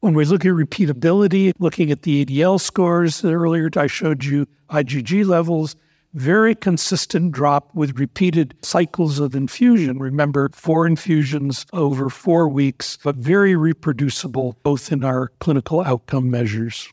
When 0.08 0.16
we 0.16 0.24
look 0.24 0.46
at 0.46 0.54
repeatability, 0.54 1.52
looking 1.60 1.92
at 1.92 2.04
the 2.04 2.24
ADL 2.24 2.62
scores, 2.62 3.26
earlier 3.26 3.70
I 3.76 3.88
showed 3.88 4.24
you 4.24 4.48
IgG 4.70 5.26
levels, 5.26 5.76
very 6.14 6.56
consistent 6.56 7.34
drop 7.34 7.76
with 7.76 8.00
repeated 8.00 8.56
cycles 8.62 9.20
of 9.20 9.36
infusion. 9.36 10.00
Remember, 10.00 10.50
four 10.54 10.88
infusions 10.88 11.66
over 11.74 12.10
four 12.10 12.48
weeks, 12.48 12.98
but 13.04 13.18
very 13.18 13.58
reproducible 13.58 14.56
both 14.64 14.94
in 14.94 15.04
our 15.04 15.34
clinical 15.40 15.82
outcome 15.82 16.32
measures. 16.32 16.88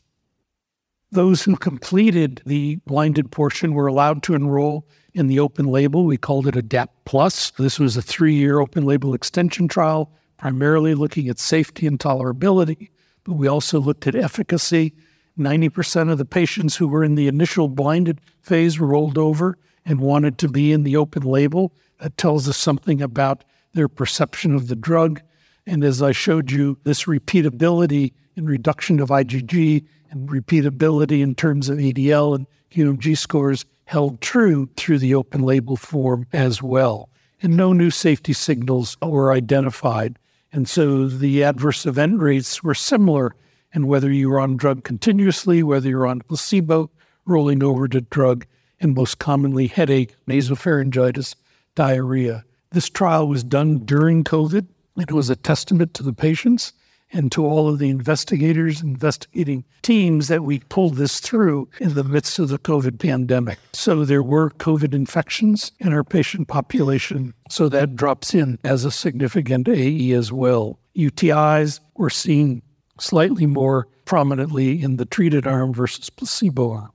Those 1.09 1.41
who 1.41 1.55
completed 1.55 2.41
the 2.45 2.75
blinded 2.85 3.31
portion 3.31 3.75
were 3.75 3.87
allowed 3.87 4.23
to 4.23 4.35
enroll 4.35 4.89
in 5.13 5.27
the 5.27 5.39
open 5.39 5.67
label. 5.67 6.03
We 6.03 6.17
called 6.17 6.47
it 6.47 6.57
ADAPT 6.57 6.91
Plus. 7.05 7.51
This 7.51 7.79
was 7.79 7.95
a 7.95 8.01
three 8.01 8.35
year 8.35 8.59
open 8.59 8.85
label 8.85 9.13
extension 9.13 9.69
trial, 9.69 10.11
primarily 10.37 10.95
looking 10.95 11.29
at 11.29 11.39
safety 11.39 11.87
and 11.87 11.97
tolerability 11.97 12.89
but 13.25 13.33
we 13.33 13.47
also 13.47 13.79
looked 13.79 14.07
at 14.07 14.15
efficacy. 14.15 14.93
90% 15.37 16.09
of 16.09 16.17
the 16.17 16.25
patients 16.25 16.77
who 16.77 16.87
were 16.87 17.03
in 17.03 17.15
the 17.15 17.27
initial 17.27 17.67
blinded 17.67 18.21
phase 18.41 18.79
rolled 18.79 19.17
over 19.17 19.57
and 19.85 19.99
wanted 19.99 20.37
to 20.37 20.47
be 20.47 20.71
in 20.71 20.83
the 20.83 20.95
open 20.95 21.23
label. 21.23 21.73
That 21.99 22.17
tells 22.17 22.47
us 22.47 22.57
something 22.57 23.01
about 23.01 23.43
their 23.73 23.89
perception 23.89 24.55
of 24.55 24.69
the 24.69 24.75
drug. 24.75 25.21
And 25.67 25.83
as 25.83 26.01
I 26.01 26.13
showed 26.13 26.51
you, 26.51 26.77
this 26.83 27.03
repeatability 27.03 28.13
in 28.35 28.45
reduction 28.45 28.99
of 28.99 29.09
IgG 29.09 29.83
and 30.11 30.29
repeatability 30.29 31.21
in 31.21 31.35
terms 31.35 31.67
of 31.67 31.77
ADL 31.77 32.35
and 32.35 32.47
QMG 32.71 33.17
scores 33.17 33.65
held 33.85 34.21
true 34.21 34.69
through 34.77 34.99
the 34.99 35.15
open 35.15 35.43
label 35.43 35.75
form 35.75 36.27
as 36.33 36.61
well. 36.61 37.09
And 37.41 37.57
no 37.57 37.73
new 37.73 37.91
safety 37.91 38.33
signals 38.33 38.97
were 39.01 39.33
identified. 39.33 40.17
And 40.55 40.69
so 40.69 41.09
the 41.09 41.43
adverse 41.43 41.85
event 41.85 42.21
rates 42.21 42.63
were 42.63 42.73
similar. 42.73 43.35
And 43.73 43.89
whether 43.89 44.09
you 44.09 44.29
were 44.29 44.39
on 44.39 44.55
drug 44.55 44.85
continuously, 44.85 45.61
whether 45.63 45.89
you're 45.89 46.07
on 46.07 46.21
placebo, 46.21 46.89
rolling 47.25 47.61
over 47.61 47.89
to 47.89 47.99
drug, 47.99 48.45
and 48.79 48.95
most 48.95 49.19
commonly 49.19 49.67
headache, 49.67 50.15
nasopharyngitis, 50.29 51.35
diarrhea. 51.75 52.45
This 52.71 52.89
trial 52.89 53.27
was 53.27 53.43
done 53.43 53.79
during 53.79 54.23
COVID. 54.23 54.65
It 54.95 55.11
was 55.11 55.29
a 55.29 55.35
testament 55.35 55.93
to 55.95 56.03
the 56.03 56.13
patients 56.13 56.71
and 57.11 57.31
to 57.31 57.45
all 57.45 57.69
of 57.69 57.79
the 57.79 57.89
investigators, 57.89 58.81
investigating 58.81 59.63
teams 59.81 60.27
that 60.27 60.43
we 60.43 60.59
pulled 60.59 60.95
this 60.95 61.19
through 61.19 61.69
in 61.79 61.93
the 61.93 62.03
midst 62.03 62.39
of 62.39 62.49
the 62.49 62.57
COVID 62.57 62.99
pandemic. 62.99 63.59
So 63.73 64.05
there 64.05 64.23
were 64.23 64.49
COVID 64.51 64.93
infections 64.93 65.71
in 65.79 65.93
our 65.93 66.03
patient 66.03 66.47
population. 66.47 67.33
So 67.49 67.69
that 67.69 67.95
drops 67.95 68.33
in 68.33 68.59
as 68.63 68.85
a 68.85 68.91
significant 68.91 69.67
AE 69.67 70.11
as 70.11 70.31
well. 70.31 70.79
UTIs 70.95 71.79
were 71.95 72.09
seen 72.09 72.61
slightly 72.99 73.45
more 73.45 73.87
prominently 74.05 74.81
in 74.81 74.97
the 74.97 75.05
treated 75.05 75.45
arm 75.47 75.73
versus 75.73 76.09
placebo 76.09 76.71
arm. 76.71 76.91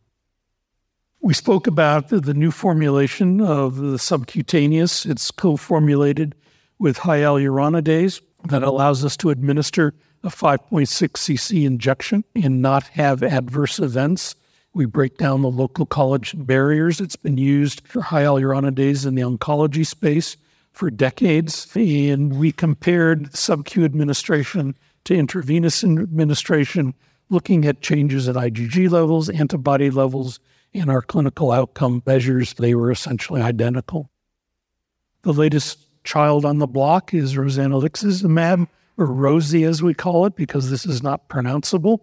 We 1.22 1.34
spoke 1.34 1.66
about 1.66 2.08
the 2.08 2.32
new 2.32 2.50
formulation 2.50 3.42
of 3.42 3.76
the 3.76 3.98
subcutaneous. 3.98 5.04
It's 5.04 5.30
co 5.30 5.56
formulated 5.56 6.34
with 6.78 6.96
hyaluronidase 6.96 8.22
that 8.45 8.62
allows 8.62 9.05
us 9.05 9.16
to 9.18 9.30
administer 9.30 9.95
a 10.22 10.28
5.6 10.28 10.86
cc 10.86 11.64
injection 11.64 12.24
and 12.34 12.61
not 12.61 12.84
have 12.88 13.22
adverse 13.22 13.78
events. 13.78 14.34
We 14.74 14.84
break 14.84 15.18
down 15.18 15.43
the 15.43 15.51
local 15.51 15.86
collagen 15.86 16.47
barriers. 16.47 17.01
It's 17.01 17.16
been 17.16 17.38
used 17.38 17.86
for 17.88 18.03
hyaluronidase 18.03 19.07
in 19.07 19.14
the 19.14 19.22
oncology 19.22 19.86
space 19.86 20.36
for 20.72 20.91
decades. 20.91 21.66
And 21.74 22.38
we 22.38 22.53
compared 22.53 23.34
sub-Q 23.34 23.84
administration 23.84 24.76
to 25.05 25.14
intravenous 25.14 25.82
administration, 25.82 26.95
looking 27.30 27.64
at 27.64 27.80
changes 27.80 28.28
in 28.28 28.36
IgG 28.36 28.91
levels, 28.91 29.28
antibody 29.28 29.91
levels, 29.91 30.38
and 30.74 30.91
our 30.91 31.03
clinical 31.03 31.51
outcome 31.51 32.03
measures. 32.07 32.55
They 32.55 32.74
were 32.74 32.93
essentially 32.93 33.41
identical. 33.41 34.11
The 35.22 35.32
latest 35.32 35.78
child 36.05 36.44
on 36.44 36.59
the 36.59 36.66
block 36.66 37.14
is 37.14 37.34
rozanolixizumab, 37.34 38.68
or 38.96 39.07
Rosie 39.07 39.64
as 39.64 39.82
we 39.82 39.94
call 39.94 40.26
it, 40.26 40.36
because 40.36 40.70
this 40.70 40.86
is 40.86 41.03
not 41.03 41.28
pronounceable. 41.28 42.01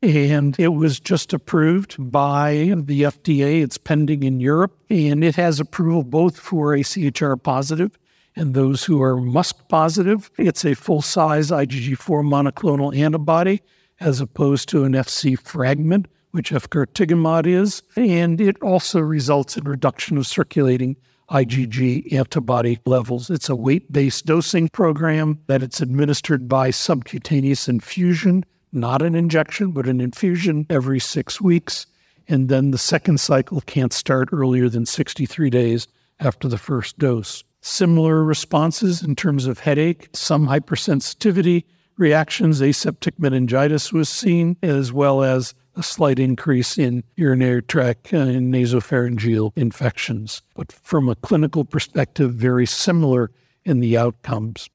And 0.00 0.58
it 0.60 0.68
was 0.68 1.00
just 1.00 1.32
approved 1.32 1.96
by 1.98 2.72
the 2.76 3.02
FDA. 3.02 3.62
It's 3.62 3.78
pending 3.78 4.22
in 4.22 4.38
Europe, 4.38 4.78
and 4.88 5.24
it 5.24 5.34
has 5.36 5.58
approval 5.58 6.04
both 6.04 6.38
for 6.38 6.76
AChR 6.76 7.42
positive 7.42 7.98
and 8.38 8.54
those 8.54 8.84
who 8.84 9.02
are 9.02 9.16
MuSK 9.16 9.68
positive. 9.68 10.30
It's 10.38 10.64
a 10.64 10.74
full 10.74 11.02
size 11.02 11.50
IgG4 11.50 12.22
monoclonal 12.22 12.96
antibody 12.96 13.60
as 14.00 14.20
opposed 14.20 14.68
to 14.68 14.84
an 14.84 14.92
FC 14.92 15.36
fragment, 15.36 16.06
which 16.30 16.50
efgartigimod 16.50 17.46
is. 17.46 17.82
And 17.96 18.40
it 18.40 18.60
also 18.62 19.00
results 19.00 19.56
in 19.56 19.64
reduction 19.64 20.16
of 20.16 20.26
circulating 20.26 20.96
IgG 21.30 22.12
antibody 22.12 22.78
levels. 22.86 23.30
It's 23.30 23.48
a 23.48 23.56
weight 23.56 23.90
based 23.92 24.26
dosing 24.26 24.68
program 24.68 25.38
that 25.46 25.62
it's 25.62 25.80
administered 25.80 26.48
by 26.48 26.70
subcutaneous 26.70 27.68
infusion, 27.68 28.44
not 28.72 29.02
an 29.02 29.14
injection, 29.14 29.72
but 29.72 29.86
an 29.86 30.00
infusion 30.00 30.66
every 30.70 30.98
six 30.98 31.40
weeks. 31.40 31.86
And 32.28 32.48
then 32.48 32.70
the 32.70 32.78
second 32.78 33.20
cycle 33.20 33.60
can't 33.62 33.92
start 33.92 34.28
earlier 34.32 34.68
than 34.68 34.86
63 34.86 35.50
days 35.50 35.88
after 36.20 36.48
the 36.48 36.58
first 36.58 36.98
dose. 36.98 37.44
Similar 37.60 38.22
responses 38.22 39.02
in 39.02 39.16
terms 39.16 39.46
of 39.46 39.58
headache, 39.58 40.08
some 40.12 40.46
hypersensitivity 40.46 41.64
reactions, 41.96 42.60
aseptic 42.60 43.18
meningitis 43.18 43.92
was 43.92 44.08
seen, 44.08 44.56
as 44.62 44.92
well 44.92 45.22
as 45.22 45.54
a 45.78 45.82
slight 45.82 46.18
increase 46.18 46.76
in 46.76 47.04
urinary 47.16 47.62
tract 47.62 48.12
and 48.12 48.52
nasopharyngeal 48.52 49.52
infections. 49.56 50.42
But 50.54 50.72
from 50.72 51.08
a 51.08 51.14
clinical 51.14 51.64
perspective, 51.64 52.34
very 52.34 52.66
similar 52.66 53.30
in 53.64 53.80
the 53.80 53.96
outcomes. 53.96 54.68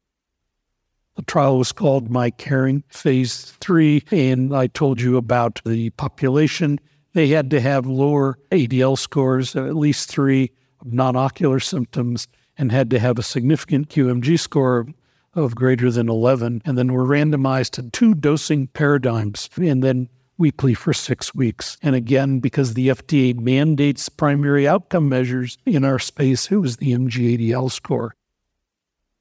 The 1.16 1.24
trial 1.24 1.60
was 1.60 1.72
called 1.72 2.10
MycarinG 2.10 2.84
Phase 2.88 3.54
3, 3.60 4.04
and 4.12 4.56
I 4.56 4.68
told 4.68 5.00
you 5.00 5.18
about 5.18 5.62
the 5.64 5.92
population. 5.92 6.80
They 7.14 7.28
had 7.28 7.52
to 7.52 7.62
have 7.62 7.86
lower 7.86 8.40
ADL 8.52 8.98
scores, 8.98 9.56
at 9.56 9.76
least 9.76 10.10
three 10.10 10.52
non 10.84 11.16
ocular 11.16 11.60
symptoms, 11.60 12.28
and 12.58 12.72
had 12.72 12.90
to 12.90 13.00
have 13.00 13.20
a 13.20 13.24
significant 13.24 13.90
QMG 13.90 14.40
score 14.40 14.88
of 15.36 15.56
greater 15.56 15.92
than 15.92 16.10
11, 16.10 16.62
and 16.66 16.78
then 16.78 16.94
were 16.94 17.06
randomized 17.06 17.72
to 17.72 17.90
two 17.92 18.16
dosing 18.16 18.68
paradigms. 18.68 19.50
And 19.58 19.84
then 19.84 20.10
weekly 20.38 20.74
for 20.74 20.94
six 20.94 21.34
weeks. 21.36 21.78
And 21.82 21.96
again, 21.96 22.40
because 22.40 22.74
the 22.74 22.90
FDA 22.90 23.40
mandates 23.40 24.10
primary 24.10 24.68
outcome 24.68 25.10
measures 25.10 25.58
in 25.66 25.84
our 25.84 26.00
space, 26.00 26.52
it 26.52 26.58
was 26.58 26.78
the 26.78 26.94
MGADL 26.94 27.72
score. 27.72 28.16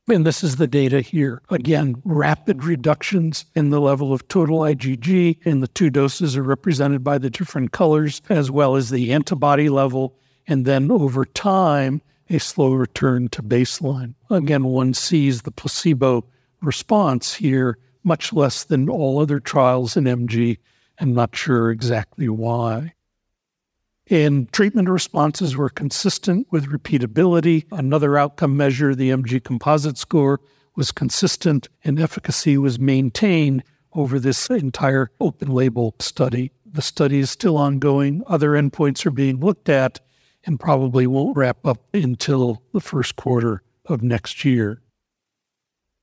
And 0.08 0.26
this 0.26 0.42
is 0.42 0.56
the 0.56 0.66
data 0.66 1.00
here. 1.00 1.42
Again, 1.48 2.02
rapid 2.04 2.64
reductions 2.64 3.44
in 3.54 3.70
the 3.70 3.80
level 3.80 4.12
of 4.12 4.26
total 4.26 4.60
IgG, 4.60 5.38
and 5.44 5.62
the 5.62 5.68
two 5.68 5.90
doses 5.90 6.36
are 6.36 6.42
represented 6.42 7.04
by 7.04 7.18
the 7.18 7.30
different 7.30 7.70
colors, 7.70 8.20
as 8.28 8.50
well 8.50 8.74
as 8.74 8.90
the 8.90 9.12
antibody 9.12 9.68
level. 9.68 10.16
And 10.48 10.64
then 10.64 10.90
over 10.90 11.24
time, 11.24 12.02
a 12.28 12.38
slow 12.38 12.72
return 12.72 13.28
to 13.28 13.42
baseline. 13.42 14.14
Again, 14.28 14.64
one 14.64 14.92
sees 14.92 15.42
the 15.42 15.52
placebo 15.52 16.24
response 16.62 17.34
here 17.34 17.78
much 18.02 18.32
less 18.32 18.64
than 18.64 18.88
all 18.88 19.20
other 19.20 19.38
trials 19.38 19.96
in 19.96 20.04
MG 20.04 20.58
I'm 21.01 21.14
not 21.14 21.34
sure 21.34 21.70
exactly 21.70 22.28
why. 22.28 22.95
And 24.09 24.53
treatment 24.53 24.88
responses 24.88 25.57
were 25.57 25.70
consistent 25.70 26.47
with 26.51 26.70
repeatability. 26.70 27.64
Another 27.72 28.18
outcome 28.18 28.57
measure, 28.57 28.95
the 28.95 29.11
MG 29.11 29.43
composite 29.43 29.97
score, 29.97 30.40
was 30.76 30.93
consistent 30.93 31.68
and 31.84 32.01
efficacy 32.01 32.59
was 32.59 32.78
maintained 32.78 33.62
over 33.95 34.18
this 34.18 34.49
entire 34.51 35.11
open 35.20 35.49
label 35.49 35.95
study. 35.99 36.51
The 36.64 36.82
study 36.82 37.18
is 37.18 37.30
still 37.30 37.57
ongoing. 37.57 38.22
Other 38.26 38.51
endpoints 38.51 39.05
are 39.05 39.11
being 39.11 39.40
looked 39.40 39.68
at 39.68 40.01
and 40.45 40.59
probably 40.59 41.07
won't 41.07 41.36
wrap 41.36 41.64
up 41.66 41.82
until 41.95 42.62
the 42.72 42.80
first 42.80 43.16
quarter 43.16 43.62
of 43.86 44.03
next 44.03 44.45
year. 44.45 44.80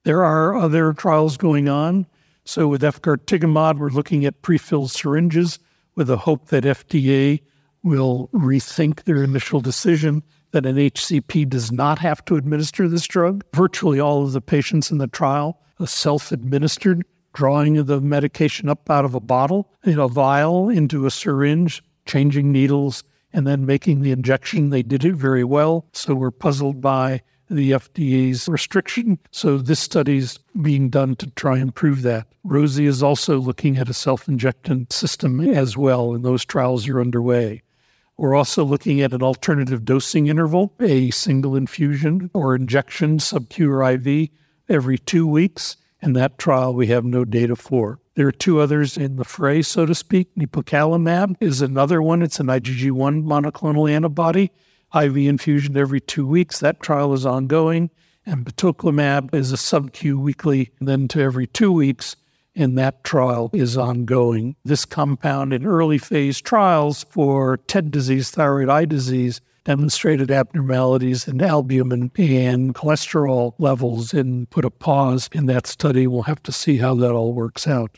There 0.05 0.23
are 0.23 0.55
other 0.55 0.93
trials 0.93 1.37
going 1.37 1.67
on. 1.67 2.05
So 2.49 2.67
with 2.67 2.81
efgartigimod, 2.81 3.77
we're 3.77 3.89
looking 3.89 4.25
at 4.25 4.41
pre-filled 4.41 4.89
syringes 4.89 5.59
with 5.93 6.07
the 6.07 6.17
hope 6.17 6.47
that 6.47 6.63
FDA 6.63 7.43
will 7.83 8.27
rethink 8.33 9.03
their 9.03 9.23
initial 9.23 9.61
decision 9.61 10.23
that 10.49 10.65
an 10.65 10.77
HCP 10.77 11.47
does 11.47 11.71
not 11.71 11.99
have 11.99 12.25
to 12.25 12.37
administer 12.37 12.87
this 12.87 13.05
drug. 13.05 13.43
Virtually 13.53 13.99
all 13.99 14.23
of 14.23 14.31
the 14.31 14.41
patients 14.41 14.89
in 14.89 14.97
the 14.97 15.05
trial 15.05 15.61
self-administered, 15.85 17.05
drawing 17.33 17.83
the 17.83 18.01
medication 18.01 18.67
up 18.67 18.89
out 18.89 19.05
of 19.05 19.13
a 19.13 19.19
bottle 19.19 19.71
in 19.83 19.99
a 19.99 20.07
vial 20.07 20.69
into 20.69 21.05
a 21.05 21.11
syringe, 21.11 21.83
changing 22.07 22.51
needles, 22.51 23.03
and 23.31 23.45
then 23.45 23.67
making 23.67 24.01
the 24.01 24.11
injection. 24.11 24.71
They 24.71 24.81
did 24.81 25.05
it 25.05 25.13
very 25.13 25.43
well. 25.43 25.85
So 25.93 26.15
we're 26.15 26.31
puzzled 26.31 26.81
by 26.81 27.21
the 27.49 27.71
FDA's 27.71 28.47
restriction. 28.47 29.17
So 29.31 29.57
this 29.57 29.79
study's 29.79 30.37
being 30.61 30.89
done 30.89 31.15
to 31.17 31.29
try 31.31 31.57
and 31.57 31.73
prove 31.73 32.01
that. 32.03 32.27
Rosie 32.43 32.85
is 32.85 33.03
also 33.03 33.39
looking 33.39 33.77
at 33.77 33.89
a 33.89 33.93
self-injectant 33.93 34.93
system 34.93 35.39
as 35.41 35.75
well, 35.75 36.13
and 36.13 36.23
those 36.23 36.45
trials 36.45 36.87
are 36.87 37.01
underway. 37.01 37.61
We're 38.17 38.35
also 38.35 38.65
looking 38.65 39.01
at 39.01 39.13
an 39.13 39.23
alternative 39.23 39.85
dosing 39.85 40.27
interval, 40.27 40.73
a 40.79 41.09
single 41.11 41.55
infusion 41.55 42.29
or 42.33 42.53
injection, 42.53 43.19
sub-Q 43.19 43.71
or 43.71 43.91
IV, 43.91 44.29
every 44.67 44.97
two 44.97 45.25
weeks. 45.25 45.77
And 46.01 46.15
that 46.15 46.37
trial 46.37 46.73
we 46.73 46.87
have 46.87 47.03
no 47.03 47.25
data 47.25 47.55
for. 47.55 47.99
There 48.15 48.27
are 48.27 48.31
two 48.31 48.59
others 48.59 48.97
in 48.97 49.15
the 49.17 49.25
fray, 49.25 49.61
so 49.61 49.85
to 49.85 49.95
speak. 49.95 50.29
Nipocalimab 50.35 51.35
is 51.39 51.61
another 51.61 52.01
one. 52.01 52.21
It's 52.21 52.39
an 52.39 52.47
IgG1 52.47 53.23
monoclonal 53.23 53.89
antibody. 53.89 54.51
IV 54.95 55.17
infusion 55.17 55.77
every 55.77 56.01
two 56.01 56.25
weeks. 56.25 56.59
That 56.59 56.81
trial 56.81 57.13
is 57.13 57.25
ongoing. 57.25 57.89
And 58.25 58.45
batoclimab 58.45 59.33
is 59.33 59.51
a 59.51 59.57
sub-Q 59.57 60.19
weekly, 60.19 60.71
then 60.79 61.07
to 61.09 61.21
every 61.21 61.47
two 61.47 61.71
weeks, 61.71 62.15
and 62.55 62.77
that 62.77 63.03
trial 63.03 63.49
is 63.53 63.77
ongoing. 63.77 64.55
This 64.65 64.85
compound 64.85 65.53
in 65.53 65.65
early 65.65 65.97
phase 65.97 66.41
trials 66.41 67.05
for 67.09 67.57
TED 67.57 67.89
disease, 67.89 68.29
thyroid 68.29 68.69
eye 68.69 68.85
disease, 68.85 69.41
demonstrated 69.63 70.31
abnormalities 70.31 71.27
in 71.27 71.41
albumin 71.41 72.11
and 72.17 72.73
cholesterol 72.75 73.53
levels 73.57 74.13
and 74.13 74.49
put 74.49 74.65
a 74.65 74.69
pause 74.69 75.29
in 75.31 75.45
that 75.45 75.67
study. 75.67 76.07
We'll 76.07 76.23
have 76.23 76.43
to 76.43 76.51
see 76.51 76.77
how 76.77 76.95
that 76.95 77.11
all 77.11 77.33
works 77.33 77.67
out. 77.67 77.97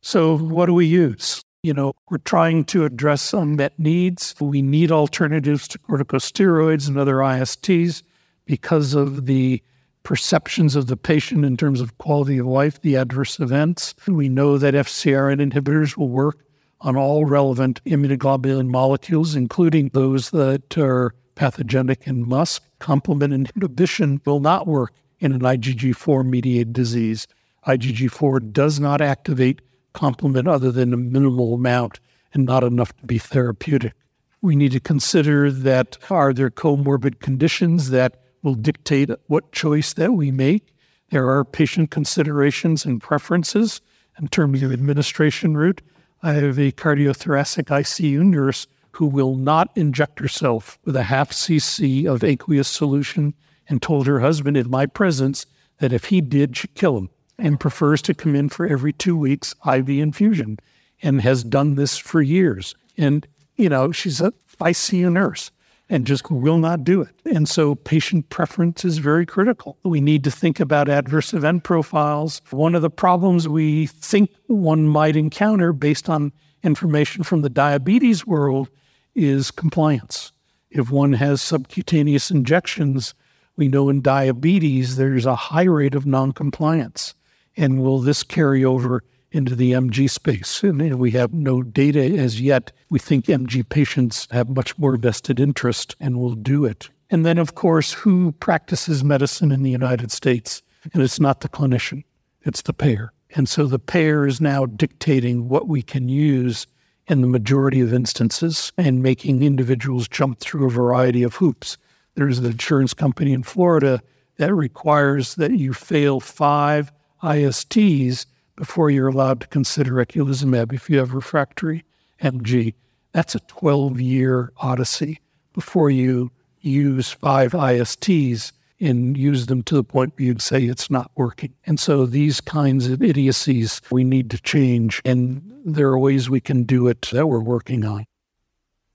So, 0.00 0.38
what 0.38 0.66
do 0.66 0.74
we 0.74 0.86
use? 0.86 1.42
You 1.62 1.74
know, 1.74 1.94
we're 2.08 2.18
trying 2.18 2.64
to 2.66 2.84
address 2.84 3.20
some 3.20 3.50
unmet 3.50 3.78
needs. 3.78 4.34
We 4.40 4.62
need 4.62 4.92
alternatives 4.92 5.66
to 5.68 5.78
corticosteroids 5.78 6.86
and 6.86 6.96
other 6.96 7.16
ISTs 7.16 8.04
because 8.44 8.94
of 8.94 9.26
the 9.26 9.60
perceptions 10.04 10.76
of 10.76 10.86
the 10.86 10.96
patient 10.96 11.44
in 11.44 11.56
terms 11.56 11.80
of 11.80 11.98
quality 11.98 12.38
of 12.38 12.46
life, 12.46 12.80
the 12.82 12.96
adverse 12.96 13.40
events. 13.40 13.94
We 14.06 14.28
know 14.28 14.56
that 14.56 14.74
FcRn 14.74 15.40
inhibitors 15.40 15.96
will 15.96 16.08
work 16.08 16.44
on 16.80 16.96
all 16.96 17.24
relevant 17.24 17.82
immunoglobulin 17.84 18.68
molecules, 18.68 19.34
including 19.34 19.90
those 19.92 20.30
that 20.30 20.78
are 20.78 21.12
pathogenic 21.34 22.06
in 22.06 22.24
MuSK. 22.24 22.60
Complement 22.78 23.34
inhibition 23.34 24.20
will 24.24 24.40
not 24.40 24.68
work 24.68 24.94
in 25.18 25.32
an 25.32 25.40
IgG4 25.40 26.24
mediated 26.24 26.72
disease. 26.72 27.26
IgG4 27.66 28.52
does 28.52 28.78
not 28.78 29.00
activate 29.00 29.60
complement 29.98 30.46
other 30.46 30.70
than 30.70 30.94
a 30.94 30.96
minimal 30.96 31.54
amount 31.54 31.98
and 32.32 32.44
not 32.46 32.62
enough 32.62 32.96
to 32.96 33.04
be 33.04 33.18
therapeutic. 33.18 33.94
We 34.40 34.54
need 34.54 34.70
to 34.70 34.80
consider 34.80 35.50
that 35.50 35.98
are 36.08 36.32
there 36.32 36.50
comorbid 36.50 37.18
conditions 37.18 37.90
that 37.90 38.20
will 38.44 38.54
dictate 38.54 39.10
what 39.26 39.50
choice 39.50 39.92
that 39.94 40.12
we 40.12 40.30
make? 40.30 40.72
There 41.10 41.28
are 41.28 41.44
patient 41.44 41.90
considerations 41.90 42.84
and 42.84 43.02
preferences 43.02 43.80
in 44.20 44.28
terms 44.28 44.62
of 44.62 44.72
administration 44.72 45.56
route. 45.56 45.82
I 46.22 46.34
have 46.34 46.60
a 46.60 46.70
cardiothoracic 46.70 47.64
ICU 47.64 48.22
nurse 48.22 48.68
who 48.92 49.06
will 49.06 49.34
not 49.34 49.70
inject 49.74 50.20
herself 50.20 50.78
with 50.84 50.94
a 50.94 51.02
half 51.02 51.32
cc 51.32 52.06
of 52.06 52.22
aqueous 52.22 52.68
solution 52.68 53.34
and 53.68 53.82
told 53.82 54.06
her 54.06 54.20
husband 54.20 54.56
in 54.56 54.70
my 54.70 54.86
presence 54.86 55.44
that 55.78 55.92
if 55.92 56.04
he 56.04 56.20
did, 56.20 56.56
she'd 56.56 56.74
kill 56.76 56.96
him 56.96 57.10
and 57.38 57.60
prefers 57.60 58.02
to 58.02 58.14
come 58.14 58.34
in 58.34 58.48
for 58.48 58.66
every 58.66 58.92
two 58.92 59.16
weeks 59.16 59.54
IV 59.66 59.88
infusion 59.88 60.58
and 61.02 61.20
has 61.20 61.44
done 61.44 61.76
this 61.76 61.96
for 61.96 62.20
years. 62.20 62.74
And, 62.96 63.26
you 63.56 63.68
know, 63.68 63.92
she's 63.92 64.20
a 64.20 64.32
nurse 64.60 65.50
and 65.90 66.06
just 66.06 66.30
will 66.30 66.58
not 66.58 66.84
do 66.84 67.00
it. 67.00 67.14
And 67.24 67.48
so 67.48 67.74
patient 67.74 68.28
preference 68.28 68.84
is 68.84 68.98
very 68.98 69.24
critical. 69.24 69.78
We 69.84 70.00
need 70.00 70.24
to 70.24 70.30
think 70.30 70.60
about 70.60 70.88
adverse 70.88 71.32
event 71.32 71.64
profiles. 71.64 72.42
One 72.50 72.74
of 72.74 72.82
the 72.82 72.90
problems 72.90 73.48
we 73.48 73.86
think 73.86 74.30
one 74.48 74.86
might 74.86 75.16
encounter 75.16 75.72
based 75.72 76.08
on 76.08 76.32
information 76.62 77.22
from 77.22 77.42
the 77.42 77.48
diabetes 77.48 78.26
world 78.26 78.68
is 79.14 79.50
compliance. 79.50 80.32
If 80.70 80.90
one 80.90 81.14
has 81.14 81.40
subcutaneous 81.40 82.30
injections, 82.30 83.14
we 83.56 83.68
know 83.68 83.88
in 83.88 84.02
diabetes 84.02 84.96
there's 84.96 85.24
a 85.24 85.34
high 85.34 85.64
rate 85.64 85.94
of 85.94 86.04
noncompliance. 86.04 87.14
And 87.58 87.82
will 87.82 87.98
this 87.98 88.22
carry 88.22 88.64
over 88.64 89.02
into 89.32 89.56
the 89.56 89.72
MG 89.72 90.08
space? 90.08 90.62
And 90.62 90.98
we 90.98 91.10
have 91.10 91.34
no 91.34 91.60
data 91.62 92.00
as 92.16 92.40
yet. 92.40 92.70
We 92.88 93.00
think 93.00 93.26
MG 93.26 93.68
patients 93.68 94.28
have 94.30 94.48
much 94.48 94.78
more 94.78 94.96
vested 94.96 95.40
interest 95.40 95.96
and 95.98 96.20
will 96.20 96.36
do 96.36 96.64
it. 96.64 96.88
And 97.10 97.26
then, 97.26 97.36
of 97.36 97.56
course, 97.56 97.92
who 97.92 98.30
practices 98.32 99.02
medicine 99.02 99.50
in 99.50 99.64
the 99.64 99.72
United 99.72 100.12
States? 100.12 100.62
And 100.94 101.02
it's 101.02 101.18
not 101.18 101.40
the 101.40 101.48
clinician, 101.48 102.04
it's 102.42 102.62
the 102.62 102.72
payer. 102.72 103.12
And 103.34 103.48
so 103.48 103.66
the 103.66 103.80
payer 103.80 104.24
is 104.24 104.40
now 104.40 104.64
dictating 104.64 105.48
what 105.48 105.66
we 105.66 105.82
can 105.82 106.08
use 106.08 106.66
in 107.08 107.22
the 107.22 107.26
majority 107.26 107.80
of 107.80 107.92
instances 107.92 108.72
and 108.78 109.02
making 109.02 109.42
individuals 109.42 110.06
jump 110.06 110.38
through 110.38 110.66
a 110.66 110.70
variety 110.70 111.24
of 111.24 111.34
hoops. 111.34 111.76
There's 112.14 112.38
an 112.38 112.46
insurance 112.46 112.94
company 112.94 113.32
in 113.32 113.42
Florida 113.42 114.00
that 114.36 114.54
requires 114.54 115.34
that 115.34 115.52
you 115.52 115.72
fail 115.72 116.20
five 116.20 116.92
ISTs 117.22 118.26
before 118.56 118.90
you're 118.90 119.08
allowed 119.08 119.40
to 119.40 119.46
consider 119.46 119.94
eculizumab 119.94 120.72
if 120.72 120.90
you 120.90 120.98
have 120.98 121.14
refractory 121.14 121.84
MG. 122.22 122.74
That's 123.12 123.34
a 123.34 123.40
12 123.40 124.00
year 124.00 124.52
odyssey 124.58 125.20
before 125.52 125.90
you 125.90 126.30
use 126.60 127.10
five 127.10 127.52
ISTs 127.52 128.52
and 128.80 129.16
use 129.16 129.46
them 129.46 129.62
to 129.64 129.74
the 129.74 129.84
point 129.84 130.12
where 130.16 130.26
you'd 130.26 130.42
say 130.42 130.62
it's 130.62 130.90
not 130.90 131.10
working. 131.16 131.52
And 131.66 131.80
so 131.80 132.06
these 132.06 132.40
kinds 132.40 132.88
of 132.88 133.02
idiocies 133.02 133.80
we 133.90 134.04
need 134.04 134.30
to 134.30 134.40
change. 134.40 135.00
And 135.04 135.42
there 135.64 135.88
are 135.88 135.98
ways 135.98 136.30
we 136.30 136.40
can 136.40 136.62
do 136.64 136.86
it 136.86 137.08
that 137.12 137.26
we're 137.26 137.40
working 137.40 137.84
on. 137.84 138.04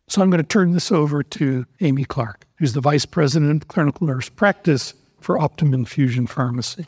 So 0.07 0.21
I'm 0.21 0.29
going 0.29 0.41
to 0.41 0.47
turn 0.47 0.73
this 0.73 0.91
over 0.91 1.23
to 1.23 1.65
Amy 1.81 2.05
Clark, 2.05 2.45
who's 2.57 2.73
the 2.73 2.81
Vice 2.81 3.05
President 3.05 3.63
of 3.63 3.67
Clinical 3.67 4.07
Nurse 4.07 4.29
Practice 4.29 4.93
for 5.19 5.37
Optum 5.37 5.73
Infusion 5.73 6.27
Pharmacy. 6.27 6.85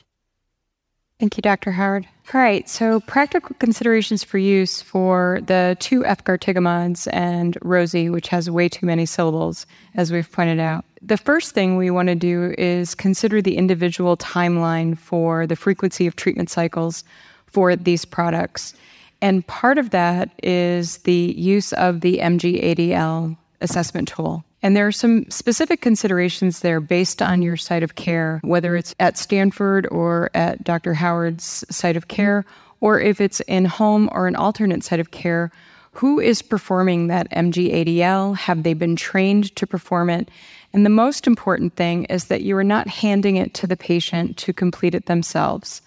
Thank 1.19 1.37
you, 1.37 1.41
Dr. 1.41 1.71
Howard. 1.71 2.05
All 2.33 2.41
right, 2.41 2.67
so 2.67 2.99
practical 3.01 3.55
considerations 3.59 4.23
for 4.23 4.37
use 4.37 4.81
for 4.81 5.39
the 5.45 5.77
two 5.79 6.01
efgartigimods 6.01 7.07
and 7.13 7.57
Rosie, 7.61 8.09
which 8.09 8.27
has 8.27 8.49
way 8.49 8.67
too 8.67 8.85
many 8.85 9.05
syllables, 9.05 9.65
as 9.93 10.11
we've 10.11 10.29
pointed 10.29 10.59
out. 10.59 10.83
The 11.01 11.17
first 11.17 11.53
thing 11.53 11.77
we 11.77 11.89
want 11.89 12.09
to 12.09 12.15
do 12.15 12.53
is 12.57 12.95
consider 12.95 13.41
the 13.41 13.55
individual 13.55 14.17
timeline 14.17 14.97
for 14.97 15.47
the 15.47 15.55
frequency 15.55 16.05
of 16.05 16.17
treatment 16.17 16.49
cycles 16.49 17.05
for 17.45 17.75
these 17.77 18.03
products. 18.03 18.73
And 19.21 19.45
part 19.47 19.77
of 19.77 19.91
that 19.91 20.31
is 20.43 20.97
the 20.99 21.33
use 21.37 21.71
of 21.73 22.01
the 22.01 22.17
MG-ADL 22.17 23.37
assessment 23.61 24.09
tool. 24.09 24.43
And 24.65 24.75
there 24.75 24.87
are 24.87 24.91
some 24.91 25.29
specific 25.29 25.81
considerations 25.81 26.61
there 26.61 26.79
based 26.79 27.21
on 27.21 27.43
your 27.43 27.55
site 27.55 27.83
of 27.83 27.93
care, 27.93 28.39
whether 28.43 28.75
it's 28.75 28.95
at 28.99 29.15
Stanford 29.15 29.87
or 29.91 30.31
at 30.33 30.63
Dr. 30.63 30.95
Howard's 30.95 31.63
site 31.69 31.95
of 31.95 32.07
care, 32.07 32.45
or 32.81 32.99
if 32.99 33.21
it's 33.21 33.41
in 33.41 33.65
home 33.65 34.09
or 34.11 34.25
an 34.25 34.35
alternate 34.35 34.83
site 34.83 34.99
of 34.99 35.11
care. 35.11 35.51
Who 35.91 36.19
is 36.19 36.41
performing 36.41 37.09
that 37.09 37.29
MG-ADL? 37.29 38.35
Have 38.37 38.63
they 38.63 38.73
been 38.73 38.95
trained 38.95 39.55
to 39.55 39.67
perform 39.67 40.09
it? 40.09 40.31
And 40.73 40.83
the 40.83 40.89
most 40.89 41.27
important 41.27 41.75
thing 41.75 42.05
is 42.05 42.25
that 42.25 42.41
you 42.41 42.57
are 42.57 42.63
not 42.63 42.87
handing 42.87 43.35
it 43.35 43.53
to 43.53 43.67
the 43.67 43.77
patient 43.77 44.35
to 44.37 44.51
complete 44.51 44.95
it 44.95 45.05
themselves. 45.05 45.83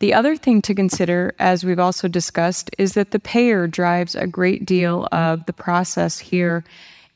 The 0.00 0.12
other 0.12 0.34
thing 0.34 0.60
to 0.62 0.74
consider, 0.74 1.36
as 1.38 1.64
we've 1.64 1.78
also 1.78 2.08
discussed, 2.08 2.68
is 2.78 2.94
that 2.94 3.12
the 3.12 3.20
payer 3.20 3.68
drives 3.68 4.16
a 4.16 4.26
great 4.26 4.66
deal 4.66 5.06
of 5.12 5.46
the 5.46 5.52
process 5.52 6.18
here 6.18 6.64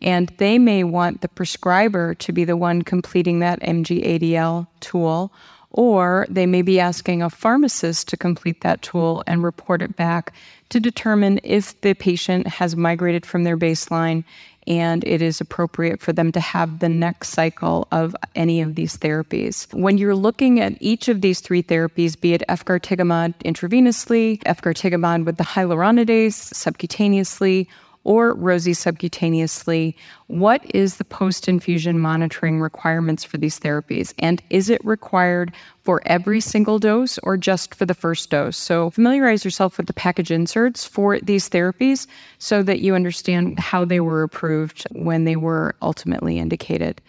and 0.03 0.33
they 0.39 0.59
may 0.59 0.85
want 0.85 1.21
the 1.21 1.29
prescriber 1.29 2.15
to 2.15 2.33
be 2.33 2.45
the 2.45 2.57
one 2.57 2.83
completing 2.83 3.39
that 3.41 3.61
MG-ADL 3.61 4.67
tool, 4.81 5.33
or 5.71 6.27
they 6.31 6.47
may 6.47 6.63
be 6.63 6.81
asking 6.81 7.23
a 7.23 7.31
pharmacist 7.31 8.09
to 8.09 8.17
complete 8.17 8.61
that 8.63 8.83
tool 8.83 9.23
and 9.27 9.43
report 9.43 9.83
it 9.83 9.97
back 9.97 10.33
to 10.69 10.81
determine 10.81 11.41
if 11.43 11.81
the 11.81 11.95
patient 11.95 12.47
has 12.47 12.77
migrated 12.77 13.25
from 13.25 13.45
their 13.45 13.57
baseline 13.57 14.25
and 14.67 15.05
it 15.05 15.23
is 15.23 15.41
appropriate 15.41 16.01
for 16.01 16.13
them 16.13 16.33
to 16.33 16.41
have 16.41 16.81
the 16.81 16.89
next 16.89 17.29
cycle 17.29 17.87
of 17.93 18.17
any 18.35 18.61
of 18.61 18.75
these 18.75 18.97
therapies. 18.97 19.73
When 19.73 19.97
you're 19.97 20.17
looking 20.17 20.61
at 20.61 20.77
each 20.81 21.09
of 21.09 21.21
these 21.21 21.41
three 21.41 21.63
therapies, 21.63 22.21
be 22.21 22.35
it 22.35 22.43
efgartigimod 22.49 23.35
intravenously, 23.45 24.43
efgartigimod 24.43 25.25
with 25.25 25.37
the 25.37 25.45
hyaluronidase 25.45 26.53
subcutaneously, 26.53 27.69
or 28.07 28.35
Rosie 28.35 28.71
subcutaneously, 28.71 29.93
what 30.29 30.65
is 30.73 30.99
the 30.99 31.05
post 31.05 31.49
infusion 31.49 31.99
monitoring 31.99 32.61
requirements 32.61 33.25
for 33.25 33.37
these 33.37 33.59
therapies? 33.59 34.15
And 34.21 34.41
is 34.49 34.71
it 34.71 34.83
required 34.85 35.53
for 35.83 36.01
every 36.07 36.41
single 36.41 36.79
dose 36.79 37.19
or 37.25 37.37
just 37.37 37.75
for 37.75 37.85
the 37.85 37.95
first 37.95 38.31
dose? 38.31 38.57
So 38.57 38.91
familiarize 38.91 39.45
yourself 39.45 39.77
with 39.77 39.89
the 39.89 39.93
package 39.93 40.31
inserts 40.31 40.85
for 40.85 41.19
these 41.19 41.51
therapies 41.51 42.07
so 42.39 42.63
that 42.63 42.79
you 42.79 42.95
understand 42.95 43.59
how 43.59 43.85
they 43.85 43.99
were 43.99 44.23
approved 44.23 44.87
when 44.93 45.25
they 45.25 45.35
were 45.35 45.75
ultimately 45.83 46.39
indicated 46.39 47.03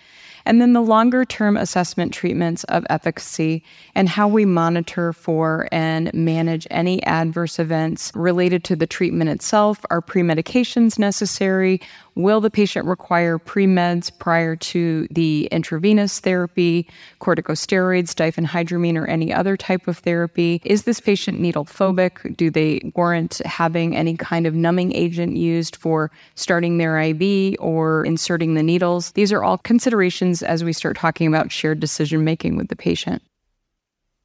and 0.48 0.62
then 0.62 0.72
the 0.72 0.82
longer 0.82 1.26
term 1.26 1.58
assessment 1.58 2.14
treatments 2.14 2.64
of 2.66 2.86
efficacy 2.90 3.62
and 3.94 4.08
how 4.08 4.28
we 4.28 4.46
monitor 4.46 5.12
for 5.12 5.68
and 5.72 6.12
manage 6.14 6.66
any 6.72 7.04
adverse 7.04 7.60
events 7.60 8.12
related 8.16 8.64
to 8.64 8.76
the 8.76 8.88
treatment 8.88 9.30
itself. 9.30 9.86
Are 9.90 10.02
pre 10.02 10.22
medications 10.22 10.98
necessary? 10.98 11.82
Will 12.18 12.42
the 12.42 12.50
patient 12.50 12.88
require 12.88 13.38
pre 13.38 13.68
meds 13.68 14.12
prior 14.18 14.56
to 14.56 15.08
the 15.12 15.48
intravenous 15.52 16.20
therapy, 16.20 16.88
corticosteroids, 17.22 18.16
diphenhydramine, 18.16 18.98
or 18.98 19.06
any 19.06 19.32
other 19.32 19.56
type 19.56 19.88
of 19.88 20.00
therapy? 20.00 20.60
Is 20.66 20.84
this 20.84 21.00
patient 21.00 21.40
needle 21.40 21.64
phobic? 21.64 22.36
Do 22.36 22.50
they 22.50 22.82
warrant 22.96 23.38
having 23.46 23.96
any 23.96 24.18
kind 24.18 24.48
of 24.48 24.56
numbing 24.56 24.94
agent 24.94 25.38
used 25.38 25.76
for 25.76 26.10
starting 26.34 26.80
their 26.80 27.00
IV 27.00 27.56
or 27.60 28.04
inserting 28.04 28.56
the 28.56 28.64
needles? 28.64 29.12
These 29.12 29.32
are 29.32 29.44
all 29.44 29.60
considerations 29.60 30.42
as 30.42 30.64
we 30.64 30.74
start 30.74 30.98
talking 30.98 31.28
about 31.28 31.52
shared 31.52 31.80
decision 31.80 32.24
making 32.24 32.56
with 32.58 32.70
the 32.70 32.76
patient. 32.76 33.22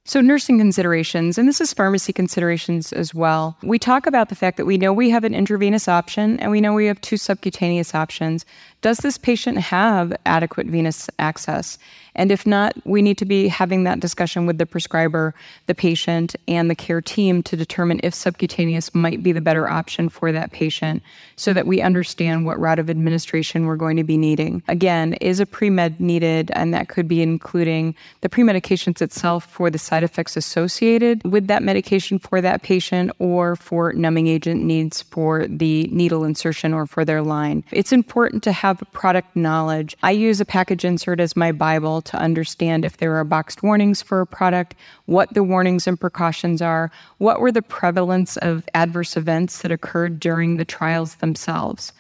So, 0.05 0.21
nursing 0.21 0.59
considerations, 0.59 1.39
and 1.39 1.47
this 1.49 1.61
is 1.61 1.73
pharmacy 1.73 2.13
considerations 2.13 2.93
as 2.93 3.15
well. 3.15 3.57
We 3.63 3.79
talk 3.79 4.05
about 4.05 4.31
the 4.31 4.35
fact 4.35 4.57
that 4.57 4.65
we 4.65 4.77
know 4.77 4.93
we 4.93 5.11
have 5.11 5.23
an 5.23 5.33
intravenous 5.33 5.87
option 5.87 6.41
and 6.41 6.51
we 6.51 6.61
know 6.61 6.75
we 6.75 6.87
have 6.87 7.01
two 7.01 7.17
subcutaneous 7.17 7.95
options. 7.95 8.45
Does 8.81 8.99
this 8.99 9.17
patient 9.17 9.59
have 9.59 10.13
adequate 10.27 10.67
venous 10.67 11.09
access? 11.21 11.79
And 12.15 12.31
if 12.31 12.47
not, 12.47 12.75
we 12.85 13.03
need 13.03 13.19
to 13.19 13.25
be 13.25 13.49
having 13.49 13.85
that 13.85 14.01
discussion 14.01 14.47
with 14.47 14.59
the 14.59 14.67
prescriber, 14.67 15.35
the 15.67 15.75
patient, 15.75 16.37
and 16.47 16.69
the 16.69 16.75
care 16.75 17.01
team 17.01 17.43
to 17.45 17.57
determine 17.57 18.01
if 18.03 18.15
subcutaneous 18.15 18.95
might 18.95 19.23
be 19.23 19.33
the 19.33 19.41
better 19.41 19.69
option 19.69 20.09
for 20.09 20.33
that 20.33 20.53
patient 20.53 21.03
so 21.37 21.53
that 21.53 21.67
we 21.67 21.81
understand 21.81 22.45
what 22.45 22.61
route 22.61 22.79
of 22.79 22.91
administration 22.91 23.67
we're 23.67 23.77
going 23.77 23.97
to 23.97 24.05
be 24.05 24.19
needing. 24.19 24.63
Again, 24.69 25.15
is 25.15 25.41
a 25.41 25.47
pre 25.47 25.71
med 25.71 26.01
needed? 26.01 26.51
And 26.55 26.75
that 26.75 26.89
could 26.89 27.09
be 27.09 27.23
including 27.23 27.95
the 28.21 28.29
pre 28.29 28.43
medications 28.45 29.01
itself 29.01 29.45
for 29.47 29.71
the 29.71 29.79
side 29.79 30.03
effects 30.03 30.37
associated 30.37 31.23
with 31.25 31.47
that 31.47 31.63
medication 31.63 32.19
for 32.19 32.41
that 32.41 32.63
patient 32.63 33.11
or 33.19 33.57
for 33.57 33.93
numbing 33.95 34.27
agent 34.27 34.63
needs 34.63 35.03
for 35.03 35.47
the 35.47 35.85
needle 35.85 36.25
insertion 36.25 36.75
or 36.75 36.87
for 36.87 37.05
their 37.05 37.23
line. 37.23 37.65
It's 37.73 37.93
important 37.93 38.43
to 38.45 38.53
have 38.53 38.83
product 38.93 39.35
knowledge. 39.35 39.97
I 40.03 40.11
use 40.11 40.41
a 40.41 40.45
package 40.45 40.85
insert 40.85 41.21
as 41.21 41.37
my 41.37 41.53
Bible 41.53 42.02
to 42.07 42.17
understand 42.17 42.85
if 42.85 42.97
there 42.97 43.17
are 43.17 43.25
boxed 43.25 43.63
warnings 43.63 44.03
for 44.03 44.21
a 44.21 44.27
product, 44.27 44.75
what 45.07 45.33
the 45.35 45.43
warnings 45.43 45.87
and 45.87 45.99
precautions 45.99 46.61
are, 46.63 46.91
what 47.19 47.41
were 47.41 47.53
the 47.53 47.63
prevalence 47.63 48.37
of 48.39 48.69
adverse 48.75 49.17
events 49.17 49.63
that 49.63 49.73
occurred 49.73 50.21
during 50.21 50.57
the 50.57 50.65
trials 50.65 51.17
themselves. 51.17 51.93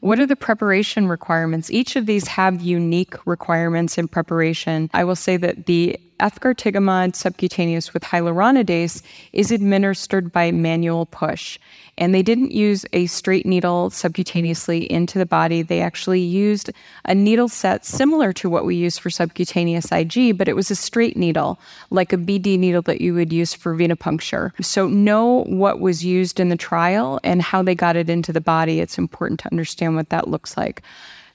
What 0.00 0.20
are 0.20 0.26
the 0.26 0.36
preparation 0.36 1.08
requirements? 1.08 1.70
Each 1.70 1.96
of 1.96 2.06
these 2.06 2.28
have 2.28 2.60
unique 2.60 3.14
requirements 3.26 3.96
in 3.96 4.08
preparation. 4.08 4.90
I 4.92 5.04
will 5.04 5.16
say 5.16 5.36
that 5.38 5.66
the 5.66 5.98
efgartigimod 6.18 7.14
subcutaneous 7.14 7.92
with 7.92 8.02
hyaluronidase 8.02 9.02
is 9.32 9.50
administered 9.50 10.32
by 10.32 10.50
manual 10.50 11.06
push. 11.06 11.58
And 11.98 12.14
they 12.14 12.22
didn't 12.22 12.52
use 12.52 12.84
a 12.92 13.06
straight 13.06 13.46
needle 13.46 13.88
subcutaneously 13.90 14.86
into 14.88 15.18
the 15.18 15.24
body. 15.24 15.62
They 15.62 15.80
actually 15.80 16.20
used 16.20 16.70
a 17.06 17.14
needle 17.14 17.48
set 17.48 17.86
similar 17.86 18.32
to 18.34 18.50
what 18.50 18.66
we 18.66 18.76
use 18.76 18.98
for 18.98 19.08
subcutaneous 19.08 19.90
IG, 19.90 20.36
but 20.36 20.48
it 20.48 20.56
was 20.56 20.70
a 20.70 20.76
straight 20.76 21.16
needle, 21.16 21.58
like 21.90 22.12
a 22.12 22.18
BD 22.18 22.58
needle 22.58 22.82
that 22.82 23.00
you 23.00 23.14
would 23.14 23.32
use 23.32 23.54
for 23.54 23.74
venipuncture. 23.74 24.52
So, 24.62 24.88
know 24.88 25.44
what 25.44 25.80
was 25.80 26.04
used 26.04 26.38
in 26.38 26.50
the 26.50 26.56
trial 26.56 27.18
and 27.24 27.40
how 27.40 27.62
they 27.62 27.74
got 27.74 27.96
it 27.96 28.10
into 28.10 28.32
the 28.32 28.40
body. 28.42 28.80
It's 28.80 28.98
important 28.98 29.40
to 29.40 29.50
understand 29.50 29.96
what 29.96 30.10
that 30.10 30.28
looks 30.28 30.56
like. 30.56 30.82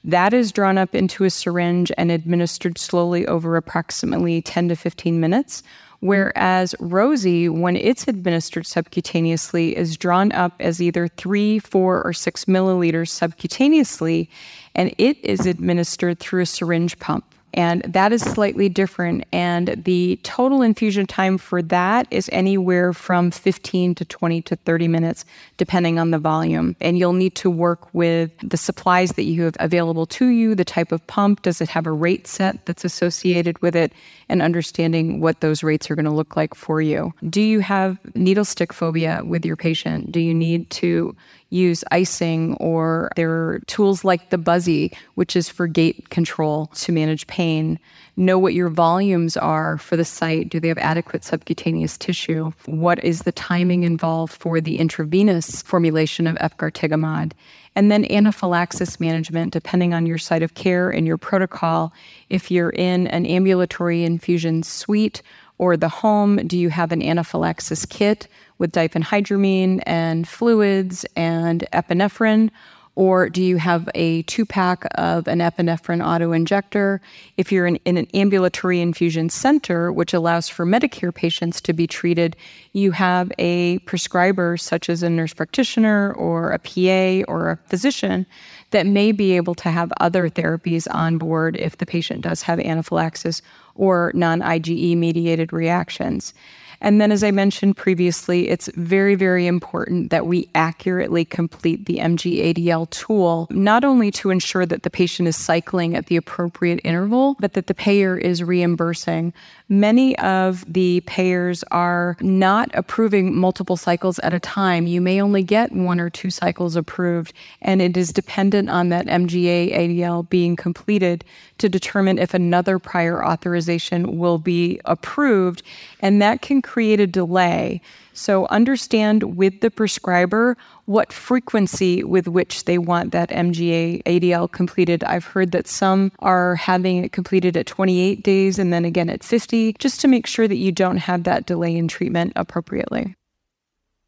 That 0.03 0.33
is 0.33 0.51
drawn 0.51 0.77
up 0.77 0.95
into 0.95 1.25
a 1.25 1.29
syringe 1.29 1.91
and 1.97 2.11
administered 2.11 2.77
slowly 2.77 3.27
over 3.27 3.55
approximately 3.55 4.41
10 4.41 4.69
to 4.69 4.75
15 4.75 5.19
minutes. 5.19 5.61
Whereas 5.99 6.73
Rosie, 6.79 7.47
when 7.47 7.75
it's 7.75 8.07
administered 8.07 8.63
subcutaneously, 8.63 9.73
is 9.73 9.97
drawn 9.97 10.31
up 10.31 10.53
as 10.59 10.81
either 10.81 11.07
three, 11.07 11.59
four, 11.59 12.01
or 12.03 12.11
six 12.11 12.45
milliliters 12.45 13.09
subcutaneously, 13.09 14.27
and 14.73 14.95
it 14.97 15.23
is 15.23 15.45
administered 15.45 16.19
through 16.19 16.41
a 16.41 16.47
syringe 16.47 16.97
pump 16.97 17.23
and 17.53 17.81
that 17.83 18.13
is 18.13 18.21
slightly 18.21 18.69
different. 18.69 19.25
And 19.31 19.81
the 19.83 20.19
total 20.23 20.61
infusion 20.61 21.05
time 21.05 21.37
for 21.37 21.61
that 21.63 22.07
is 22.11 22.29
anywhere 22.31 22.93
from 22.93 23.31
15 23.31 23.95
to 23.95 24.05
20 24.05 24.41
to 24.43 24.55
30 24.55 24.87
minutes, 24.87 25.25
depending 25.57 25.99
on 25.99 26.11
the 26.11 26.19
volume. 26.19 26.75
And 26.79 26.97
you'll 26.97 27.13
need 27.13 27.35
to 27.35 27.49
work 27.49 27.93
with 27.93 28.31
the 28.41 28.57
supplies 28.57 29.13
that 29.13 29.23
you 29.23 29.43
have 29.43 29.55
available 29.59 30.05
to 30.07 30.27
you, 30.27 30.55
the 30.55 30.65
type 30.65 30.91
of 30.91 31.05
pump, 31.07 31.41
does 31.41 31.61
it 31.61 31.69
have 31.69 31.87
a 31.87 31.91
rate 31.91 32.27
set 32.27 32.65
that's 32.65 32.85
associated 32.85 33.61
with 33.61 33.75
it, 33.75 33.91
and 34.29 34.41
understanding 34.41 35.19
what 35.19 35.41
those 35.41 35.61
rates 35.61 35.91
are 35.91 35.95
going 35.95 36.05
to 36.05 36.11
look 36.11 36.35
like 36.35 36.55
for 36.55 36.81
you. 36.81 37.13
Do 37.29 37.41
you 37.41 37.59
have 37.59 37.99
needle 38.15 38.45
stick 38.45 38.71
phobia 38.71 39.21
with 39.25 39.45
your 39.45 39.57
patient? 39.57 40.11
Do 40.11 40.21
you 40.21 40.33
need 40.33 40.69
to 40.71 41.15
use 41.51 41.83
icing 41.91 42.55
or 42.55 43.11
there 43.15 43.31
are 43.31 43.59
tools 43.67 44.03
like 44.03 44.29
the 44.29 44.37
Buzzy, 44.37 44.91
which 45.15 45.35
is 45.35 45.49
for 45.49 45.67
gate 45.67 46.09
control 46.09 46.67
to 46.67 46.91
manage 46.91 47.27
pain. 47.27 47.77
Know 48.17 48.39
what 48.39 48.53
your 48.53 48.69
volumes 48.69 49.37
are 49.37 49.77
for 49.77 49.95
the 49.95 50.05
site. 50.05 50.49
Do 50.49 50.59
they 50.59 50.69
have 50.69 50.77
adequate 50.79 51.23
subcutaneous 51.23 51.97
tissue? 51.97 52.51
What 52.65 53.03
is 53.03 53.21
the 53.21 53.31
timing 53.31 53.83
involved 53.83 54.33
for 54.33 54.59
the 54.59 54.79
intravenous 54.79 55.61
formulation 55.61 56.25
of 56.25 56.37
efgartigimod? 56.37 57.33
And 57.75 57.91
then 57.91 58.09
anaphylaxis 58.11 58.99
management, 58.99 59.53
depending 59.53 59.93
on 59.93 60.05
your 60.05 60.17
site 60.17 60.43
of 60.43 60.55
care 60.55 60.89
and 60.89 61.07
your 61.07 61.17
protocol. 61.17 61.93
If 62.29 62.51
you're 62.51 62.71
in 62.71 63.07
an 63.07 63.25
ambulatory 63.25 64.03
infusion 64.03 64.63
suite 64.63 65.21
or 65.57 65.77
the 65.77 65.89
home, 65.89 66.37
do 66.47 66.57
you 66.57 66.69
have 66.69 66.91
an 66.91 67.01
anaphylaxis 67.01 67.85
kit? 67.85 68.27
With 68.61 68.71
diphenhydramine 68.71 69.81
and 69.87 70.27
fluids 70.27 71.03
and 71.17 71.67
epinephrine? 71.73 72.51
Or 72.95 73.29
do 73.29 73.41
you 73.41 73.57
have 73.57 73.89
a 73.95 74.21
two 74.23 74.45
pack 74.45 74.85
of 74.95 75.27
an 75.27 75.39
epinephrine 75.39 76.05
auto 76.05 76.33
injector? 76.33 77.01
If 77.37 77.51
you're 77.51 77.65
in, 77.65 77.77
in, 77.85 77.97
an 77.97 78.05
ambulatory 78.13 78.81
infusion 78.81 79.29
center, 79.29 79.91
which 79.91 80.13
allows 80.13 80.47
for 80.49 80.65
Medicare 80.65 81.15
patients 81.15 81.61
to 81.61 81.73
be 81.73 81.87
treated, 81.87 82.35
you 82.73 82.91
have 82.91 83.31
a 83.39 83.79
prescriber, 83.79 84.57
such 84.57 84.89
as 84.89 85.01
a 85.01 85.09
nurse 85.09 85.33
practitioner 85.33 86.13
or 86.13 86.51
a 86.51 86.59
PA 86.59 87.31
or 87.31 87.51
a 87.51 87.57
physician, 87.67 88.25
that 88.71 88.85
may 88.85 89.11
be 89.11 89.37
able 89.37 89.55
to 89.55 89.71
have 89.71 89.91
other 89.99 90.29
therapies 90.29 90.85
on 90.93 91.17
board 91.17 91.55
if 91.57 91.77
the 91.77 91.85
patient 91.85 92.21
does 92.21 92.41
have 92.41 92.59
anaphylaxis 92.59 93.41
or 93.73 94.11
non 94.13 94.41
IgE 94.41 94.97
mediated 94.97 95.53
reactions. 95.53 96.33
And 96.81 96.99
then, 96.99 97.11
as 97.11 97.23
I 97.23 97.29
mentioned 97.29 97.77
previously, 97.77 98.49
it's 98.49 98.67
very, 98.75 99.13
very 99.13 99.45
important 99.45 100.09
that 100.09 100.25
we 100.25 100.49
accurately 100.55 101.23
complete 101.23 101.85
the 101.85 101.97
MG-ADL 101.97 102.89
tool, 102.89 103.47
not 103.51 103.83
only 103.83 104.09
to 104.11 104.31
ensure 104.31 104.65
that 104.65 104.81
the 104.81 104.89
patient 104.89 105.27
is 105.27 105.37
cycling 105.37 105.95
at 105.95 106.07
the 106.07 106.17
appropriate 106.17 106.81
interval, 106.83 107.35
but 107.39 107.53
that 107.53 107.67
the 107.67 107.75
payer 107.75 108.17
is 108.17 108.41
reimbursing. 108.41 109.31
Many 109.69 110.17
of 110.17 110.65
the 110.67 111.01
payers 111.01 111.63
are 111.71 112.17
not 112.19 112.69
approving 112.73 113.35
multiple 113.35 113.77
cycles 113.77 114.19
at 114.19 114.33
a 114.33 114.39
time. 114.39 114.87
You 114.87 115.01
may 115.01 115.21
only 115.21 115.43
get 115.43 115.71
one 115.71 115.99
or 115.99 116.09
two 116.09 116.31
cycles 116.31 116.75
approved, 116.75 117.31
and 117.61 117.81
it 117.81 117.95
is 117.95 118.11
dependent 118.11 118.69
on 118.69 118.89
that 118.89 119.05
MGA 119.05 119.71
ADL 119.71 120.27
being 120.29 120.55
completed 120.55 121.23
to 121.59 121.69
determine 121.69 122.17
if 122.17 122.33
another 122.33 122.79
prior 122.79 123.23
authorization 123.23 124.17
will 124.17 124.39
be 124.39 124.81
approved. 124.85 125.61
And 126.01 126.21
that 126.21 126.41
can 126.41 126.61
create 126.71 127.01
a 127.01 127.07
delay. 127.07 127.81
So 128.13 128.45
understand 128.47 129.35
with 129.35 129.59
the 129.59 129.69
prescriber 129.69 130.55
what 130.85 131.11
frequency 131.11 132.01
with 132.01 132.29
which 132.29 132.63
they 132.63 132.77
want 132.77 133.11
that 133.11 133.29
MGA 133.29 134.01
ADL 134.03 134.49
completed. 134.49 135.03
I've 135.03 135.25
heard 135.25 135.51
that 135.51 135.67
some 135.67 136.13
are 136.19 136.55
having 136.55 137.03
it 137.03 137.11
completed 137.11 137.57
at 137.57 137.65
28 137.65 138.23
days 138.23 138.57
and 138.57 138.71
then 138.71 138.85
again 138.85 139.09
at 139.09 139.21
50, 139.21 139.73
just 139.79 139.99
to 139.99 140.07
make 140.07 140.25
sure 140.25 140.47
that 140.47 140.55
you 140.55 140.71
don't 140.71 140.95
have 140.95 141.25
that 141.25 141.45
delay 141.45 141.75
in 141.75 141.89
treatment 141.89 142.31
appropriately. 142.37 143.17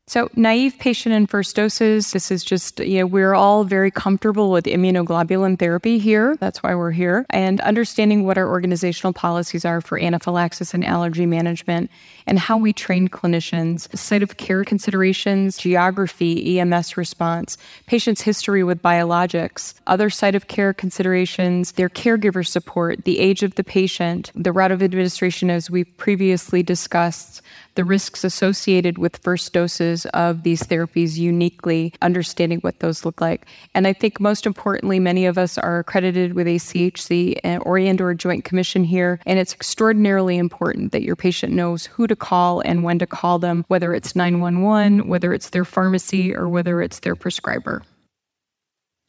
So, 0.06 0.30
naive 0.36 0.78
patient 0.80 1.16
and 1.16 1.30
first 1.30 1.56
doses, 1.56 2.12
this 2.12 2.30
is 2.30 2.44
just, 2.44 2.82
you 2.82 3.00
know, 3.00 3.06
we're 3.06 3.34
all 3.34 3.64
very 3.64 3.90
comfortable 3.90 4.52
with 4.52 4.66
immunoglobulin 4.66 5.58
therapy 5.58 5.98
here. 5.98 6.36
That's 6.42 6.62
why 6.62 6.76
we're 6.76 6.92
here. 6.92 7.26
And 7.30 7.62
understanding 7.62 8.26
what 8.26 8.38
our 8.38 8.50
organizational 8.50 9.14
policies 9.14 9.64
are 9.64 9.80
for 9.80 9.98
anaphylaxis 9.98 10.74
and 10.74 10.84
allergy 10.84 11.26
management 11.26 11.90
and 12.28 12.38
how 12.38 12.58
we 12.58 12.74
train 12.74 13.08
clinicians, 13.08 13.98
site 13.98 14.22
of 14.22 14.36
care 14.36 14.66
considerations, 14.66 15.58
geography, 15.58 16.60
EMS 16.60 16.98
response, 16.98 17.58
patient's 17.88 18.22
history 18.22 18.62
with 18.62 18.82
biologics, 18.82 19.74
other 19.88 20.10
site 20.10 20.36
of 20.36 20.50
care 20.50 20.74
considerations, 20.74 21.72
their 21.72 21.90
caregiver 21.90 22.46
support, 22.46 23.06
the 23.06 23.20
age 23.20 23.42
of 23.42 23.56
the 23.56 23.64
patient, 23.64 24.32
the 24.36 24.52
route 24.52 24.72
of 24.72 24.84
administration, 24.84 25.50
as 25.50 25.72
we 25.72 25.86
previously 25.86 26.62
discussed, 26.62 27.42
the 27.76 27.84
risks 27.84 28.24
associated 28.24 28.98
with 28.98 29.18
first 29.18 29.54
doses 29.54 30.06
of 30.08 30.44
these 30.44 30.64
therapies 30.64 31.18
uniquely, 31.18 31.94
understanding 32.02 32.60
what 32.60 32.80
those 32.80 33.06
look 33.06 33.22
like. 33.22 33.46
And 33.74 33.88
I 33.88 33.94
think 33.94 34.20
most 34.20 34.46
importantly, 34.46 35.00
many 35.00 35.26
of 35.26 35.38
us 35.38 35.58
are 35.58 35.80
accredited 35.80 36.34
with 36.34 36.48
ACHC 36.48 37.40
or 37.66 37.78
and 37.78 38.00
or 38.00 38.14
Joint 38.14 38.46
Commission 38.46 38.84
here, 38.84 39.20
and 39.26 39.40
it's 39.40 39.54
extraordinarily 39.54 40.38
important 40.38 40.92
that 40.92 41.04
your 41.04 41.16
patient 41.16 41.54
knows 41.54 41.86
who 41.86 42.08
to 42.08 42.16
call 42.16 42.62
and 42.62 42.84
when 42.84 43.00
to 43.00 43.08
call 43.08 43.40
them, 43.40 43.66
whether 43.68 43.94
it's 43.94 44.16
911, 44.16 45.08
whether 45.08 45.34
it's 45.34 45.50
their 45.50 45.66
pharmacy, 45.66 46.36
or 46.36 46.48
whether 46.48 46.82
it's 46.82 47.00
their 47.00 47.16
prescriber 47.16 47.84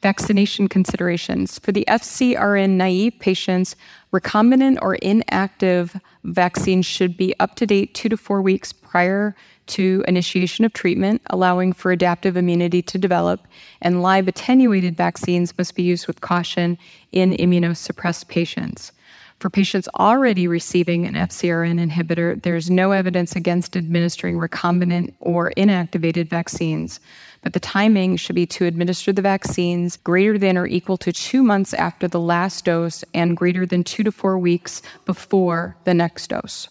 vaccination 0.05 0.69
considerations. 0.69 1.59
For 1.61 1.73
the 1.73 1.87
FcRn 1.89 2.73
naive 2.73 3.15
patients, 3.21 3.75
recombinant 4.13 4.77
or 4.83 4.97
inactive 4.97 5.99
vaccines 6.25 6.85
should 6.85 7.17
be 7.17 7.35
up 7.41 7.55
to 7.55 7.65
date 7.65 7.95
two 7.95 8.11
to 8.11 8.19
four 8.19 8.43
weeks 8.43 8.71
prior 8.71 9.35
to 9.69 10.05
initiation 10.07 10.67
of 10.67 10.75
treatment, 10.75 11.23
allowing 11.31 11.73
for 11.73 11.91
adaptive 11.91 12.37
immunity 12.37 12.83
to 12.83 12.99
develop, 12.99 13.49
and 13.81 14.03
live 14.03 14.29
attenuated 14.29 14.95
vaccines 14.95 15.57
must 15.57 15.75
be 15.75 15.83
used 15.83 16.07
with 16.07 16.21
caution 16.21 16.77
in 17.13 17.31
immunosuppressed 17.31 18.29
patients. 18.29 18.93
For 19.41 19.51
patients 19.51 19.89
already 19.99 20.47
receiving 20.47 21.07
an 21.07 21.15
FcRn 21.15 21.81
inhibitor, 21.81 22.43
there's 22.43 22.71
no 22.71 22.93
evidence 22.93 23.35
against 23.35 23.77
administering 23.77 24.37
recombinant 24.37 25.15
or 25.21 25.53
inactivated 25.57 26.29
vaccines 26.29 27.01
but 27.45 27.53
the 27.53 27.61
timing 27.61 28.17
should 28.17 28.35
be 28.35 28.47
to 28.47 28.65
administer 28.65 29.13
the 29.13 29.23
vaccines 29.23 29.99
greater 29.99 30.39
than 30.39 30.57
or 30.57 30.67
equal 30.67 30.97
to 30.97 31.13
two 31.13 31.43
months 31.43 31.75
after 31.75 32.09
the 32.09 32.19
last 32.19 32.65
dose 32.65 33.05
and 33.13 33.37
greater 33.37 33.67
than 33.67 33.85
two 33.85 34.03
to 34.03 34.11
four 34.11 34.39
weeks 34.39 34.81
before 35.05 35.77
the 35.85 35.93
next 35.95 36.29
dose. 36.29 36.69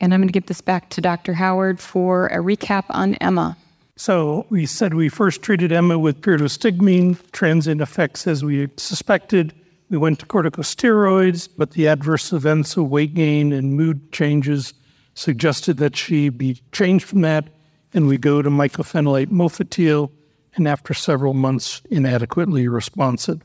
And 0.00 0.14
I'm 0.14 0.20
going 0.20 0.28
to 0.28 0.32
give 0.32 0.46
this 0.46 0.60
back 0.60 0.90
to 0.90 1.00
Dr. 1.00 1.34
Howard 1.34 1.80
for 1.80 2.28
a 2.28 2.38
recap 2.38 2.84
on 2.90 3.16
Emma. 3.16 3.56
So 3.96 4.46
we 4.48 4.64
said 4.64 4.94
we 4.94 5.08
first 5.08 5.42
treated 5.42 5.72
Emma 5.72 5.98
with 5.98 6.22
pyridostigmine, 6.22 7.18
transient 7.32 7.80
effects 7.80 8.26
as 8.26 8.44
we 8.44 8.68
suspected. 8.76 9.52
We 9.90 9.98
went 9.98 10.20
to 10.20 10.26
corticosteroids, 10.26 11.48
but 11.58 11.72
the 11.72 11.88
adverse 11.88 12.32
events 12.32 12.76
of 12.76 12.88
weight 12.88 13.14
gain 13.14 13.52
and 13.52 13.74
mood 13.74 14.12
changes 14.12 14.72
suggested 15.14 15.78
that 15.78 15.96
she 15.96 16.28
be 16.28 16.62
changed 16.70 17.04
from 17.04 17.20
that 17.22 17.48
and 17.94 18.06
we 18.06 18.18
go 18.18 18.42
to 18.42 18.50
mycophenolate 18.50 19.28
mofetil, 19.28 20.10
and 20.54 20.68
after 20.68 20.94
several 20.94 21.34
months, 21.34 21.82
inadequately 21.90 22.68
responsive. 22.68 23.42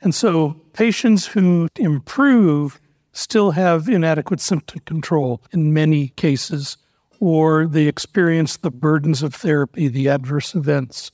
And 0.00 0.14
so 0.14 0.60
patients 0.74 1.26
who 1.26 1.68
improve 1.76 2.80
still 3.12 3.52
have 3.52 3.88
inadequate 3.88 4.40
symptom 4.40 4.80
control 4.80 5.40
in 5.52 5.72
many 5.72 6.08
cases, 6.08 6.76
or 7.20 7.66
they 7.66 7.86
experience 7.86 8.56
the 8.56 8.70
burdens 8.70 9.22
of 9.22 9.34
therapy, 9.34 9.88
the 9.88 10.08
adverse 10.08 10.54
events. 10.54 11.10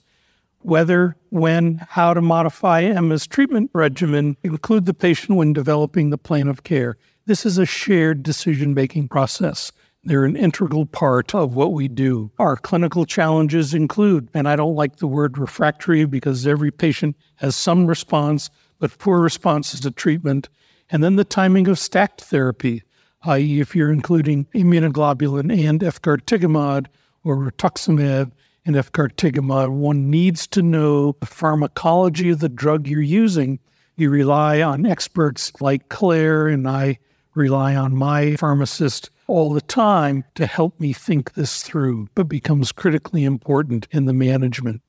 Whether, 0.62 1.16
when, 1.30 1.86
how 1.88 2.12
to 2.14 2.20
modify 2.20 2.82
Emma's 2.82 3.26
treatment 3.26 3.70
regimen 3.72 4.36
include 4.42 4.86
the 4.86 4.94
patient 4.94 5.38
when 5.38 5.52
developing 5.52 6.10
the 6.10 6.18
plan 6.18 6.48
of 6.48 6.64
care. 6.64 6.96
This 7.26 7.46
is 7.46 7.58
a 7.58 7.66
shared 7.66 8.22
decision 8.22 8.74
making 8.74 9.08
process. 9.08 9.72
They're 10.02 10.24
an 10.24 10.36
integral 10.36 10.86
part 10.86 11.34
of 11.34 11.54
what 11.54 11.74
we 11.74 11.86
do. 11.86 12.30
Our 12.38 12.56
clinical 12.56 13.04
challenges 13.04 13.74
include, 13.74 14.30
and 14.32 14.48
I 14.48 14.56
don't 14.56 14.74
like 14.74 14.96
the 14.96 15.06
word 15.06 15.36
refractory 15.36 16.06
because 16.06 16.46
every 16.46 16.70
patient 16.70 17.16
has 17.36 17.54
some 17.54 17.86
response, 17.86 18.48
but 18.78 18.96
poor 18.96 19.20
responses 19.20 19.80
to 19.80 19.90
treatment. 19.90 20.48
And 20.90 21.04
then 21.04 21.16
the 21.16 21.24
timing 21.24 21.68
of 21.68 21.78
stacked 21.78 22.22
therapy, 22.22 22.82
i.e., 23.24 23.60
if 23.60 23.76
you're 23.76 23.92
including 23.92 24.46
immunoglobulin 24.54 25.68
and 25.68 25.80
efgartigimod 25.80 26.86
or 27.22 27.36
rituximab 27.36 28.32
and 28.64 28.76
efgartigimod, 28.76 29.68
one 29.68 30.08
needs 30.08 30.46
to 30.46 30.62
know 30.62 31.14
the 31.20 31.26
pharmacology 31.26 32.30
of 32.30 32.40
the 32.40 32.48
drug 32.48 32.86
you're 32.86 33.02
using. 33.02 33.58
You 33.96 34.08
rely 34.08 34.62
on 34.62 34.86
experts 34.86 35.52
like 35.60 35.90
Claire, 35.90 36.48
and 36.48 36.66
I 36.66 36.98
rely 37.34 37.76
on 37.76 37.94
my 37.94 38.36
pharmacist 38.36 39.10
all 39.30 39.52
the 39.52 39.60
time 39.60 40.24
to 40.34 40.44
help 40.44 40.80
me 40.80 40.92
think 40.92 41.34
this 41.34 41.62
through, 41.62 42.08
but 42.16 42.24
becomes 42.24 42.72
critically 42.72 43.22
important 43.24 43.86
in 43.92 44.06
the 44.06 44.12
management. 44.12 44.82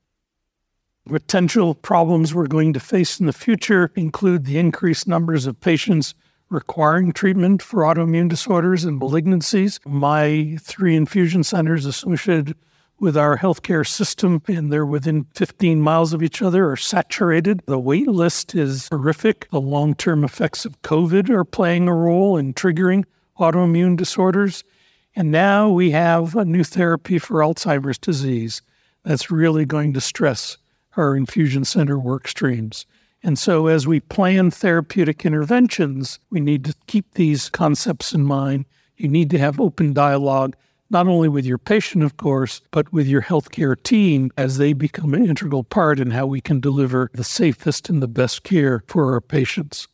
Potential 1.06 1.76
problems 1.76 2.34
we're 2.34 2.48
going 2.48 2.74
to 2.74 2.80
face 2.80 3.20
in 3.20 3.28
the 3.28 3.34
future 3.34 3.92
include 3.96 4.46
the 4.46 4.58
increased 4.58 5.08
numbers 5.08 5.46
of 5.46 5.60
patients 5.60 6.16
requiring 6.50 7.12
treatment 7.12 7.62
for 7.62 7.84
autoimmune 7.84 8.28
disorders 8.28 8.84
and 8.84 9.00
malignancies. 9.00 9.80
My 9.86 10.58
three 10.60 10.96
infusion 10.96 11.44
centers 11.44 11.86
associated 11.86 12.56
with 13.00 13.16
our 13.16 13.38
healthcare 13.38 13.88
system, 13.88 14.42
and 14.48 14.74
they're 14.74 14.88
within 14.88 15.26
15 15.36 15.80
miles 15.82 16.14
of 16.14 16.24
each 16.24 16.42
other, 16.42 16.72
are 16.72 16.78
saturated. 16.78 17.62
The 17.68 17.78
wait 17.78 18.08
list 18.08 18.56
is 18.56 18.88
horrific. 18.90 19.48
The 19.52 19.62
long 19.62 19.94
term 19.94 20.24
effects 20.24 20.66
of 20.66 20.82
COVID 20.82 21.30
are 21.30 21.46
playing 21.46 21.88
a 21.88 21.94
role 21.94 22.38
in 22.38 22.56
triggering 22.56 23.06
autoimmune 23.42 23.98
disorders. 23.98 24.64
And 25.16 25.32
now 25.32 25.70
we 25.70 25.92
have 25.92 26.36
a 26.36 26.46
new 26.46 26.64
therapy 26.64 27.20
for 27.20 27.40
Alzheimer's 27.40 27.98
disease 27.98 28.62
that's 29.04 29.30
really 29.30 29.66
going 29.66 29.94
to 29.94 30.02
stress 30.02 30.58
our 30.96 31.16
infusion 31.16 31.66
center 31.66 32.00
work 32.00 32.28
streams. 32.28 32.86
And 33.24 33.38
so, 33.38 33.68
as 33.68 33.86
we 33.86 34.00
plan 34.00 34.50
therapeutic 34.50 35.26
interventions, 35.26 36.20
we 36.30 36.40
need 36.40 36.66
to 36.66 36.76
keep 36.88 37.14
these 37.14 37.50
concepts 37.50 38.14
in 38.14 38.24
mind. 38.24 38.66
You 38.98 39.08
need 39.08 39.30
to 39.32 39.38
have 39.38 39.60
open 39.60 39.94
dialogue, 39.94 40.56
not 40.90 41.08
only 41.08 41.30
with 41.30 41.46
your 41.46 41.58
patient, 41.58 42.04
of 42.04 42.18
course, 42.18 42.62
but 42.72 42.92
with 42.92 43.08
your 43.08 43.22
healthcare 43.22 43.82
team 43.82 44.32
as 44.38 44.58
they 44.58 44.74
become 44.74 45.14
an 45.14 45.26
integral 45.26 45.64
part 45.64 46.00
in 46.00 46.12
how 46.12 46.26
we 46.26 46.42
can 46.42 46.60
deliver 46.60 47.12
the 47.14 47.24
safest 47.24 47.90
and 47.90 48.02
the 48.02 48.08
best 48.08 48.44
care 48.44 48.84
for 48.88 49.14
our 49.14 49.22
patients. 49.22 49.88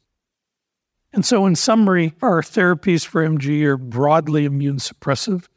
And 1.14 1.26
so, 1.26 1.46
in 1.46 1.56
summary, 1.56 2.14
our 2.22 2.42
therapies 2.42 3.06
for 3.06 3.28
MG 3.28 3.64
are 3.64 3.78
broadly 3.78 4.46
immune 4.46 4.78
suppressive, 4.78 5.48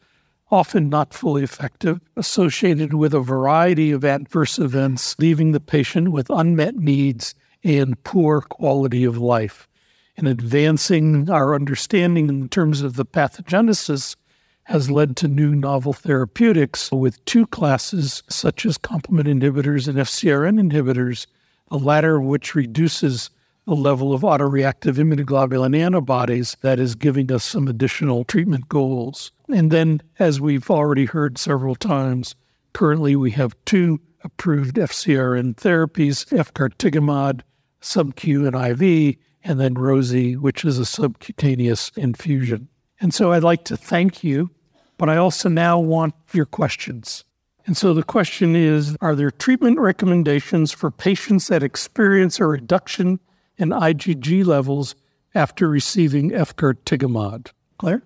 often 0.50 0.88
not 0.88 1.12
fully 1.12 1.42
effective, 1.42 2.00
associated 2.16 2.94
with 2.94 3.14
a 3.14 3.20
variety 3.20 3.90
of 3.90 4.04
adverse 4.04 4.58
events, 4.58 5.18
leaving 5.18 5.52
the 5.52 5.60
patient 5.60 6.12
with 6.12 6.30
unmet 6.30 6.76
needs 6.76 7.34
and 7.64 8.02
poor 8.04 8.40
quality 8.40 9.04
of 9.04 9.18
life. 9.18 9.68
And 10.16 10.28
advancing 10.28 11.30
our 11.30 11.54
understanding 11.54 12.28
in 12.28 12.48
terms 12.48 12.82
of 12.82 12.96
the 12.96 13.04
pathogenesis 13.04 14.16
has 14.64 14.90
led 14.90 15.16
to 15.16 15.28
new 15.28 15.54
novel 15.54 15.92
therapeutics 15.92 16.92
with 16.92 17.24
two 17.24 17.46
classes, 17.46 18.22
such 18.28 18.64
as 18.64 18.78
complement 18.78 19.28
inhibitors 19.28 19.88
and 19.88 19.98
FcRn 19.98 20.60
inhibitors, 20.60 21.26
the 21.70 21.78
latter 21.78 22.16
of 22.16 22.24
which 22.24 22.54
reduces 22.54 23.30
the 23.70 23.76
level 23.76 24.12
of 24.12 24.22
autoreactive 24.22 24.96
immunoglobulin 24.96 25.78
antibodies 25.78 26.56
that 26.60 26.80
is 26.80 26.96
giving 26.96 27.30
us 27.30 27.44
some 27.44 27.68
additional 27.68 28.24
treatment 28.24 28.68
goals. 28.68 29.30
And 29.48 29.70
then, 29.70 30.02
as 30.18 30.40
we've 30.40 30.68
already 30.68 31.04
heard 31.04 31.38
several 31.38 31.76
times, 31.76 32.34
currently 32.72 33.14
we 33.14 33.30
have 33.30 33.54
two 33.66 34.00
approved 34.24 34.74
FcRn 34.74 35.54
therapies, 35.54 36.26
efgartigimod, 36.36 37.42
sub-Q 37.80 38.44
and 38.44 38.56
IV, 38.56 39.14
and 39.44 39.60
then 39.60 39.74
Rosie, 39.74 40.34
which 40.34 40.64
is 40.64 40.80
a 40.80 40.84
subcutaneous 40.84 41.92
infusion. 41.96 42.66
And 43.00 43.14
so 43.14 43.30
I'd 43.30 43.44
like 43.44 43.62
to 43.66 43.76
thank 43.76 44.24
you, 44.24 44.50
but 44.98 45.08
I 45.08 45.16
also 45.16 45.48
now 45.48 45.78
want 45.78 46.14
your 46.32 46.44
questions. 46.44 47.24
And 47.66 47.76
so 47.76 47.94
the 47.94 48.02
question 48.02 48.56
is 48.56 48.96
Are 49.00 49.14
there 49.14 49.30
treatment 49.30 49.78
recommendations 49.78 50.72
for 50.72 50.90
patients 50.90 51.46
that 51.46 51.62
experience 51.62 52.40
a 52.40 52.46
reduction 52.46 53.20
and 53.60 53.72
IgG 53.72 54.44
levels 54.44 54.94
after 55.34 55.68
receiving 55.68 56.30
efgartigimod. 56.30 57.48
Claire? 57.78 58.02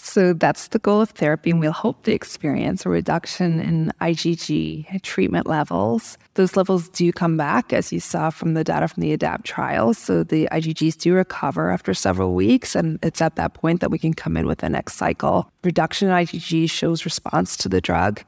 So 0.00 0.32
that's 0.32 0.68
the 0.68 0.78
goal 0.78 1.00
of 1.00 1.10
therapy, 1.10 1.50
and 1.50 1.58
we'll 1.58 1.72
hope 1.72 2.04
to 2.04 2.12
experience 2.12 2.86
a 2.86 2.88
reduction 2.88 3.60
in 3.60 3.92
IgG 4.00 5.02
treatment 5.02 5.48
levels. 5.48 6.16
Those 6.34 6.56
levels 6.56 6.88
do 6.90 7.12
come 7.12 7.36
back, 7.36 7.72
as 7.72 7.92
you 7.92 7.98
saw 7.98 8.30
from 8.30 8.54
the 8.54 8.62
data 8.62 8.86
from 8.86 9.02
the 9.02 9.16
ADAPT 9.16 9.44
trial. 9.44 9.92
So 9.92 10.22
the 10.22 10.48
IgGs 10.52 10.96
do 10.98 11.14
recover 11.14 11.70
after 11.70 11.94
several 11.94 12.34
weeks, 12.34 12.76
and 12.76 13.00
it's 13.02 13.20
at 13.20 13.34
that 13.36 13.54
point 13.54 13.80
that 13.80 13.90
we 13.90 13.98
can 13.98 14.14
come 14.14 14.36
in 14.36 14.46
with 14.46 14.58
the 14.58 14.70
next 14.70 14.94
cycle. 14.94 15.50
Reduction 15.64 16.08
in 16.08 16.14
IgG 16.14 16.70
shows 16.70 17.04
response 17.04 17.56
to 17.56 17.68
the 17.68 17.80
drug 17.80 18.22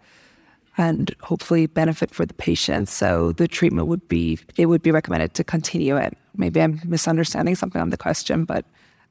and 0.80 1.14
hopefully 1.20 1.66
benefit 1.66 2.14
for 2.14 2.24
the 2.24 2.32
patient. 2.32 2.88
So 2.88 3.32
the 3.32 3.46
treatment 3.46 3.86
would 3.88 4.08
be 4.08 4.38
it 4.56 4.66
would 4.66 4.82
be 4.82 4.90
recommended 4.90 5.34
to 5.34 5.44
continue 5.44 5.96
it. 5.96 6.16
Maybe 6.36 6.62
I'm 6.62 6.80
misunderstanding 6.86 7.54
something 7.54 7.80
on 7.80 7.90
the 7.90 7.98
question, 7.98 8.44
but 8.46 8.64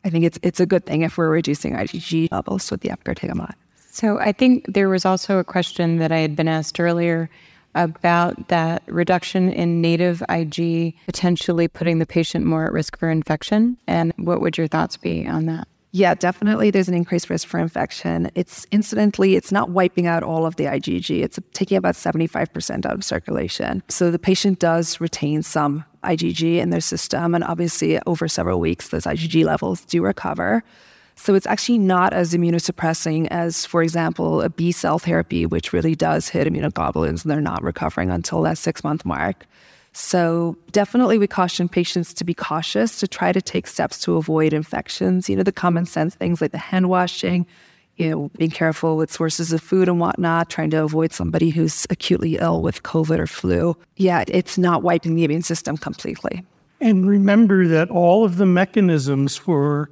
I 0.04 0.10
think 0.10 0.26
it's 0.26 0.40
it's 0.42 0.60
a 0.60 0.66
good 0.66 0.86
thing 0.86 1.04
if 1.04 1.18
we're 1.18 1.30
reducing 1.30 1.74
IgG 1.74 2.32
levels 2.32 2.72
with 2.72 2.82
the 2.82 2.90
efgartigimod. 2.90 3.54
So 3.92 4.18
I 4.18 4.32
think 4.32 4.66
there 4.74 4.90
was 4.90 5.06
also 5.06 5.38
a 5.38 5.44
question 5.44 5.98
that 5.98 6.12
I 6.12 6.20
had 6.20 6.36
been 6.36 6.48
asked 6.48 6.80
earlier 6.80 7.30
about 7.76 8.48
that 8.48 8.82
reduction 8.88 9.52
in 9.52 9.80
native 9.80 10.24
Ig 10.28 10.96
potentially 11.06 11.68
putting 11.68 12.00
the 12.00 12.06
patient 12.08 12.46
more 12.46 12.66
at 12.66 12.72
risk 12.72 12.98
for 12.98 13.12
infection. 13.12 13.78
And 13.86 14.12
what 14.18 14.42
would 14.42 14.58
your 14.58 14.68
thoughts 14.68 14.98
be 14.98 15.28
on 15.28 15.46
that? 15.46 15.68
Yeah, 15.92 16.14
definitely 16.14 16.70
there's 16.70 16.88
an 16.88 16.94
increased 16.94 17.30
risk 17.30 17.48
for 17.48 17.60
infection. 17.60 18.30
It's 18.36 18.68
incidentally, 18.72 19.36
it's 19.36 19.52
not 19.52 19.72
wiping 19.72 20.06
out 20.06 20.22
all 20.22 20.46
of 20.46 20.56
the 20.56 20.66
IgG. 20.66 21.24
It's 21.24 21.40
taking 21.54 21.78
about 21.78 21.96
75% 21.96 22.86
out 22.86 22.94
of 22.94 23.04
circulation. 23.04 23.82
So 23.90 24.12
the 24.12 24.20
patient 24.20 24.60
does 24.60 25.02
retain 25.02 25.42
some 25.42 25.84
IgG 26.04 26.58
in 26.58 26.70
their 26.70 26.82
system. 26.82 27.34
And 27.34 27.44
obviously, 27.44 28.00
over 28.06 28.28
several 28.28 28.60
weeks, 28.60 28.90
those 28.90 29.06
IgG 29.06 29.44
levels 29.44 29.82
do 29.86 30.04
recover. 30.04 30.64
So 31.16 31.34
it's 31.34 31.48
actually 31.48 31.80
not 31.80 32.14
as 32.14 32.34
immunosuppressing 32.34 33.28
as, 33.30 33.66
for 33.66 33.84
example, 33.84 34.42
a 34.42 34.50
B 34.50 34.72
cell 34.72 35.00
therapy, 35.00 35.46
which 35.46 35.74
really 35.74 35.96
does 35.96 36.30
hit 36.30 36.48
immunoglobulins 36.48 37.24
and 37.24 37.32
they're 37.32 37.42
not 37.42 37.64
recovering 37.64 38.10
until 38.10 38.42
that 38.44 38.58
six 38.58 38.84
month 38.84 39.04
mark. 39.06 39.46
So, 39.92 40.56
definitely, 40.72 41.18
we 41.18 41.28
caution 41.28 41.68
patients 41.68 42.14
to 42.16 42.24
be 42.24 42.34
cautious, 42.34 43.00
to 43.00 43.08
try 43.08 43.32
to 43.32 43.42
take 43.42 43.68
steps 43.68 44.00
to 44.02 44.18
avoid 44.18 44.54
infections. 44.54 45.30
You 45.30 45.36
know, 45.36 45.44
the 45.44 45.52
common 45.52 45.86
sense 45.86 46.16
things 46.16 46.42
like 46.42 46.52
the 46.52 46.58
hand 46.58 46.90
washing, 46.90 47.46
you 47.98 48.10
know, 48.10 48.32
being 48.38 48.52
careful 48.52 48.98
with 48.98 49.12
sources 49.12 49.52
of 49.52 49.62
food 49.62 49.90
and 49.90 50.00
whatnot, 50.00 50.50
trying 50.50 50.70
to 50.72 50.84
avoid 50.84 51.12
somebody 51.12 51.50
who's 51.50 51.86
acutely 51.90 52.38
ill 52.38 52.62
with 52.62 52.84
COVID 52.84 53.20
or 53.20 53.28
flu. 53.28 53.76
Yeah, 53.98 54.24
it's 54.28 54.58
not 54.58 54.84
wiping 54.84 55.16
the 55.16 55.26
immune 55.26 55.42
system 55.42 55.76
completely. 55.76 56.46
And 56.80 57.08
remember 57.08 57.68
that 57.68 57.90
all 57.90 58.24
of 58.24 58.38
the 58.38 58.46
mechanisms 58.46 59.36
for 59.36 59.92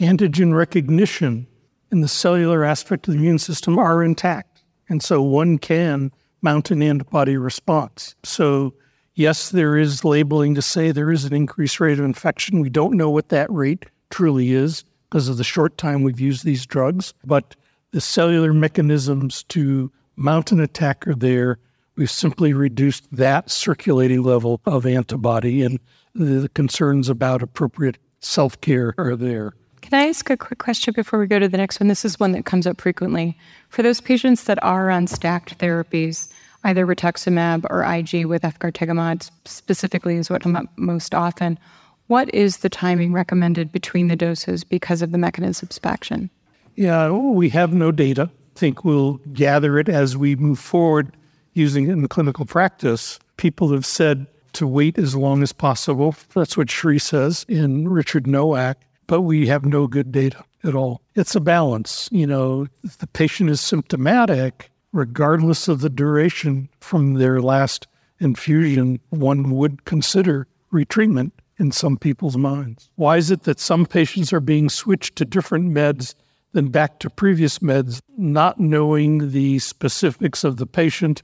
antigen 0.00 0.54
recognition 0.54 1.46
in 1.92 2.00
the 2.00 2.08
cellular 2.08 2.64
aspect 2.64 3.06
of 3.06 3.14
the 3.14 3.20
immune 3.20 3.38
system 3.38 3.78
are 3.78 4.02
intact. 4.02 4.62
And 4.88 5.02
so 5.02 5.20
one 5.22 5.58
can 5.58 6.12
mount 6.40 6.70
an 6.70 6.82
antibody 6.82 7.36
response. 7.36 8.14
So 8.22 8.74
Yes, 9.16 9.50
there 9.50 9.76
is 9.76 10.04
labeling 10.04 10.56
to 10.56 10.62
say 10.62 10.90
there 10.90 11.12
is 11.12 11.24
an 11.24 11.32
increased 11.32 11.78
rate 11.78 11.98
of 11.98 12.04
infection. 12.04 12.60
We 12.60 12.70
don't 12.70 12.96
know 12.96 13.10
what 13.10 13.28
that 13.28 13.50
rate 13.50 13.86
truly 14.10 14.52
is 14.52 14.84
because 15.08 15.28
of 15.28 15.36
the 15.36 15.44
short 15.44 15.78
time 15.78 16.02
we've 16.02 16.18
used 16.18 16.44
these 16.44 16.66
drugs, 16.66 17.14
but 17.24 17.54
the 17.92 18.00
cellular 18.00 18.52
mechanisms 18.52 19.44
to 19.44 19.92
mount 20.16 20.50
an 20.50 20.58
attack 20.58 21.06
are 21.06 21.14
there. 21.14 21.58
We've 21.94 22.10
simply 22.10 22.52
reduced 22.52 23.06
that 23.12 23.50
circulating 23.50 24.24
level 24.24 24.60
of 24.66 24.84
antibody, 24.84 25.62
and 25.62 25.78
the 26.12 26.48
concerns 26.54 27.08
about 27.08 27.40
appropriate 27.40 27.98
self 28.18 28.60
care 28.60 28.94
are 28.98 29.14
there. 29.14 29.52
Can 29.80 30.00
I 30.00 30.08
ask 30.08 30.28
a 30.28 30.36
quick 30.36 30.58
question 30.58 30.92
before 30.96 31.20
we 31.20 31.28
go 31.28 31.38
to 31.38 31.48
the 31.48 31.58
next 31.58 31.78
one? 31.78 31.86
This 31.88 32.04
is 32.04 32.18
one 32.18 32.32
that 32.32 32.46
comes 32.46 32.66
up 32.66 32.80
frequently. 32.80 33.38
For 33.68 33.82
those 33.82 34.00
patients 34.00 34.44
that 34.44 34.60
are 34.64 34.90
on 34.90 35.06
stacked 35.06 35.58
therapies, 35.58 36.32
either 36.64 36.86
rituximab 36.86 37.64
or 37.70 37.84
IG 37.84 38.26
with 38.26 38.42
efgartigimod 38.42 39.30
specifically 39.44 40.16
is 40.16 40.30
what 40.30 40.42
come 40.42 40.56
up 40.56 40.66
most 40.76 41.14
often. 41.14 41.58
What 42.06 42.32
is 42.34 42.58
the 42.58 42.68
timing 42.68 43.12
recommended 43.12 43.72
between 43.72 44.08
the 44.08 44.16
doses 44.16 44.64
because 44.64 45.00
of 45.02 45.12
the 45.12 45.18
mechanisms 45.18 45.76
of 45.76 45.86
action? 45.86 46.30
Yeah, 46.74 47.06
oh, 47.06 47.30
we 47.30 47.48
have 47.50 47.72
no 47.72 47.92
data. 47.92 48.30
I 48.56 48.58
think 48.58 48.84
we'll 48.84 49.14
gather 49.32 49.78
it 49.78 49.88
as 49.88 50.16
we 50.16 50.36
move 50.36 50.58
forward 50.58 51.16
using 51.54 51.88
it 51.88 51.92
in 51.92 52.06
clinical 52.08 52.44
practice. 52.44 53.18
People 53.36 53.72
have 53.72 53.86
said 53.86 54.26
to 54.54 54.66
wait 54.66 54.98
as 54.98 55.14
long 55.14 55.42
as 55.42 55.52
possible. 55.52 56.14
That's 56.34 56.56
what 56.56 56.70
Sri 56.70 56.98
says 56.98 57.44
in 57.48 57.88
Richard 57.88 58.26
Nowak, 58.26 58.78
but 59.06 59.22
we 59.22 59.46
have 59.46 59.64
no 59.64 59.86
good 59.86 60.12
data 60.12 60.44
at 60.62 60.74
all. 60.74 61.00
It's 61.14 61.34
a 61.34 61.40
balance. 61.40 62.08
You 62.12 62.26
know, 62.26 62.68
if 62.82 62.98
the 62.98 63.06
patient 63.06 63.50
is 63.50 63.60
symptomatic, 63.60 64.70
regardless 64.94 65.66
of 65.66 65.80
the 65.80 65.90
duration 65.90 66.68
from 66.80 67.14
their 67.14 67.42
last 67.42 67.86
infusion, 68.20 69.00
one 69.10 69.50
would 69.50 69.84
consider 69.84 70.46
retreatment 70.72 71.32
in 71.58 71.72
some 71.72 71.96
people's 71.96 72.36
minds. 72.36 72.88
Why 72.94 73.16
is 73.16 73.30
it 73.30 73.42
that 73.42 73.58
some 73.58 73.86
patients 73.86 74.32
are 74.32 74.40
being 74.40 74.68
switched 74.68 75.16
to 75.16 75.24
different 75.24 75.72
meds 75.74 76.14
than 76.52 76.68
back 76.68 77.00
to 77.00 77.10
previous 77.10 77.58
meds, 77.58 78.00
not 78.16 78.60
knowing 78.60 79.32
the 79.32 79.58
specifics 79.58 80.44
of 80.44 80.56
the 80.58 80.66
patient? 80.66 81.22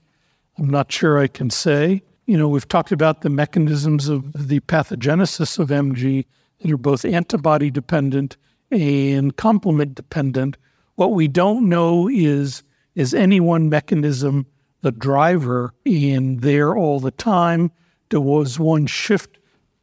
I'm 0.58 0.68
not 0.68 0.90
sure 0.90 1.18
I 1.18 1.28
can 1.28 1.48
say. 1.48 2.02
You 2.26 2.36
know, 2.36 2.48
we've 2.48 2.68
talked 2.68 2.92
about 2.92 3.22
the 3.22 3.30
mechanisms 3.30 4.08
of 4.08 4.32
the 4.48 4.60
pathogenesis 4.60 5.60
of 5.60 5.68
MG 5.68 6.26
that 6.60 6.70
are 6.70 6.76
both 6.76 7.04
antibody 7.04 7.70
dependent 7.70 8.36
and 8.72 9.36
complement 9.36 9.94
dependent. 9.94 10.56
What 10.96 11.12
we 11.12 11.28
don't 11.28 11.68
know 11.68 12.08
is 12.08 12.64
is 13.00 13.14
any 13.14 13.40
one 13.40 13.70
mechanism 13.70 14.44
the 14.82 14.92
driver 14.92 15.72
in 15.86 16.36
there 16.40 16.76
all 16.76 17.00
the 17.00 17.10
time? 17.10 17.72
There 18.10 18.20
was 18.20 18.58
one 18.58 18.86
shift 18.86 19.38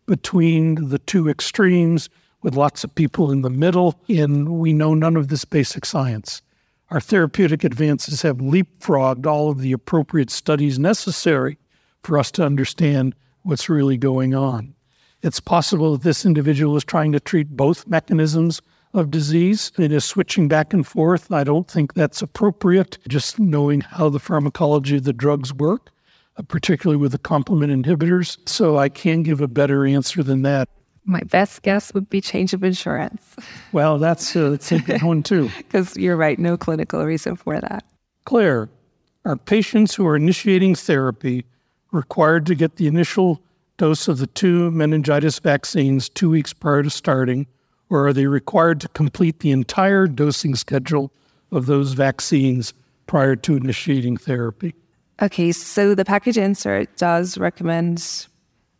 between 0.06 0.90
the 0.90 1.00
two 1.00 1.28
extremes 1.28 2.12
with 2.44 2.56
lots 2.56 2.84
of 2.84 2.94
people 2.94 3.32
in 3.32 3.42
the 3.42 3.50
middle, 3.50 4.00
and 4.08 4.60
we 4.60 4.72
know 4.72 4.94
none 4.94 5.16
of 5.16 5.30
this 5.30 5.46
basic 5.46 5.84
science. 5.84 6.44
Our 6.92 7.00
therapeutic 7.00 7.64
advances 7.64 8.22
have 8.22 8.38
leapfrogged 8.38 9.26
all 9.26 9.50
of 9.50 9.62
the 9.62 9.72
appropriate 9.72 10.30
studies 10.30 10.78
necessary 10.78 11.58
for 12.04 12.20
us 12.20 12.30
to 12.34 12.46
understand 12.46 13.16
what's 13.42 13.68
really 13.68 13.98
going 13.98 14.36
on. 14.36 14.76
It's 15.24 15.40
possible 15.40 15.94
that 15.94 16.04
this 16.04 16.24
individual 16.24 16.78
is 16.78 16.84
trying 16.84 17.14
to 17.14 17.20
treat 17.20 17.50
both 17.50 17.88
mechanisms 17.88 18.62
of 18.98 19.12
disease. 19.12 19.72
It 19.78 19.92
is 19.92 20.04
switching 20.04 20.48
back 20.48 20.74
and 20.74 20.86
forth. 20.86 21.32
I 21.32 21.44
don't 21.44 21.70
think 21.70 21.94
that's 21.94 22.22
appropriate, 22.22 22.98
just 23.08 23.40
knowing 23.40 23.82
how 23.82 24.10
the 24.10 24.20
pharmacology 24.20 24.98
of 24.98 25.04
the 25.04 25.14
drugs 25.14 25.54
work, 25.54 25.90
uh, 26.38 26.44
particularly 26.44 26.98
with 26.98 27.12
the 27.12 27.18
complement 27.18 27.72
inhibitors. 27.72 28.38
So 28.48 28.78
I 28.78 28.90
can't 28.90 29.24
give 29.24 29.42
a 29.42 29.48
better 29.48 29.86
answer 29.86 30.24
than 30.24 30.42
that. 30.44 30.70
My 31.06 31.22
best 31.22 31.62
guess 31.62 31.94
would 31.94 32.10
be 32.10 32.20
change 32.20 32.54
of 32.54 32.64
insurance. 32.64 33.36
Well, 33.72 33.98
that's, 33.98 34.36
uh, 34.36 34.50
that's 34.50 34.72
a 34.72 34.80
good 34.80 35.02
one 35.04 35.24
too. 35.24 35.50
Because 35.58 35.96
you're 35.96 36.18
right, 36.18 36.38
no 36.38 36.58
clinical 36.58 37.06
reason 37.06 37.36
for 37.36 37.62
that. 37.62 37.86
Claire, 38.26 38.70
are 39.24 39.38
patients 39.38 39.96
who 39.96 40.06
are 40.06 40.16
initiating 40.16 40.76
therapy 40.76 41.46
required 41.92 42.46
to 42.48 42.56
get 42.56 42.76
the 42.76 42.88
initial 42.88 43.42
dose 43.78 44.08
of 44.08 44.18
the 44.18 44.28
two 44.28 44.72
meningitis 44.72 45.40
vaccines 45.40 46.10
two 46.10 46.30
weeks 46.30 46.52
prior 46.52 46.84
to 46.84 46.90
starting? 46.90 47.48
Or 47.90 48.08
are 48.08 48.14
they 48.14 48.28
required 48.28 48.82
to 48.82 48.88
complete 48.90 49.40
the 49.40 49.52
entire 49.52 50.08
dosing 50.08 50.56
schedule 50.56 51.12
of 51.52 51.66
those 51.66 51.94
vaccines 51.94 52.74
prior 53.06 53.36
to 53.36 53.56
initiating 53.56 54.18
therapy? 54.18 54.76
Okay, 55.22 55.52
so 55.52 55.96
the 55.96 56.06
package 56.06 56.38
insert 56.38 56.96
does 56.98 57.38
recommend 57.38 58.28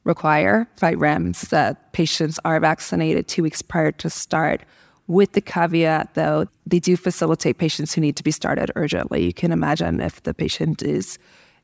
require 0.04 0.68
by 0.80 0.94
REMS 0.94 1.50
that 1.50 1.92
patients 1.94 2.40
are 2.46 2.60
vaccinated 2.60 3.28
two 3.28 3.44
weeks 3.44 3.62
prior 3.62 3.92
to 3.94 4.10
start. 4.10 4.62
With 5.08 5.34
the 5.34 5.42
caveat, 5.42 6.16
though, 6.16 6.48
they 6.66 6.80
do 6.80 6.98
facilitate 6.98 7.58
patients 7.58 7.94
who 7.94 8.02
need 8.02 8.16
to 8.18 8.24
be 8.24 8.32
started 8.32 8.72
urgently. 8.76 9.26
You 9.26 9.34
can 9.34 9.52
imagine 9.52 10.00
if 10.00 10.24
the 10.24 10.34
patient 10.34 10.82
is 10.82 11.18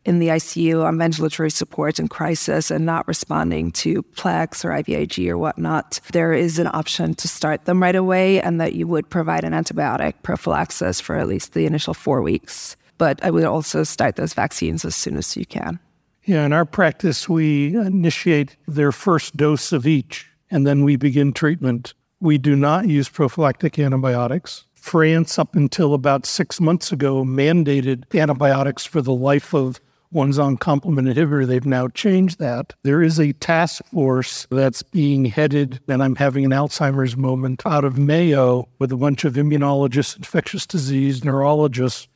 in 0.05 0.19
the 0.19 0.27
ICU 0.27 0.83
on 0.83 0.97
ventilatory 0.97 1.51
support 1.51 1.99
in 1.99 2.07
crisis 2.07 2.69
and 2.69 2.85
not 2.85 3.07
responding 3.07 3.71
to 3.71 4.03
Plex 4.03 4.65
or 4.65 4.69
IVIG 4.69 5.29
or 5.29 5.37
whatnot, 5.37 5.99
there 6.11 6.33
is 6.33 6.59
an 6.59 6.67
option 6.67 7.13
to 7.15 7.27
start 7.27 7.65
them 7.65 7.81
right 7.81 7.95
away 7.95 8.41
and 8.41 8.59
that 8.59 8.73
you 8.73 8.87
would 8.87 9.09
provide 9.09 9.43
an 9.43 9.53
antibiotic 9.53 10.13
prophylaxis 10.23 10.99
for 10.99 11.15
at 11.15 11.27
least 11.27 11.53
the 11.53 11.65
initial 11.65 11.93
four 11.93 12.21
weeks. 12.21 12.75
But 12.97 13.23
I 13.23 13.31
would 13.31 13.45
also 13.45 13.83
start 13.83 14.17
those 14.17 14.33
vaccines 14.33 14.85
as 14.85 14.95
soon 14.95 15.17
as 15.17 15.35
you 15.37 15.45
can. 15.45 15.79
Yeah, 16.25 16.45
in 16.45 16.53
our 16.53 16.65
practice, 16.65 17.27
we 17.27 17.75
initiate 17.75 18.55
their 18.67 18.91
first 18.91 19.35
dose 19.35 19.71
of 19.71 19.87
each 19.87 20.29
and 20.51 20.67
then 20.67 20.83
we 20.83 20.95
begin 20.95 21.33
treatment. 21.33 21.93
We 22.19 22.37
do 22.37 22.55
not 22.55 22.87
use 22.87 23.09
prophylactic 23.09 23.79
antibiotics. 23.79 24.65
France, 24.75 25.39
up 25.39 25.55
until 25.55 25.93
about 25.93 26.25
six 26.25 26.59
months 26.59 26.91
ago, 26.91 27.23
mandated 27.23 28.03
antibiotics 28.13 28.85
for 28.85 29.01
the 29.01 29.13
life 29.13 29.53
of 29.53 29.79
One's 30.13 30.37
on 30.37 30.57
complement 30.57 31.07
inhibitor. 31.07 31.47
They've 31.47 31.65
now 31.65 31.87
changed 31.87 32.37
that. 32.37 32.73
There 32.83 33.01
is 33.01 33.19
a 33.19 33.33
task 33.33 33.83
force 33.85 34.45
that's 34.51 34.83
being 34.83 35.25
headed, 35.25 35.79
and 35.87 36.03
I'm 36.03 36.15
having 36.15 36.45
an 36.45 36.51
Alzheimer's 36.51 37.17
moment 37.17 37.65
out 37.65 37.83
of 37.83 37.97
Mayo 37.97 38.69
with 38.77 38.91
a 38.91 38.95
bunch 38.95 39.25
of 39.25 39.33
immunologists, 39.33 40.15
infectious 40.15 40.67
disease, 40.67 41.25
neurologists 41.25 42.07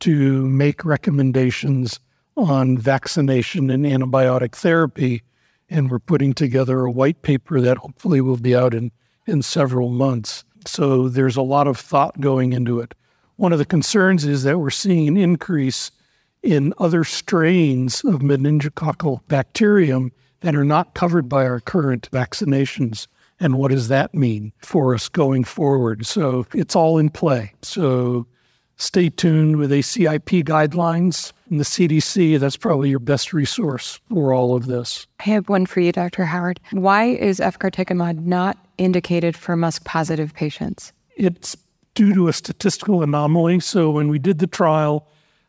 to 0.00 0.46
make 0.46 0.84
recommendations 0.84 1.98
on 2.36 2.78
vaccination 2.78 3.70
and 3.70 3.84
antibiotic 3.84 4.54
therapy. 4.54 5.24
And 5.68 5.90
we're 5.90 5.98
putting 5.98 6.34
together 6.34 6.84
a 6.84 6.92
white 6.92 7.22
paper 7.22 7.60
that 7.60 7.76
hopefully 7.76 8.20
will 8.20 8.36
be 8.36 8.54
out 8.54 8.72
in, 8.72 8.92
in 9.26 9.42
several 9.42 9.90
months. 9.90 10.44
So 10.64 11.08
there's 11.08 11.36
a 11.36 11.42
lot 11.42 11.66
of 11.66 11.76
thought 11.76 12.20
going 12.20 12.52
into 12.52 12.78
it. 12.78 12.94
One 13.34 13.52
of 13.52 13.58
the 13.58 13.64
concerns 13.64 14.24
is 14.24 14.44
that 14.44 14.60
we're 14.60 14.70
seeing 14.70 15.08
an 15.08 15.16
increase 15.16 15.90
in 16.42 16.74
other 16.78 17.04
strains 17.04 18.04
of 18.04 18.20
meningococcal 18.20 19.20
bacterium 19.28 20.12
that 20.40 20.54
are 20.54 20.64
not 20.64 20.94
covered 20.94 21.28
by 21.28 21.46
our 21.46 21.60
current 21.60 22.10
vaccinations. 22.10 23.06
And 23.40 23.56
what 23.58 23.70
does 23.70 23.88
that 23.88 24.14
mean 24.14 24.52
for 24.58 24.94
us 24.94 25.08
going 25.08 25.44
forward? 25.44 26.06
So 26.06 26.46
it's 26.54 26.76
all 26.76 26.98
in 26.98 27.10
play. 27.10 27.52
So 27.62 28.26
stay 28.76 29.08
tuned 29.08 29.56
with 29.56 29.70
ACIP 29.70 30.44
guidelines 30.44 31.32
and 31.50 31.60
the 31.60 31.64
CDC. 31.64 32.38
That's 32.38 32.56
probably 32.56 32.90
your 32.90 32.98
best 32.98 33.32
resource 33.32 34.00
for 34.10 34.32
all 34.32 34.54
of 34.54 34.66
this. 34.66 35.06
I 35.20 35.24
have 35.24 35.48
one 35.48 35.66
for 35.66 35.80
you, 35.80 35.92
Dr. 35.92 36.24
Howard. 36.24 36.60
Why 36.72 37.04
is 37.04 37.40
efgartigimod 37.40 38.24
not 38.24 38.58
indicated 38.78 39.36
for 39.36 39.56
MuSK 39.56 39.84
positive 39.84 40.34
patients? 40.34 40.92
It's 41.16 41.56
due 41.94 42.14
to 42.14 42.28
a 42.28 42.32
statistical 42.32 43.02
anomaly. 43.02 43.60
So 43.60 43.90
when 43.90 44.08
we 44.08 44.18
did 44.18 44.38
the 44.38 44.46
trial, 44.46 45.06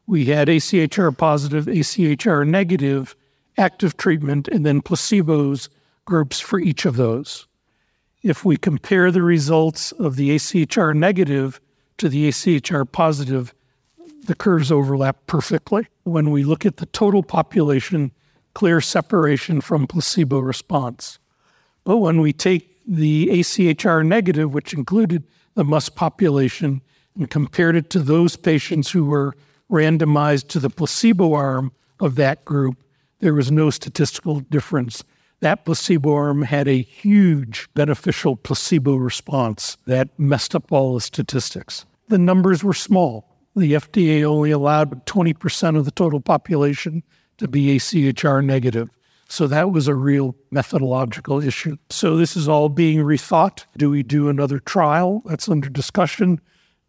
we 0.07 0.25
had 0.25 0.47
ACHR 0.47 1.17
positive, 1.17 1.65
ACHR 1.65 2.47
negative, 2.47 3.15
active 3.57 3.97
treatment, 3.97 4.47
and 4.47 4.65
then 4.65 4.81
placebos 4.81 5.69
groups 6.05 6.39
for 6.39 6.59
each 6.59 6.85
of 6.85 6.95
those. 6.95 7.47
If 8.21 8.45
we 8.45 8.57
compare 8.57 9.11
the 9.11 9.21
results 9.21 9.91
of 9.93 10.15
the 10.15 10.35
ACHR 10.35 10.95
negative 10.95 11.59
to 11.97 12.09
the 12.09 12.29
ACHR 12.29 12.89
positive, 12.91 13.53
the 14.25 14.35
curves 14.35 14.71
overlap 14.71 15.27
perfectly. 15.27 15.87
When 16.03 16.31
we 16.31 16.43
look 16.43 16.65
at 16.65 16.77
the 16.77 16.85
total 16.87 17.23
population, 17.23 18.11
clear 18.53 18.81
separation 18.81 19.61
from 19.61 19.87
placebo 19.87 20.39
response. 20.39 21.19
But 21.83 21.97
when 21.97 22.21
we 22.21 22.33
take 22.33 22.79
the 22.87 23.27
ACHR 23.27 24.05
negative, 24.05 24.53
which 24.53 24.73
included 24.73 25.23
the 25.55 25.63
MuSK 25.63 25.95
population, 25.95 26.81
and 27.15 27.29
compared 27.29 27.75
it 27.75 27.89
to 27.91 27.99
those 27.99 28.35
patients 28.35 28.89
who 28.89 29.05
were 29.05 29.35
randomized 29.73 30.47
to 30.49 30.59
the 30.59 30.69
placebo 30.69 31.33
arm 31.33 31.71
of 31.99 32.15
that 32.15 32.45
group, 32.45 32.77
there 33.19 33.33
was 33.33 33.51
no 33.51 33.69
statistical 33.69 34.39
difference. 34.39 35.03
That 35.39 35.65
placebo 35.65 36.13
arm 36.13 36.43
had 36.43 36.67
a 36.67 36.81
huge 36.81 37.67
beneficial 37.73 38.35
placebo 38.35 38.95
response 38.95 39.77
that 39.87 40.17
messed 40.17 40.55
up 40.55 40.71
all 40.71 40.93
the 40.93 41.01
statistics. 41.01 41.85
The 42.07 42.17
numbers 42.17 42.63
were 42.63 42.73
small. 42.73 43.29
The 43.55 43.73
FDA 43.73 44.23
only 44.23 44.51
allowed 44.51 45.05
20% 45.05 45.77
of 45.77 45.85
the 45.85 45.91
total 45.91 46.21
population 46.21 47.03
to 47.37 47.47
be 47.47 47.75
ACHR 47.75 48.43
negative. 48.45 48.89
So 49.27 49.47
that 49.47 49.71
was 49.71 49.87
a 49.87 49.95
real 49.95 50.35
methodological 50.51 51.41
issue. 51.41 51.77
So 51.89 52.15
this 52.15 52.37
is 52.37 52.47
all 52.47 52.69
being 52.69 52.99
rethought. 52.99 53.65
Do 53.77 53.89
we 53.89 54.03
do 54.03 54.29
another 54.29 54.59
trial? 54.59 55.23
That's 55.25 55.49
under 55.49 55.69
discussion. 55.69 56.39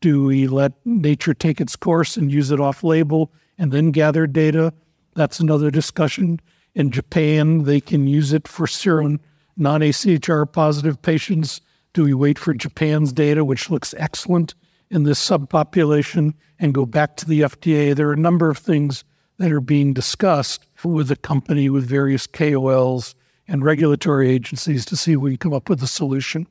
Do 0.05 0.25
we 0.25 0.49
let 0.49 0.75
nature 0.85 1.33
take 1.33 1.63
its 1.63 1.77
course 1.77 2.19
and 2.19 2.31
use 2.31 2.51
it 2.51 2.61
off 2.61 2.85
label 2.85 3.33
and 3.57 3.73
then 3.73 3.91
gather 3.91 4.27
data? 4.27 4.71
That's 5.15 5.41
another 5.41 5.71
discussion. 5.71 6.41
In 6.75 6.91
Japan, 6.91 7.63
they 7.63 7.81
can 7.81 8.07
use 8.07 8.35
it 8.35 8.47
for 8.47 8.67
serum 8.67 9.19
non 9.57 9.81
ACHR 9.81 10.53
positive 10.53 11.01
patients. 11.01 11.63
Do 11.95 12.05
we 12.05 12.13
wait 12.13 12.39
for 12.39 12.53
Japan's 12.53 13.15
data, 13.15 13.47
which 13.47 13.71
looks 13.71 13.95
excellent 13.97 14.53
in 14.91 15.05
this 15.05 15.27
subpopulation, 15.27 16.35
and 16.59 16.75
go 16.75 16.85
back 16.85 17.17
to 17.17 17.27
the 17.27 17.41
FDA? 17.41 17.97
There 17.97 18.11
are 18.11 18.13
a 18.13 18.19
number 18.19 18.51
of 18.51 18.59
things 18.59 19.05
that 19.39 19.53
are 19.53 19.63
being 19.63 19.95
discussed 19.95 20.67
with 20.85 21.09
the 21.09 21.17
company, 21.17 21.71
with 21.71 21.89
various 21.89 22.27
KOLs 22.27 23.15
and 23.49 23.65
regulatory 23.65 24.29
agencies 24.29 24.85
to 24.85 24.99
see 24.99 25.13
if 25.13 25.21
we 25.21 25.31
can 25.31 25.39
come 25.39 25.55
up 25.55 25.71
with 25.71 25.83
a 25.83 25.87
solution. 25.87 26.47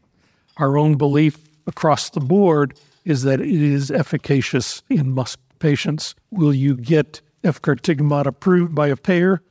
Our 0.58 0.76
own 0.76 0.96
belief 0.96 1.38
across 1.68 2.10
the 2.10 2.20
board 2.20 2.74
is 3.06 3.24
that 3.24 3.42
it 3.42 3.50
is 3.50 3.92
efficacious 3.92 4.82
in 4.90 5.14
MuSK 5.14 5.38
patients. 5.60 6.16
Will 6.32 6.54
you 6.54 6.76
get 6.76 7.22
efgartigimod 7.44 8.26
approved 8.26 8.74
by 8.76 8.88
a 8.88 8.98
payer 8.98 9.42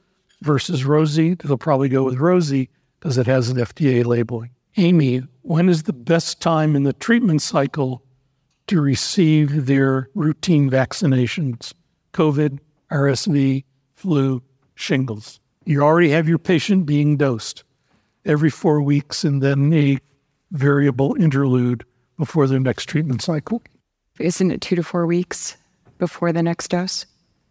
versus 0.42 0.84
Rosie? 0.84 1.34
They'll 1.34 1.59
probably 1.59 1.88
go 1.88 2.03
with 2.03 2.18
Rosie 2.18 2.68
because 2.98 3.18
it 3.18 3.26
has 3.26 3.48
an 3.48 3.57
FDA 3.57 4.05
labeling. 4.05 4.50
Amy, 4.76 5.22
when 5.42 5.68
is 5.68 5.82
the 5.82 5.92
best 5.92 6.40
time 6.40 6.74
in 6.74 6.84
the 6.84 6.92
treatment 6.94 7.42
cycle 7.42 8.03
to 8.68 8.80
receive 8.80 9.66
their 9.66 10.09
routine 10.14 10.70
vaccinations? 10.70 11.74
COVID, 12.14 12.59
RSV, 12.90 13.64
flu, 13.94 14.42
shingles. 14.74 15.40
You 15.64 15.82
already 15.82 16.11
have 16.11 16.28
your 16.28 16.38
patient 16.38 16.86
being 16.86 17.16
dosed 17.16 17.64
every 18.24 18.50
four 18.50 18.80
weeks 18.80 19.24
and 19.24 19.42
then 19.42 19.72
a 19.72 19.98
variable 20.53 21.14
interlude 21.18 21.84
before 22.23 22.47
their 22.47 22.61
next 22.61 22.87
treatment 22.87 23.20
cycle. 23.20 23.61
Isn't 24.20 24.53
it 24.53 24.61
two 24.61 24.77
to 24.77 24.85
four 24.85 25.09
weeks 25.09 25.57
before 25.99 26.33
the 26.33 26.41
next 26.41 26.68
dose? 26.68 27.05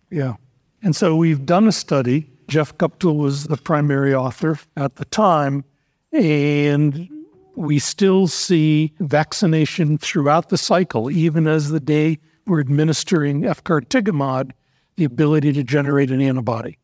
Yeah. 0.10 0.36
And 0.82 0.96
so 0.96 1.18
we've 1.18 1.46
done 1.46 1.68
a 1.68 1.74
study. 1.74 2.30
Jeff 2.48 2.78
Guptill 2.78 3.18
was 3.18 3.48
the 3.48 3.58
primary 3.58 4.16
author 4.16 4.58
at 4.78 4.96
the 4.96 5.04
time, 5.04 5.66
and 6.14 7.10
we 7.58 7.80
still 7.80 8.28
see 8.28 8.94
vaccination 9.02 9.98
throughout 9.98 10.48
the 10.48 10.58
cycle, 10.58 11.12
even 11.12 11.48
as 11.48 11.68
the 11.68 11.82
day 11.82 12.18
we're 12.48 12.62
administering 12.62 13.42
efgartigimod, 13.42 14.52
the 14.96 15.04
ability 15.04 15.52
to 15.52 15.66
generate 15.66 16.12
an 16.12 16.22
antibody. 16.22 16.78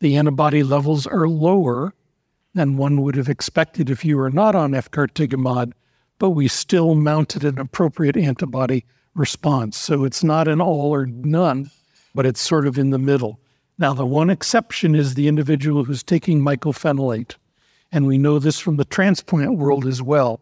The 0.00 0.16
antibody 0.16 0.62
levels 0.62 1.06
are 1.06 1.28
lower 1.28 1.92
than 2.54 2.78
one 2.78 3.02
would 3.02 3.14
have 3.14 3.28
expected 3.28 3.90
if 3.90 4.06
you 4.06 4.16
were 4.16 4.30
not 4.30 4.54
on 4.54 4.72
efgartigimod, 4.72 5.74
but 6.18 6.30
we 6.30 6.48
still 6.48 6.94
mounted 6.94 7.44
an 7.44 7.58
appropriate 7.58 8.16
antibody 8.16 8.84
response. 9.14 9.76
So 9.76 10.04
it's 10.04 10.24
not 10.24 10.48
an 10.48 10.60
all 10.60 10.94
or 10.94 11.06
none, 11.06 11.70
but 12.14 12.26
it's 12.26 12.40
sort 12.40 12.66
of 12.66 12.78
in 12.78 12.90
the 12.90 12.98
middle. 12.98 13.40
Now, 13.78 13.92
the 13.92 14.06
one 14.06 14.30
exception 14.30 14.94
is 14.94 15.14
the 15.14 15.28
individual 15.28 15.84
who's 15.84 16.02
taking 16.02 16.40
mycophenolate. 16.40 17.34
And 17.92 18.06
we 18.06 18.18
know 18.18 18.38
this 18.38 18.58
from 18.58 18.76
the 18.76 18.84
transplant 18.84 19.58
world 19.58 19.86
as 19.86 20.02
well. 20.02 20.40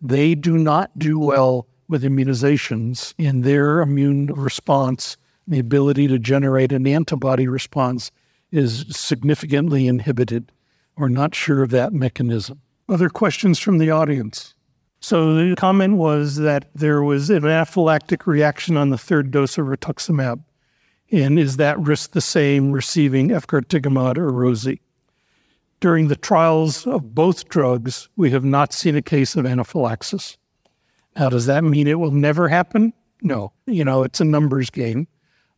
They 0.00 0.34
do 0.34 0.56
not 0.56 0.98
do 0.98 1.18
well 1.18 1.66
with 1.88 2.02
immunizations 2.02 3.14
in 3.18 3.42
their 3.42 3.80
immune 3.80 4.26
response 4.28 5.16
the 5.50 5.58
ability 5.58 6.06
to 6.08 6.18
generate 6.18 6.70
an 6.72 6.86
antibody 6.86 7.48
response 7.48 8.12
is 8.52 8.86
significantly 8.90 9.88
inhibited. 9.88 10.52
We're 10.96 11.08
not 11.08 11.34
sure 11.34 11.62
of 11.62 11.70
that 11.70 11.92
mechanism. 11.92 12.60
Other 12.88 13.08
questions 13.08 13.58
from 13.58 13.78
the 13.78 13.90
audience? 13.90 14.54
So 15.00 15.34
the 15.34 15.56
comment 15.56 15.96
was 15.96 16.36
that 16.36 16.68
there 16.74 17.02
was 17.02 17.30
an 17.30 17.42
anaphylactic 17.42 18.26
reaction 18.26 18.76
on 18.76 18.90
the 18.90 18.98
third 18.98 19.30
dose 19.30 19.58
of 19.58 19.66
rituximab. 19.66 20.42
And 21.10 21.38
is 21.38 21.56
that 21.56 21.78
risk 21.80 22.12
the 22.12 22.20
same 22.20 22.70
receiving 22.70 23.30
efgartigimod 23.30 24.18
or 24.18 24.30
Rosie? 24.30 24.80
During 25.80 26.08
the 26.08 26.16
trials 26.16 26.86
of 26.86 27.14
both 27.14 27.48
drugs, 27.48 28.08
we 28.16 28.30
have 28.30 28.44
not 28.44 28.72
seen 28.72 28.94
a 28.94 29.02
case 29.02 29.34
of 29.34 29.46
anaphylaxis. 29.46 30.36
Now, 31.16 31.30
does 31.30 31.46
that 31.46 31.64
mean 31.64 31.86
it 31.86 31.98
will 31.98 32.10
never 32.10 32.48
happen? 32.48 32.92
No. 33.22 33.52
You 33.66 33.84
know, 33.84 34.02
it's 34.02 34.20
a 34.20 34.24
numbers 34.24 34.70
game 34.70 35.08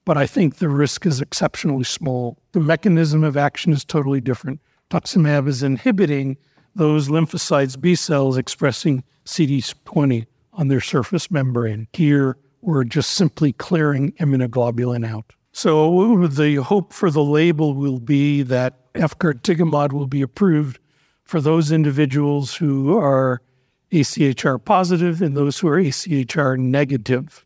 but 0.04 0.16
I 0.16 0.26
think 0.26 0.56
the 0.56 0.68
risk 0.68 1.06
is 1.06 1.20
exceptionally 1.20 1.84
small. 1.84 2.38
The 2.52 2.60
mechanism 2.60 3.22
of 3.22 3.36
action 3.36 3.72
is 3.72 3.84
totally 3.84 4.20
different. 4.20 4.60
Tuximab 4.90 5.46
is 5.48 5.62
inhibiting 5.62 6.36
those 6.74 7.08
lymphocytes, 7.08 7.80
B 7.80 7.94
cells 7.94 8.36
expressing 8.36 9.04
CD20 9.24 10.26
on 10.52 10.68
their 10.68 10.80
surface 10.80 11.30
membrane. 11.30 11.88
Here, 11.92 12.36
we're 12.60 12.84
just 12.84 13.10
simply 13.10 13.52
clearing 13.52 14.12
immunoglobulin 14.12 15.06
out. 15.06 15.32
So 15.52 16.26
the 16.28 16.56
hope 16.56 16.92
for 16.92 17.10
the 17.10 17.22
label 17.22 17.74
will 17.74 18.00
be 18.00 18.42
that 18.42 18.92
efgartigimod 18.94 19.92
will 19.92 20.06
be 20.06 20.22
approved 20.22 20.78
for 21.24 21.40
those 21.40 21.72
individuals 21.72 22.54
who 22.54 22.96
are 22.98 23.42
ACHR 23.90 24.64
positive 24.64 25.20
and 25.20 25.36
those 25.36 25.58
who 25.58 25.68
are 25.68 25.76
ACHR 25.76 26.58
negative, 26.58 27.44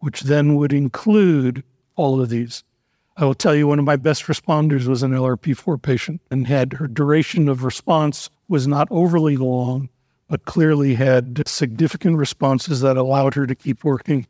which 0.00 0.22
then 0.22 0.56
would 0.56 0.72
include 0.72 1.62
all 1.94 2.20
of 2.20 2.28
these. 2.28 2.64
I 3.16 3.24
will 3.24 3.34
tell 3.34 3.54
you 3.54 3.66
one 3.66 3.78
of 3.78 3.84
my 3.84 3.96
best 3.96 4.24
responders 4.24 4.86
was 4.86 5.02
an 5.02 5.12
LRP4 5.12 5.80
patient 5.80 6.20
and 6.30 6.46
had 6.46 6.74
her 6.74 6.86
duration 6.86 7.48
of 7.48 7.64
response 7.64 8.30
was 8.48 8.66
not 8.66 8.88
overly 8.90 9.36
long, 9.36 9.88
but 10.28 10.44
clearly 10.44 10.94
had 10.94 11.46
significant 11.46 12.16
responses 12.16 12.80
that 12.80 12.96
allowed 12.96 13.34
her 13.34 13.46
to 13.46 13.54
keep 13.54 13.84
working. 13.84 14.26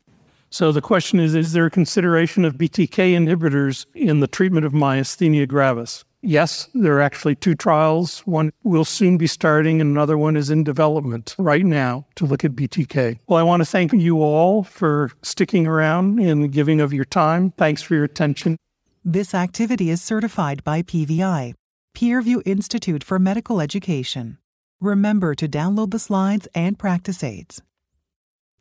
So 0.49 0.71
the 0.71 0.81
question 0.81 1.19
is 1.19 1.35
Is 1.35 1.53
there 1.53 1.65
a 1.65 1.71
consideration 1.71 2.45
of 2.45 2.55
BTK 2.55 3.13
inhibitors 3.13 3.85
in 3.93 4.19
the 4.19 4.27
treatment 4.27 4.65
of 4.65 4.73
myasthenia 4.73 5.47
gravis? 5.47 6.03
Yes, 6.21 6.67
there 6.73 6.97
are 6.97 7.01
actually 7.01 7.35
two 7.35 7.55
trials. 7.55 8.19
One 8.21 8.51
will 8.63 8.83
soon 8.83 9.17
be 9.17 9.27
starting, 9.27 9.79
and 9.79 9.89
another 9.91 10.17
one 10.17 10.35
is 10.35 10.49
in 10.49 10.65
development 10.65 11.33
right 11.37 11.65
now 11.65 12.05
to 12.15 12.25
look 12.25 12.43
at 12.43 12.51
BTK. 12.51 13.19
Well, 13.27 13.39
I 13.39 13.43
want 13.43 13.61
to 13.61 13.65
thank 13.65 13.93
you 13.93 14.21
all 14.21 14.63
for 14.63 15.11
sticking 15.21 15.65
around 15.65 16.19
and 16.19 16.51
giving 16.51 16.81
of 16.81 16.91
your 16.91 17.05
time. 17.05 17.51
Thanks 17.51 17.81
for 17.81 17.95
your 17.95 18.03
attention. 18.03 18.57
This 19.05 19.33
activity 19.33 19.89
is 19.89 20.01
certified 20.01 20.61
by 20.65 20.81
PVI, 20.81 21.53
Peerview 21.95 22.41
Institute 22.45 23.03
for 23.03 23.19
Medical 23.19 23.59
Education. 23.59 24.37
Remember 24.79 25.35
to 25.35 25.47
download 25.47 25.91
the 25.91 25.99
slides 25.99 26.47
and 26.55 26.79
practice 26.79 27.23
aids. 27.23 27.61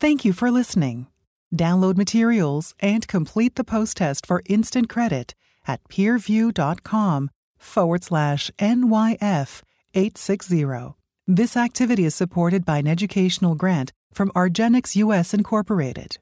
Thank 0.00 0.24
you 0.24 0.32
for 0.32 0.50
listening. 0.50 1.06
Download 1.54 1.96
materials 1.96 2.74
and 2.80 3.06
complete 3.06 3.54
the 3.54 3.64
post 3.64 3.96
test 3.98 4.26
for 4.26 4.42
instant 4.46 4.88
credit 4.88 5.34
at 5.66 5.82
peerview.com 5.88 7.30
forward 7.58 8.04
slash 8.04 8.50
NYF 8.58 9.62
860. 9.94 10.94
This 11.26 11.56
activity 11.56 12.04
is 12.04 12.14
supported 12.14 12.64
by 12.64 12.78
an 12.78 12.86
educational 12.86 13.54
grant 13.54 13.92
from 14.12 14.30
argenx 14.30 14.96
US 14.96 15.34
Incorporated. 15.34 16.18